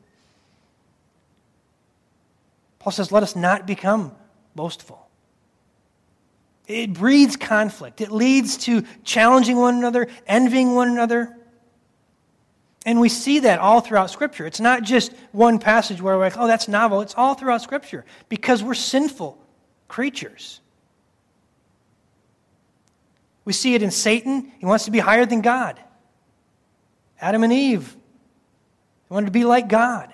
Paul 2.79 2.93
says, 2.93 3.13
let 3.13 3.23
us 3.23 3.37
not 3.37 3.67
become 3.67 4.13
boastful. 4.55 5.06
It 6.67 6.93
breeds 6.93 7.37
conflict. 7.37 8.01
It 8.01 8.11
leads 8.11 8.57
to 8.59 8.83
challenging 9.05 9.57
one 9.57 9.77
another, 9.77 10.09
envying 10.27 10.75
one 10.75 10.89
another. 10.89 11.37
And 12.85 13.01
we 13.01 13.09
see 13.09 13.41
that 13.41 13.59
all 13.59 13.81
throughout 13.81 14.11
Scripture. 14.11 14.47
It's 14.47 14.61
not 14.61 14.83
just 14.83 15.13
one 15.33 15.59
passage 15.59 16.01
where 16.01 16.17
we're 16.17 16.25
like, 16.25 16.39
oh, 16.39 16.47
that's 16.47 16.69
novel. 16.69 17.01
It's 17.01 17.15
all 17.17 17.35
throughout 17.35 17.63
Scripture 17.63 18.05
because 18.29 18.63
we're 18.63 18.75
sinful 18.75 19.39
creatures. 19.89 20.61
We 23.45 23.53
see 23.53 23.75
it 23.75 23.83
in 23.83 23.91
Satan. 23.91 24.53
He 24.59 24.67
wants 24.67 24.87
to 24.87 24.91
be 24.91 24.99
higher 24.99 25.27
than 25.27 25.41
God. 25.41 25.81
Adam 27.21 27.45
and 27.45 27.53
Eve 27.53 27.97
they 29.09 29.15
wanted 29.15 29.27
to 29.27 29.33
be 29.33 29.45
like 29.45 29.69
God. 29.69 30.13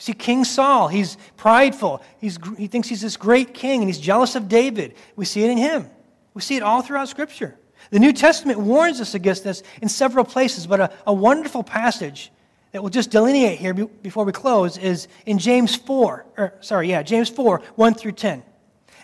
See 0.00 0.12
King 0.12 0.44
Saul. 0.44 0.88
He's 0.88 1.16
prideful. 1.36 2.02
He's, 2.18 2.38
he 2.58 2.66
thinks 2.66 2.88
he's 2.88 3.00
this 3.00 3.16
great 3.16 3.54
king, 3.54 3.80
and 3.80 3.88
he's 3.88 4.00
jealous 4.00 4.34
of 4.34 4.48
David. 4.48 4.94
We 5.14 5.24
see 5.24 5.44
it 5.44 5.50
in 5.50 5.58
him. 5.58 5.88
We 6.34 6.42
see 6.42 6.56
it 6.56 6.62
all 6.62 6.82
throughout 6.82 7.08
Scripture. 7.08 7.56
The 7.90 7.98
New 7.98 8.12
Testament 8.12 8.58
warns 8.58 9.00
us 9.00 9.14
against 9.14 9.44
this 9.44 9.62
in 9.80 9.88
several 9.88 10.24
places, 10.24 10.66
but 10.66 10.80
a, 10.80 10.92
a 11.06 11.12
wonderful 11.12 11.62
passage 11.62 12.32
that 12.72 12.82
we'll 12.82 12.90
just 12.90 13.10
delineate 13.10 13.58
here 13.58 13.74
before 13.74 14.24
we 14.24 14.32
close 14.32 14.76
is 14.76 15.06
in 15.26 15.38
James 15.38 15.76
4, 15.76 16.26
or 16.36 16.54
sorry, 16.60 16.88
yeah, 16.90 17.02
James 17.02 17.28
4, 17.28 17.62
1 17.76 17.94
through 17.94 18.12
10. 18.12 18.42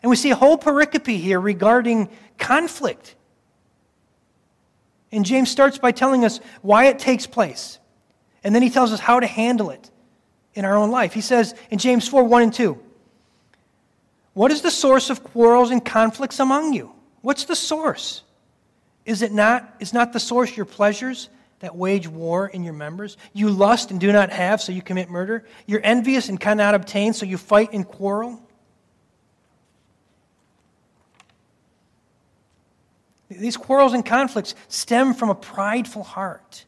And 0.02 0.10
we 0.10 0.16
see 0.16 0.30
a 0.30 0.36
whole 0.36 0.58
pericope 0.58 1.18
here 1.18 1.40
regarding 1.40 2.08
conflict 2.38 3.16
and 5.12 5.24
James 5.24 5.50
starts 5.50 5.78
by 5.78 5.92
telling 5.92 6.24
us 6.24 6.40
why 6.62 6.86
it 6.86 6.98
takes 6.98 7.26
place. 7.26 7.78
And 8.42 8.54
then 8.54 8.62
he 8.62 8.70
tells 8.70 8.92
us 8.92 9.00
how 9.00 9.20
to 9.20 9.26
handle 9.26 9.70
it 9.70 9.90
in 10.56 10.64
our 10.64 10.76
own 10.76 10.90
life. 10.90 11.12
He 11.12 11.20
says 11.20 11.54
in 11.70 11.78
James 11.78 12.08
4 12.08 12.24
1 12.24 12.42
and 12.42 12.52
2, 12.52 12.82
What 14.32 14.50
is 14.50 14.62
the 14.62 14.70
source 14.70 15.10
of 15.10 15.22
quarrels 15.22 15.70
and 15.70 15.84
conflicts 15.84 16.40
among 16.40 16.72
you? 16.72 16.92
What's 17.20 17.44
the 17.44 17.54
source? 17.54 18.22
Is 19.04 19.22
it 19.22 19.30
not, 19.30 19.76
is 19.78 19.92
not 19.92 20.12
the 20.12 20.18
source 20.18 20.56
your 20.56 20.66
pleasures 20.66 21.28
that 21.60 21.76
wage 21.76 22.08
war 22.08 22.48
in 22.48 22.64
your 22.64 22.72
members? 22.72 23.16
You 23.32 23.50
lust 23.50 23.92
and 23.92 24.00
do 24.00 24.10
not 24.12 24.30
have, 24.30 24.60
so 24.60 24.72
you 24.72 24.82
commit 24.82 25.08
murder. 25.08 25.44
You're 25.66 25.80
envious 25.84 26.28
and 26.28 26.40
cannot 26.40 26.74
obtain, 26.74 27.12
so 27.12 27.24
you 27.24 27.38
fight 27.38 27.72
and 27.72 27.86
quarrel. 27.86 28.42
These 33.28 33.56
quarrels 33.56 33.92
and 33.92 34.04
conflicts 34.04 34.54
stem 34.68 35.14
from 35.14 35.30
a 35.30 35.34
prideful 35.34 36.02
heart. 36.02 36.64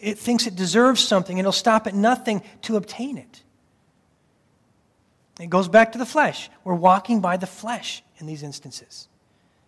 It 0.00 0.18
thinks 0.18 0.46
it 0.46 0.56
deserves 0.56 1.02
something 1.02 1.38
and 1.38 1.40
it'll 1.40 1.52
stop 1.52 1.86
at 1.86 1.94
nothing 1.94 2.42
to 2.62 2.76
obtain 2.76 3.18
it. 3.18 3.42
It 5.40 5.50
goes 5.50 5.68
back 5.68 5.92
to 5.92 5.98
the 5.98 6.06
flesh. 6.06 6.50
We're 6.64 6.74
walking 6.74 7.20
by 7.20 7.36
the 7.36 7.46
flesh 7.46 8.02
in 8.18 8.26
these 8.26 8.42
instances. 8.42 9.08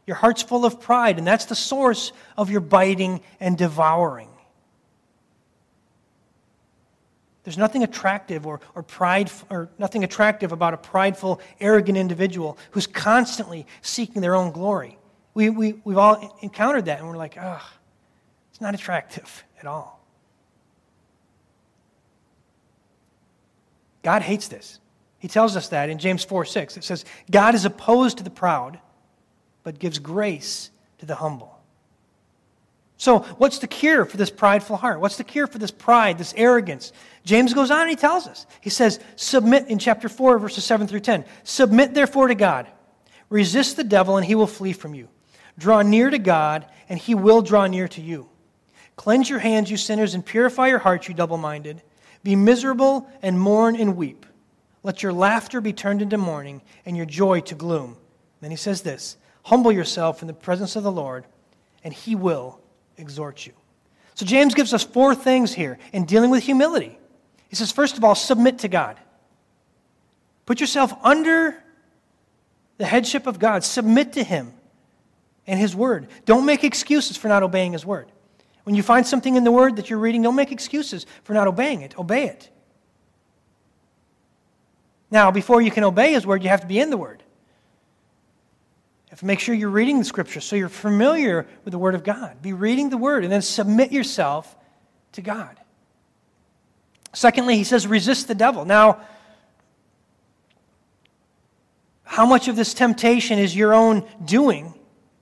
Your 0.07 0.17
heart's 0.17 0.43
full 0.43 0.65
of 0.65 0.81
pride, 0.81 1.19
and 1.19 1.27
that's 1.27 1.45
the 1.45 1.55
source 1.55 2.13
of 2.37 2.51
your 2.51 2.61
biting 2.61 3.21
and 3.39 3.57
devouring. 3.57 4.29
There's 7.45 7.57
nothing 7.57 7.83
attractive 7.85 8.47
or, 8.47 8.61
or, 8.75 8.83
pride, 8.83 9.31
or 9.49 9.71
nothing 9.79 10.05
attractive 10.05 10.53
about 10.53 10.75
a 10.75 10.77
prideful, 10.77 11.41
arrogant 11.61 11.97
individual 11.97 12.59
who's 12.73 12.87
constantly 12.87 13.67
seeking 13.81 14.21
their 14.21 14.35
own 14.35 14.51
glory 14.51 14.99
We, 15.33 15.49
we, 15.49 15.81
we've 15.85 15.99
all 15.99 16.39
encountered 16.43 16.87
that, 16.87 16.99
and 16.99 17.09
we're 17.09 17.17
like, 17.17 17.39
oh, 17.41 17.63
it's 18.51 18.61
not 18.61 18.75
attractive 18.75 19.45
at 19.61 19.67
all. 19.67 20.00
God 24.03 24.23
hates 24.23 24.49
this. 24.49 24.79
He 25.19 25.29
tells 25.29 25.57
us 25.57 25.69
that 25.69 25.91
in 25.91 25.99
James 25.99 26.25
4 26.25 26.45
6. 26.45 26.77
It 26.79 26.85
says, 26.85 27.05
God 27.31 27.55
is 27.55 27.65
opposed 27.65 28.19
to 28.19 28.25
the 28.25 28.31
proud, 28.31 28.79
but 29.63 29.79
gives 29.79 29.99
grace 29.99 30.71
to 30.99 31.07
the 31.07 31.15
humble. 31.15 31.61
So, 32.97 33.21
what's 33.39 33.59
the 33.59 33.67
cure 33.67 34.05
for 34.05 34.19
this 34.19 34.31
prideful 34.31 34.77
heart? 34.77 35.01
What's 35.01 35.17
the 35.17 35.25
cure 35.25 35.47
for 35.47 35.59
this 35.59 35.71
pride, 35.71 36.19
this 36.19 36.35
arrogance? 36.37 36.93
James 37.25 37.55
goes 37.55 37.71
on 37.71 37.81
and 37.81 37.91
he 37.91 37.97
tells 37.97 38.27
us. 38.27 38.47
He 38.61 38.69
says, 38.69 39.01
Submit 39.17 39.69
in 39.69 39.79
chapter 39.79 40.09
4, 40.09 40.39
verses 40.39 40.65
7 40.65 40.87
through 40.87 41.01
10. 41.01 41.25
Submit 41.43 41.95
therefore 41.95 42.29
to 42.29 42.35
God. 42.35 42.67
Resist 43.31 43.77
the 43.77 43.85
devil, 43.85 44.17
and 44.17 44.27
he 44.27 44.35
will 44.35 44.47
flee 44.47 44.75
from 44.75 44.95
you. 44.95 45.09
Draw 45.57 45.83
near 45.83 46.11
to 46.11 46.19
God, 46.19 46.67
and 46.89 46.99
he 46.99 47.15
will 47.15 47.41
draw 47.41 47.67
near 47.67 47.89
to 47.89 48.03
you. 48.03 48.29
Cleanse 48.97 49.31
your 49.31 49.39
hands, 49.39 49.71
you 49.71 49.79
sinners, 49.79 50.15
and 50.15 50.25
purify 50.25 50.69
your 50.69 50.79
hearts, 50.79 51.09
you 51.09 51.15
double 51.15 51.39
minded. 51.39 51.81
Be 52.23 52.37
miserable 52.37 53.09
and 53.23 53.39
mourn 53.39 53.77
and 53.77 53.97
weep. 53.97 54.27
Let 54.83 55.03
your 55.03 55.13
laughter 55.13 55.61
be 55.61 55.73
turned 55.73 56.03
into 56.03 56.19
mourning, 56.19 56.63
and 56.87 56.97
your 56.97 57.07
joy 57.07 57.41
to 57.41 57.55
gloom. 57.55 57.97
Then 58.41 58.51
he 58.51 58.57
says 58.57 58.83
this 58.83 59.17
Humble 59.45 59.73
yourself 59.73 60.23
in 60.23 60.29
the 60.29 60.35
presence 60.35 60.77
of 60.77 60.83
the 60.83 60.93
Lord, 60.93 61.27
and 61.85 61.93
he 61.93 62.15
will 62.15 62.61
exhort 62.97 63.47
you. 63.47 63.53
So 64.15 64.27
James 64.27 64.55
gives 64.55 64.75
us 64.75 64.83
four 64.83 65.15
things 65.15 65.55
here 65.55 65.79
in 65.93 66.05
dealing 66.05 66.31
with 66.31 66.43
humility. 66.43 66.99
He 67.49 67.57
says, 67.57 67.73
first 67.73 67.97
of 67.97 68.05
all, 68.05 68.15
submit 68.15 68.61
to 68.61 68.69
God. 68.69 68.99
Put 70.47 70.61
yourself 70.61 70.93
under 71.03 71.63
the 72.77 72.87
headship 72.87 73.27
of 73.27 73.39
God, 73.39 73.65
submit 73.65 74.13
to 74.15 74.23
him 74.23 74.53
and 75.47 75.59
his 75.59 75.75
word. 75.75 76.09
Don't 76.27 76.47
make 76.47 76.65
excuses 76.65 77.17
for 77.17 77.29
not 77.29 77.43
obeying 77.43 77.73
his 77.73 77.85
word. 77.85 78.11
When 78.71 78.77
you 78.77 78.85
find 78.85 79.05
something 79.05 79.35
in 79.35 79.43
the 79.43 79.51
word 79.51 79.75
that 79.75 79.91
you're 79.91 79.99
reading, 79.99 80.23
don't 80.23 80.37
make 80.37 80.53
excuses 80.53 81.05
for 81.25 81.33
not 81.33 81.49
obeying 81.49 81.81
it. 81.81 81.99
Obey 81.99 82.27
it. 82.27 82.51
Now, 85.11 85.33
before 85.33 85.61
you 85.61 85.73
can 85.73 85.83
obey 85.83 86.13
his 86.13 86.25
word, 86.25 86.45
you 86.45 86.51
have 86.51 86.61
to 86.61 86.69
be 86.69 86.79
in 86.79 86.89
the 86.89 86.97
word. 86.97 87.21
You 89.07 89.11
have 89.11 89.19
to 89.19 89.27
make 89.27 89.41
sure 89.41 89.57
you're 89.57 89.71
reading 89.71 89.99
the 89.99 90.05
scripture 90.05 90.41
so 90.41 90.55
you're 90.55 90.69
familiar 90.69 91.49
with 91.65 91.73
the 91.73 91.79
word 91.79 91.97
of 91.97 92.05
God. 92.05 92.41
Be 92.43 92.53
reading 92.53 92.91
the 92.91 92.97
word 92.97 93.25
and 93.25 93.33
then 93.33 93.43
submit 93.43 93.91
yourself 93.91 94.55
to 95.15 95.21
God. 95.21 95.59
Secondly, 97.13 97.57
he 97.57 97.65
says, 97.65 97.89
resist 97.89 98.29
the 98.29 98.37
devil. 98.37 98.65
Now, 98.65 99.01
how 102.05 102.25
much 102.25 102.47
of 102.47 102.55
this 102.55 102.73
temptation 102.73 103.41
is 103.41 103.57
your 103.57 103.75
own 103.75 104.07
doing? 104.25 104.75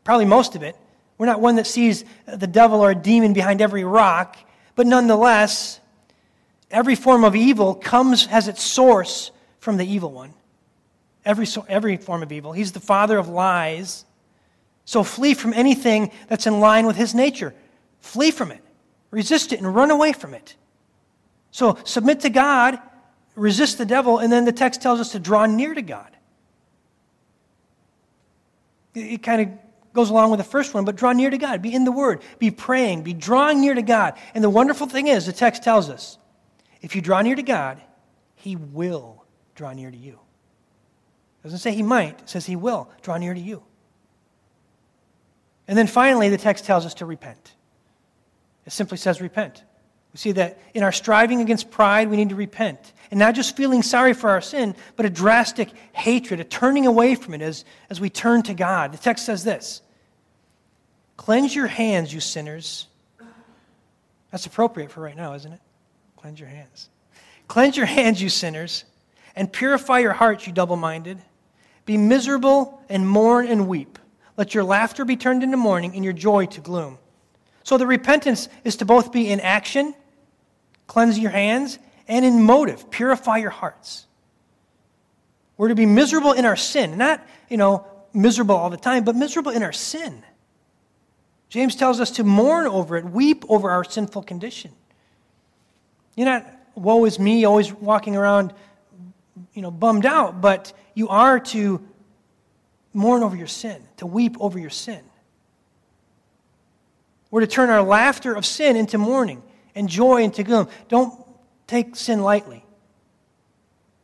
Probably 0.04 0.26
most 0.26 0.54
of 0.54 0.62
it. 0.62 0.76
We're 1.18 1.26
not 1.26 1.40
one 1.40 1.56
that 1.56 1.66
sees 1.66 2.04
the 2.26 2.46
devil 2.46 2.80
or 2.80 2.92
a 2.92 2.94
demon 2.94 3.32
behind 3.32 3.60
every 3.60 3.84
rock, 3.84 4.36
but 4.76 4.86
nonetheless, 4.86 5.80
every 6.70 6.94
form 6.94 7.24
of 7.24 7.34
evil 7.34 7.74
comes, 7.74 8.26
has 8.26 8.46
its 8.46 8.62
source 8.62 9.32
from 9.58 9.76
the 9.76 9.84
evil 9.84 10.12
one. 10.12 10.32
Every, 11.24 11.46
every 11.68 11.96
form 11.96 12.22
of 12.22 12.30
evil. 12.30 12.52
He's 12.52 12.72
the 12.72 12.80
father 12.80 13.18
of 13.18 13.28
lies. 13.28 14.04
So 14.84 15.02
flee 15.02 15.34
from 15.34 15.52
anything 15.52 16.12
that's 16.28 16.46
in 16.46 16.60
line 16.60 16.86
with 16.86 16.96
his 16.96 17.14
nature. 17.14 17.52
Flee 18.00 18.30
from 18.30 18.52
it. 18.52 18.62
Resist 19.10 19.52
it 19.52 19.58
and 19.60 19.74
run 19.74 19.90
away 19.90 20.12
from 20.12 20.32
it. 20.32 20.54
So 21.50 21.78
submit 21.84 22.20
to 22.20 22.30
God, 22.30 22.78
resist 23.34 23.78
the 23.78 23.84
devil, 23.84 24.18
and 24.18 24.32
then 24.32 24.44
the 24.44 24.52
text 24.52 24.80
tells 24.80 25.00
us 25.00 25.12
to 25.12 25.18
draw 25.18 25.46
near 25.46 25.74
to 25.74 25.82
God. 25.82 26.10
It 28.94 29.22
kind 29.22 29.42
of 29.42 29.48
goes 29.98 30.10
along 30.10 30.30
with 30.30 30.38
the 30.38 30.44
first 30.44 30.74
one, 30.74 30.84
but 30.84 30.94
draw 30.94 31.12
near 31.12 31.28
to 31.28 31.38
God. 31.38 31.60
Be 31.60 31.74
in 31.74 31.82
the 31.82 31.90
Word. 31.90 32.22
Be 32.38 32.52
praying. 32.52 33.02
Be 33.02 33.12
drawing 33.12 33.60
near 33.60 33.74
to 33.74 33.82
God. 33.82 34.16
And 34.32 34.44
the 34.44 34.48
wonderful 34.48 34.86
thing 34.86 35.08
is, 35.08 35.26
the 35.26 35.32
text 35.32 35.64
tells 35.64 35.90
us 35.90 36.18
if 36.80 36.94
you 36.94 37.02
draw 37.02 37.20
near 37.20 37.34
to 37.34 37.42
God, 37.42 37.82
He 38.36 38.54
will 38.54 39.24
draw 39.56 39.72
near 39.72 39.90
to 39.90 39.96
you. 39.96 40.12
It 40.12 41.42
doesn't 41.42 41.58
say 41.58 41.72
He 41.74 41.82
might, 41.82 42.20
it 42.20 42.28
says 42.30 42.46
He 42.46 42.54
will 42.54 42.88
draw 43.02 43.16
near 43.16 43.34
to 43.34 43.40
you. 43.40 43.64
And 45.66 45.76
then 45.76 45.88
finally, 45.88 46.28
the 46.28 46.38
text 46.38 46.64
tells 46.64 46.86
us 46.86 46.94
to 46.94 47.04
repent. 47.04 47.54
It 48.64 48.72
simply 48.72 48.98
says 48.98 49.20
repent. 49.20 49.64
We 50.12 50.18
see 50.18 50.32
that 50.32 50.60
in 50.74 50.84
our 50.84 50.92
striving 50.92 51.40
against 51.40 51.72
pride, 51.72 52.08
we 52.08 52.16
need 52.16 52.28
to 52.28 52.36
repent. 52.36 52.92
And 53.10 53.18
not 53.18 53.34
just 53.34 53.56
feeling 53.56 53.82
sorry 53.82 54.14
for 54.14 54.30
our 54.30 54.40
sin, 54.40 54.76
but 54.94 55.06
a 55.06 55.10
drastic 55.10 55.70
hatred, 55.92 56.38
a 56.38 56.44
turning 56.44 56.86
away 56.86 57.16
from 57.16 57.34
it 57.34 57.42
as, 57.42 57.64
as 57.90 58.00
we 58.00 58.10
turn 58.10 58.44
to 58.44 58.54
God. 58.54 58.92
The 58.92 58.98
text 58.98 59.26
says 59.26 59.42
this 59.42 59.82
Cleanse 61.18 61.54
your 61.54 61.66
hands, 61.66 62.14
you 62.14 62.20
sinners. 62.20 62.86
That's 64.30 64.46
appropriate 64.46 64.90
for 64.90 65.02
right 65.02 65.16
now, 65.16 65.34
isn't 65.34 65.52
it? 65.52 65.60
Cleanse 66.16 66.40
your 66.40 66.48
hands. 66.48 66.88
Cleanse 67.48 67.76
your 67.76 67.86
hands, 67.86 68.22
you 68.22 68.28
sinners, 68.28 68.84
and 69.36 69.52
purify 69.52 69.98
your 69.98 70.12
hearts, 70.12 70.46
you 70.46 70.52
double 70.52 70.76
minded. 70.76 71.18
Be 71.84 71.96
miserable 71.96 72.82
and 72.88 73.06
mourn 73.06 73.46
and 73.46 73.68
weep. 73.68 73.98
Let 74.36 74.54
your 74.54 74.64
laughter 74.64 75.04
be 75.04 75.16
turned 75.16 75.42
into 75.42 75.56
mourning 75.56 75.94
and 75.94 76.04
your 76.04 76.12
joy 76.12 76.46
to 76.46 76.60
gloom. 76.60 76.98
So 77.64 77.76
the 77.76 77.86
repentance 77.86 78.48
is 78.64 78.76
to 78.76 78.84
both 78.84 79.10
be 79.12 79.28
in 79.30 79.40
action, 79.40 79.94
cleanse 80.86 81.18
your 81.18 81.30
hands, 81.32 81.78
and 82.06 82.24
in 82.24 82.42
motive, 82.42 82.90
purify 82.90 83.38
your 83.38 83.50
hearts. 83.50 84.06
We're 85.56 85.68
to 85.68 85.74
be 85.74 85.86
miserable 85.86 86.32
in 86.32 86.44
our 86.44 86.56
sin, 86.56 86.96
not, 86.96 87.26
you 87.48 87.56
know, 87.56 87.86
miserable 88.14 88.54
all 88.54 88.70
the 88.70 88.76
time, 88.76 89.04
but 89.04 89.16
miserable 89.16 89.50
in 89.50 89.62
our 89.62 89.72
sin. 89.72 90.22
James 91.48 91.74
tells 91.74 92.00
us 92.00 92.10
to 92.12 92.24
mourn 92.24 92.66
over 92.66 92.96
it, 92.96 93.04
weep 93.04 93.44
over 93.48 93.70
our 93.70 93.84
sinful 93.84 94.22
condition. 94.22 94.72
You're 96.14 96.26
not, 96.26 96.46
woe 96.74 97.04
is 97.04 97.18
me, 97.18 97.44
always 97.44 97.72
walking 97.72 98.16
around, 98.16 98.52
you 99.54 99.62
know, 99.62 99.70
bummed 99.70 100.04
out, 100.04 100.40
but 100.40 100.72
you 100.94 101.08
are 101.08 101.40
to 101.40 101.80
mourn 102.92 103.22
over 103.22 103.36
your 103.36 103.46
sin, 103.46 103.82
to 103.98 104.06
weep 104.06 104.36
over 104.40 104.58
your 104.58 104.70
sin. 104.70 105.00
We're 107.30 107.40
to 107.40 107.46
turn 107.46 107.70
our 107.70 107.82
laughter 107.82 108.34
of 108.34 108.44
sin 108.44 108.76
into 108.76 108.98
mourning 108.98 109.42
and 109.74 109.88
joy 109.88 110.22
into 110.22 110.42
gloom. 110.42 110.68
Don't 110.88 111.14
take 111.66 111.94
sin 111.96 112.22
lightly 112.22 112.64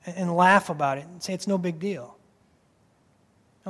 and 0.07 0.35
laugh 0.35 0.71
about 0.71 0.99
it 0.99 1.07
and 1.07 1.23
say 1.23 1.33
it's 1.33 1.47
no 1.47 1.59
big 1.59 1.79
deal. 1.79 2.14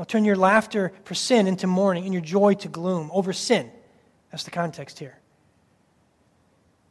Turn 0.03 0.25
your 0.25 0.37
laughter 0.37 0.93
for 1.05 1.15
sin 1.15 1.47
into 1.47 1.69
mourning 1.69 2.05
and 2.05 2.13
your 2.13 2.23
joy 2.23 2.55
to 2.55 2.69
gloom 2.69 3.11
over 3.13 3.33
sin. 3.33 3.71
That's 4.33 4.43
the 4.43 4.51
context 4.51 4.99
here. 4.99 5.17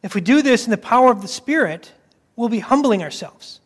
If 0.01 0.15
we 0.15 0.21
do 0.21 0.41
this 0.41 0.65
in 0.65 0.71
the 0.71 0.77
power 0.77 1.11
of 1.11 1.21
the 1.21 1.27
Spirit, 1.27 1.91
we'll 2.37 2.47
be 2.47 2.59
humbling 2.59 3.03
ourselves. 3.03 3.59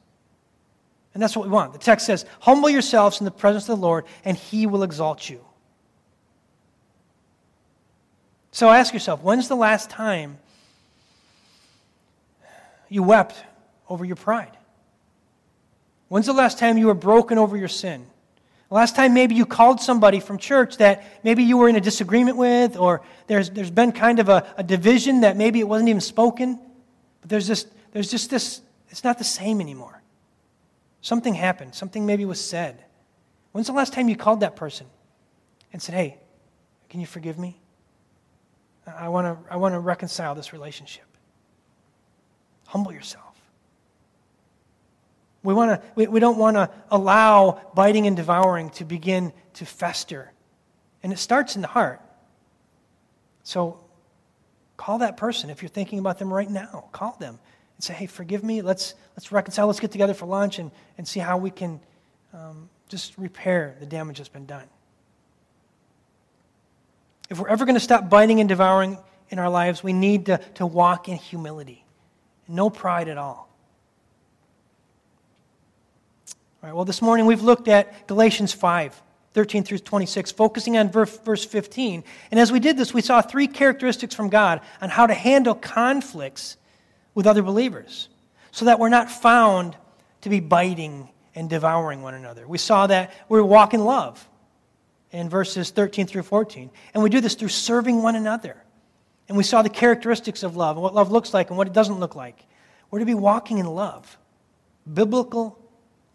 And 1.14 1.22
that's 1.22 1.36
what 1.36 1.46
we 1.46 1.52
want. 1.52 1.74
The 1.74 1.80
text 1.80 2.06
says, 2.08 2.26
Humble 2.40 2.70
yourselves 2.70 3.22
in 3.22 3.26
the 3.26 3.32
presence 3.32 3.70
of 3.70 3.80
the 3.80 3.82
Lord, 3.82 4.06
and 4.26 4.36
he 4.36 4.66
will 4.66 4.84
exalt 4.84 5.30
you. 5.30 5.44
So 8.52 8.70
ask 8.70 8.92
yourself 8.92 9.22
when's 9.22 9.48
the 9.48 9.56
last 9.56 9.92
time 9.92 10.40
you 12.90 13.04
wept 13.04 13.36
over 13.88 14.04
your 14.04 14.16
pride? 14.16 14.58
When's 16.08 16.26
the 16.26 16.34
last 16.34 16.58
time 16.58 16.78
you 16.78 16.88
were 16.88 16.96
broken 16.96 17.38
over 17.38 17.56
your 17.56 17.68
sin? 17.68 18.08
Last 18.70 18.96
time 18.96 19.14
maybe 19.14 19.36
you 19.36 19.46
called 19.46 19.80
somebody 19.80 20.20
from 20.20 20.38
church 20.38 20.78
that 20.78 21.04
maybe 21.24 21.44
you 21.44 21.58
were 21.58 21.70
in 21.70 21.78
a 21.78 21.82
disagreement 21.82 22.36
with, 22.38 22.76
or 22.76 23.02
there's, 23.28 23.50
there's 23.50 23.72
been 23.72 23.94
kind 23.94 24.20
of 24.20 24.28
a, 24.28 24.46
a 24.58 24.64
division 24.64 25.22
that 25.22 25.38
maybe 25.38 25.60
it 25.60 25.68
wasn't 25.68 25.90
even 25.90 26.02
spoken, 26.02 26.60
but 27.22 27.30
there's, 27.30 27.48
this, 27.48 27.66
there's 27.94 28.12
just 28.12 28.30
this, 28.30 28.62
it's 28.90 29.06
not 29.06 29.18
the 29.18 29.24
same 29.24 29.62
anymore. 29.62 30.02
Something 31.02 31.34
happened, 31.34 31.76
something 31.76 32.06
maybe 32.06 32.26
was 32.26 32.44
said. 32.44 32.84
When's 33.54 33.68
the 33.68 33.74
last 33.74 33.94
time 33.94 34.10
you 34.10 34.18
called 34.18 34.42
that 34.42 34.58
person 34.58 34.88
and 35.72 35.82
said, 35.82 35.96
hey, 35.96 36.18
can 36.90 37.00
you 37.00 37.06
forgive 37.06 37.40
me? 37.40 37.60
I 38.88 39.10
want 39.10 39.26
to 39.26 39.54
I 39.54 39.58
want 39.58 39.74
to 39.74 39.80
reconcile 39.80 40.34
this 40.34 40.54
relationship. 40.54 41.04
Humble 42.68 42.94
yourself. 42.94 43.27
We, 45.44 45.54
wanna, 45.54 45.82
we, 45.96 46.08
we 46.08 46.20
don't 46.20 46.38
want 46.38 46.58
to 46.58 46.70
allow 46.90 47.62
biting 47.74 48.08
and 48.08 48.16
devouring 48.16 48.70
to 48.72 48.86
begin 48.86 49.32
to 49.54 49.66
fester. 49.66 50.32
And 51.04 51.14
it 51.14 51.20
starts 51.20 51.56
in 51.56 51.62
the 51.62 51.68
heart. 51.68 52.02
So 53.44 53.80
call 54.76 55.00
that 55.00 55.16
person 55.18 55.50
if 55.50 55.62
you're 55.62 55.70
thinking 55.70 56.00
about 56.00 56.20
them 56.20 56.34
right 56.34 56.50
now. 56.50 56.90
Call 56.92 57.16
them 57.20 57.40
and 57.76 57.84
say, 57.84 57.94
hey, 57.94 58.08
forgive 58.08 58.44
me. 58.44 58.62
Let's, 58.62 58.96
let's 59.16 59.32
reconcile. 59.32 59.68
Let's 59.68 59.80
get 59.80 59.92
together 59.92 60.14
for 60.14 60.26
lunch 60.26 60.60
and, 60.60 60.72
and 60.98 61.08
see 61.08 61.20
how 61.20 61.38
we 61.38 61.52
can 61.52 61.80
um, 62.34 62.70
just 62.90 63.18
repair 63.18 63.76
the 63.80 63.86
damage 63.86 64.18
that's 64.18 64.30
been 64.30 64.46
done. 64.46 64.66
If 67.30 67.40
we're 67.40 67.50
ever 67.50 67.66
going 67.66 67.76
to 67.76 67.82
stop 67.82 68.10
biting 68.10 68.40
and 68.40 68.50
devouring 68.50 68.98
in 69.30 69.40
our 69.40 69.50
lives, 69.50 69.84
we 69.84 69.94
need 69.94 70.28
to, 70.28 70.40
to 70.56 70.66
walk 70.66 71.10
in 71.10 71.18
humility. 71.18 71.86
No 72.48 72.70
pride 72.70 73.10
at 73.10 73.18
all. 73.18 73.47
All 76.64 76.70
right, 76.70 76.76
well, 76.76 76.86
this 76.86 77.04
morning 77.04 77.28
we've 77.28 77.44
looked 77.44 77.68
at 77.68 78.08
Galatians 78.08 78.52
5 78.52 79.04
13 79.34 79.64
through 79.64 79.78
26, 79.78 80.32
focusing 80.32 80.78
on 80.78 80.90
verse 80.90 81.46
15. 81.46 82.04
And 82.32 82.40
as 82.40 82.52
we 82.52 82.60
did 82.60 82.76
this, 82.76 82.92
we 82.92 83.02
saw 83.02 83.22
three 83.22 83.46
characteristics 83.46 84.16
from 84.16 84.30
God 84.30 84.62
on 84.82 84.90
how 84.90 85.06
to 85.06 85.14
handle 85.14 85.54
conflicts 85.54 86.58
with 87.14 87.28
other 87.28 87.44
believers 87.44 88.10
so 88.52 88.66
that 88.66 88.80
we're 88.80 88.90
not 88.90 89.12
found 89.12 89.78
to 90.22 90.30
be 90.30 90.40
biting 90.40 91.10
and 91.36 91.48
devouring 91.52 92.02
one 92.02 92.16
another. 92.16 92.48
We 92.48 92.58
saw 92.58 92.88
that 92.88 93.14
we 93.30 93.40
walk 93.40 93.76
in 93.76 93.84
love 93.84 94.28
in 95.12 95.30
verses 95.30 95.70
13 95.70 96.08
through 96.08 96.24
14. 96.24 96.72
And 96.96 97.04
we 97.04 97.12
do 97.12 97.22
this 97.22 97.36
through 97.36 97.50
serving 97.50 98.02
one 98.02 98.16
another. 98.16 98.58
And 99.28 99.38
we 99.38 99.44
saw 99.44 99.62
the 99.62 99.70
characteristics 99.70 100.42
of 100.42 100.58
love 100.58 100.78
and 100.78 100.84
what 100.84 100.96
love 100.96 101.12
looks 101.12 101.32
like 101.32 101.50
and 101.50 101.58
what 101.60 101.68
it 101.68 101.74
doesn't 101.74 102.00
look 102.00 102.16
like. 102.16 102.44
We're 102.90 103.00
to 103.00 103.06
be 103.06 103.14
walking 103.14 103.60
in 103.60 103.68
love, 103.68 104.18
biblical 104.92 105.60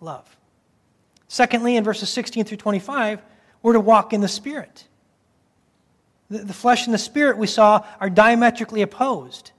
love. 0.03 0.37
Secondly, 1.29 1.77
in 1.77 1.85
verses 1.85 2.09
16 2.11 2.45
through 2.45 2.59
25, 2.59 3.23
we're 3.63 3.73
to 3.73 3.81
walk 3.81 4.13
in 4.13 4.21
the 4.21 4.29
Spirit. 4.29 4.87
The, 6.29 6.53
flesh 6.55 6.87
and 6.87 6.95
the 6.95 6.99
Spirit, 6.99 7.39
we 7.39 7.47
saw, 7.47 7.87
are 8.01 8.11
diametrically 8.11 8.83
opposed. 8.83 9.53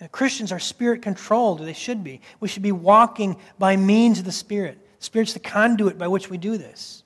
Now, 0.00 0.06
Christians 0.08 0.52
are 0.52 0.58
spirit 0.58 1.02
controlled, 1.02 1.60
or 1.60 1.64
they 1.64 1.72
should 1.72 2.04
be. 2.04 2.20
We 2.40 2.48
should 2.48 2.62
be 2.62 2.72
walking 2.72 3.36
by 3.58 3.76
means 3.76 4.18
of 4.20 4.24
the 4.24 4.32
Spirit. 4.32 4.78
The 4.98 5.04
Spirit's 5.04 5.32
the 5.32 5.40
conduit 5.40 5.98
by 5.98 6.08
which 6.08 6.30
we 6.30 6.38
do 6.38 6.56
this. 6.56 7.02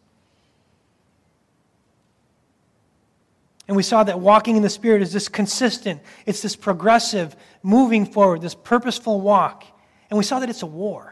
And 3.68 3.76
we 3.76 3.82
saw 3.82 4.04
that 4.04 4.20
walking 4.20 4.56
in 4.56 4.62
the 4.62 4.70
Spirit 4.70 5.02
is 5.02 5.12
this 5.12 5.28
consistent, 5.28 6.02
it's 6.26 6.42
this 6.42 6.56
progressive, 6.56 7.34
moving 7.62 8.04
forward, 8.04 8.42
this 8.42 8.54
purposeful 8.54 9.20
walk. 9.20 9.64
And 10.10 10.18
we 10.18 10.24
saw 10.24 10.40
that 10.40 10.50
it's 10.50 10.62
a 10.62 10.66
war, 10.66 11.11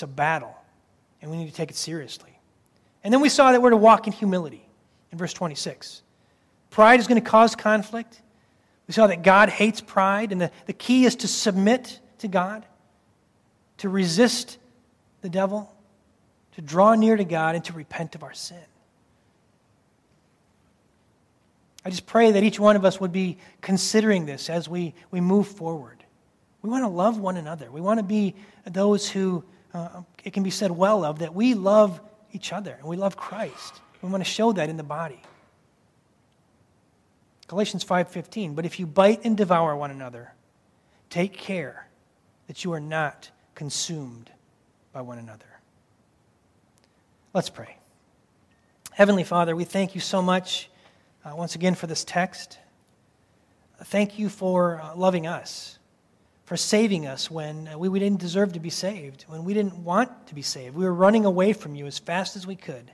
it's 0.00 0.02
a 0.02 0.06
battle, 0.06 0.56
and 1.20 1.30
we 1.30 1.36
need 1.36 1.48
to 1.48 1.54
take 1.54 1.70
it 1.70 1.76
seriously. 1.76 2.30
And 3.04 3.12
then 3.12 3.20
we 3.20 3.28
saw 3.28 3.52
that 3.52 3.60
we're 3.60 3.68
to 3.68 3.76
walk 3.76 4.06
in 4.06 4.14
humility 4.14 4.66
in 5.12 5.18
verse 5.18 5.34
26. 5.34 6.00
Pride 6.70 7.00
is 7.00 7.06
going 7.06 7.22
to 7.22 7.30
cause 7.30 7.54
conflict. 7.54 8.22
We 8.88 8.94
saw 8.94 9.08
that 9.08 9.22
God 9.22 9.50
hates 9.50 9.82
pride, 9.82 10.32
and 10.32 10.40
the, 10.40 10.50
the 10.64 10.72
key 10.72 11.04
is 11.04 11.16
to 11.16 11.28
submit 11.28 12.00
to 12.20 12.28
God, 12.28 12.64
to 13.76 13.90
resist 13.90 14.56
the 15.20 15.28
devil, 15.28 15.70
to 16.52 16.62
draw 16.62 16.94
near 16.94 17.14
to 17.14 17.24
God, 17.24 17.54
and 17.54 17.62
to 17.66 17.74
repent 17.74 18.14
of 18.14 18.22
our 18.22 18.32
sin. 18.32 18.56
I 21.84 21.90
just 21.90 22.06
pray 22.06 22.32
that 22.32 22.42
each 22.42 22.58
one 22.58 22.74
of 22.74 22.86
us 22.86 22.98
would 22.98 23.12
be 23.12 23.36
considering 23.60 24.24
this 24.24 24.48
as 24.48 24.66
we, 24.66 24.94
we 25.10 25.20
move 25.20 25.46
forward. 25.46 26.02
We 26.62 26.70
want 26.70 26.84
to 26.84 26.88
love 26.88 27.18
one 27.18 27.36
another. 27.36 27.70
We 27.70 27.82
want 27.82 27.98
to 27.98 28.04
be 28.04 28.34
those 28.64 29.06
who, 29.06 29.44
uh, 29.72 30.02
it 30.24 30.32
can 30.32 30.42
be 30.42 30.50
said 30.50 30.70
well 30.70 31.04
of, 31.04 31.20
that 31.20 31.34
we 31.34 31.54
love 31.54 32.00
each 32.32 32.52
other 32.52 32.76
and 32.78 32.84
we 32.84 32.96
love 32.96 33.16
Christ. 33.16 33.80
We 34.02 34.08
want 34.08 34.24
to 34.24 34.30
show 34.30 34.52
that 34.52 34.68
in 34.68 34.76
the 34.76 34.82
body. 34.82 35.20
Galatians 37.48 37.84
5:15, 37.84 38.54
but 38.54 38.64
if 38.64 38.78
you 38.78 38.86
bite 38.86 39.24
and 39.24 39.36
devour 39.36 39.74
one 39.74 39.90
another, 39.90 40.34
take 41.08 41.32
care 41.32 41.88
that 42.46 42.64
you 42.64 42.72
are 42.72 42.80
not 42.80 43.30
consumed 43.56 44.30
by 44.92 45.00
one 45.00 45.18
another. 45.18 45.46
Let's 47.34 47.50
pray. 47.50 47.76
Heavenly 48.92 49.24
Father, 49.24 49.56
we 49.56 49.64
thank 49.64 49.96
you 49.96 50.00
so 50.00 50.22
much 50.22 50.70
uh, 51.24 51.34
once 51.34 51.56
again 51.56 51.74
for 51.74 51.88
this 51.88 52.04
text. 52.04 52.58
Thank 53.82 54.18
you 54.18 54.28
for 54.28 54.80
uh, 54.80 54.94
loving 54.94 55.26
us, 55.26 55.79
for 56.50 56.56
saving 56.56 57.06
us 57.06 57.30
when 57.30 57.68
uh, 57.68 57.78
we, 57.78 57.88
we 57.88 58.00
didn't 58.00 58.18
deserve 58.18 58.54
to 58.54 58.58
be 58.58 58.70
saved, 58.70 59.24
when 59.28 59.44
we 59.44 59.54
didn't 59.54 59.76
want 59.84 60.26
to 60.26 60.34
be 60.34 60.42
saved. 60.42 60.74
We 60.74 60.84
were 60.84 60.92
running 60.92 61.24
away 61.24 61.52
from 61.52 61.76
you 61.76 61.86
as 61.86 62.00
fast 62.00 62.34
as 62.34 62.44
we 62.44 62.56
could. 62.56 62.90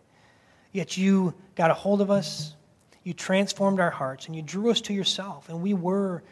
Yet 0.72 0.98
you 0.98 1.32
got 1.54 1.70
a 1.70 1.72
hold 1.72 2.02
of 2.02 2.10
us, 2.10 2.54
you 3.02 3.14
transformed 3.14 3.80
our 3.80 3.88
hearts, 3.88 4.26
and 4.26 4.36
you 4.36 4.42
drew 4.42 4.70
us 4.70 4.82
to 4.82 4.92
yourself, 4.92 5.48
and 5.48 5.62
we 5.62 5.72
were 5.72 6.22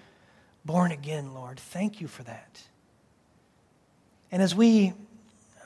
born 0.66 0.92
again, 0.92 1.32
Lord. 1.32 1.58
Thank 1.58 1.98
you 1.98 2.08
for 2.08 2.24
that. 2.24 2.62
And 4.30 4.42
as 4.42 4.54
we 4.54 4.92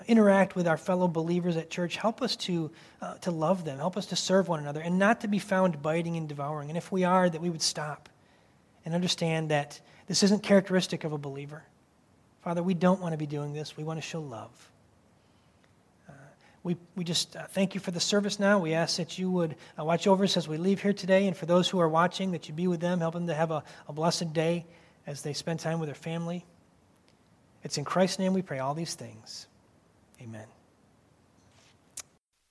interact 0.06 0.54
with 0.54 0.68
our 0.68 0.76
fellow 0.76 1.08
believers 1.08 1.56
at 1.56 1.70
church, 1.70 1.96
help 1.96 2.22
us 2.22 2.36
to, 2.36 2.70
uh, 3.02 3.14
to 3.14 3.32
love 3.32 3.64
them, 3.64 3.78
help 3.78 3.96
us 3.96 4.06
to 4.06 4.14
serve 4.14 4.46
one 4.46 4.60
another, 4.60 4.80
and 4.80 4.96
not 4.96 5.22
to 5.22 5.26
be 5.26 5.40
found 5.40 5.82
biting 5.82 6.16
and 6.16 6.28
devouring. 6.28 6.68
And 6.68 6.78
if 6.78 6.92
we 6.92 7.02
are, 7.02 7.28
that 7.28 7.40
we 7.40 7.50
would 7.50 7.62
stop 7.62 8.08
and 8.84 8.94
understand 8.94 9.48
that 9.50 9.80
this 10.08 10.22
isn't 10.22 10.42
characteristic 10.42 11.04
of 11.04 11.12
a 11.12 11.18
believer. 11.18 11.62
Father, 12.42 12.62
we 12.62 12.74
don't 12.74 13.00
want 13.00 13.12
to 13.12 13.18
be 13.18 13.26
doing 13.26 13.52
this. 13.52 13.76
We 13.76 13.84
want 13.84 13.98
to 13.98 14.06
show 14.06 14.20
love. 14.20 14.70
Uh, 16.08 16.12
we, 16.64 16.76
we 16.96 17.04
just 17.04 17.36
uh, 17.36 17.44
thank 17.50 17.74
you 17.74 17.80
for 17.80 17.90
the 17.90 18.00
service 18.00 18.40
now. 18.40 18.58
We 18.58 18.72
ask 18.72 18.96
that 18.96 19.18
you 19.18 19.30
would 19.30 19.54
uh, 19.78 19.84
watch 19.84 20.06
over 20.06 20.24
us 20.24 20.36
as 20.36 20.48
we 20.48 20.56
leave 20.56 20.80
here 20.80 20.94
today. 20.94 21.26
And 21.26 21.36
for 21.36 21.46
those 21.46 21.68
who 21.68 21.78
are 21.78 21.88
watching, 21.88 22.32
that 22.32 22.48
you 22.48 22.54
be 22.54 22.66
with 22.66 22.80
them, 22.80 23.00
help 23.00 23.14
them 23.14 23.26
to 23.26 23.34
have 23.34 23.50
a, 23.50 23.62
a 23.86 23.92
blessed 23.92 24.32
day 24.32 24.64
as 25.06 25.22
they 25.22 25.34
spend 25.34 25.60
time 25.60 25.78
with 25.78 25.88
their 25.88 25.94
family. 25.94 26.44
It's 27.62 27.76
in 27.76 27.84
Christ's 27.84 28.18
name 28.18 28.32
we 28.32 28.42
pray 28.42 28.60
all 28.60 28.74
these 28.74 28.94
things. 28.94 29.46
Amen. 30.22 30.46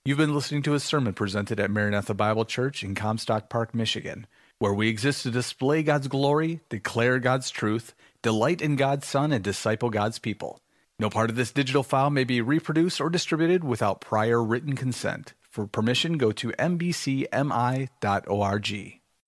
You've 0.06 0.18
been 0.18 0.34
listening 0.34 0.62
to 0.64 0.74
a 0.74 0.80
sermon 0.80 1.14
presented 1.14 1.60
at 1.60 1.72
Maranatha 1.72 2.14
Bible 2.14 2.46
Church 2.46 2.84
in 2.84 2.96
Comstock 2.96 3.50
Park, 3.50 3.74
Michigan, 3.74 4.26
where 4.60 4.74
we 4.74 4.90
exist 4.90 5.24
to 5.24 5.32
display 5.32 5.84
God's 5.84 6.08
glory, 6.08 6.62
declare 6.70 7.20
God's 7.20 7.50
truth, 7.50 7.94
delight 8.22 8.62
in 8.62 8.76
God's 8.76 9.08
Son, 9.08 9.32
and 9.32 9.44
disciple 9.44 9.90
God's 9.90 10.20
people. 10.20 10.62
No 11.00 11.10
part 11.10 11.30
of 11.30 11.36
this 11.36 11.52
digital 11.52 11.84
file 11.84 12.10
may 12.10 12.24
be 12.24 12.42
reproduced 12.42 13.00
or 13.00 13.10
distributed 13.10 13.64
without 13.64 14.02
prior 14.02 14.44
written 14.44 14.76
consent. 14.76 15.34
For 15.42 15.68
permission, 15.68 16.18
go 16.18 16.32
to 16.32 16.50
mbcmi.org. 16.54 17.28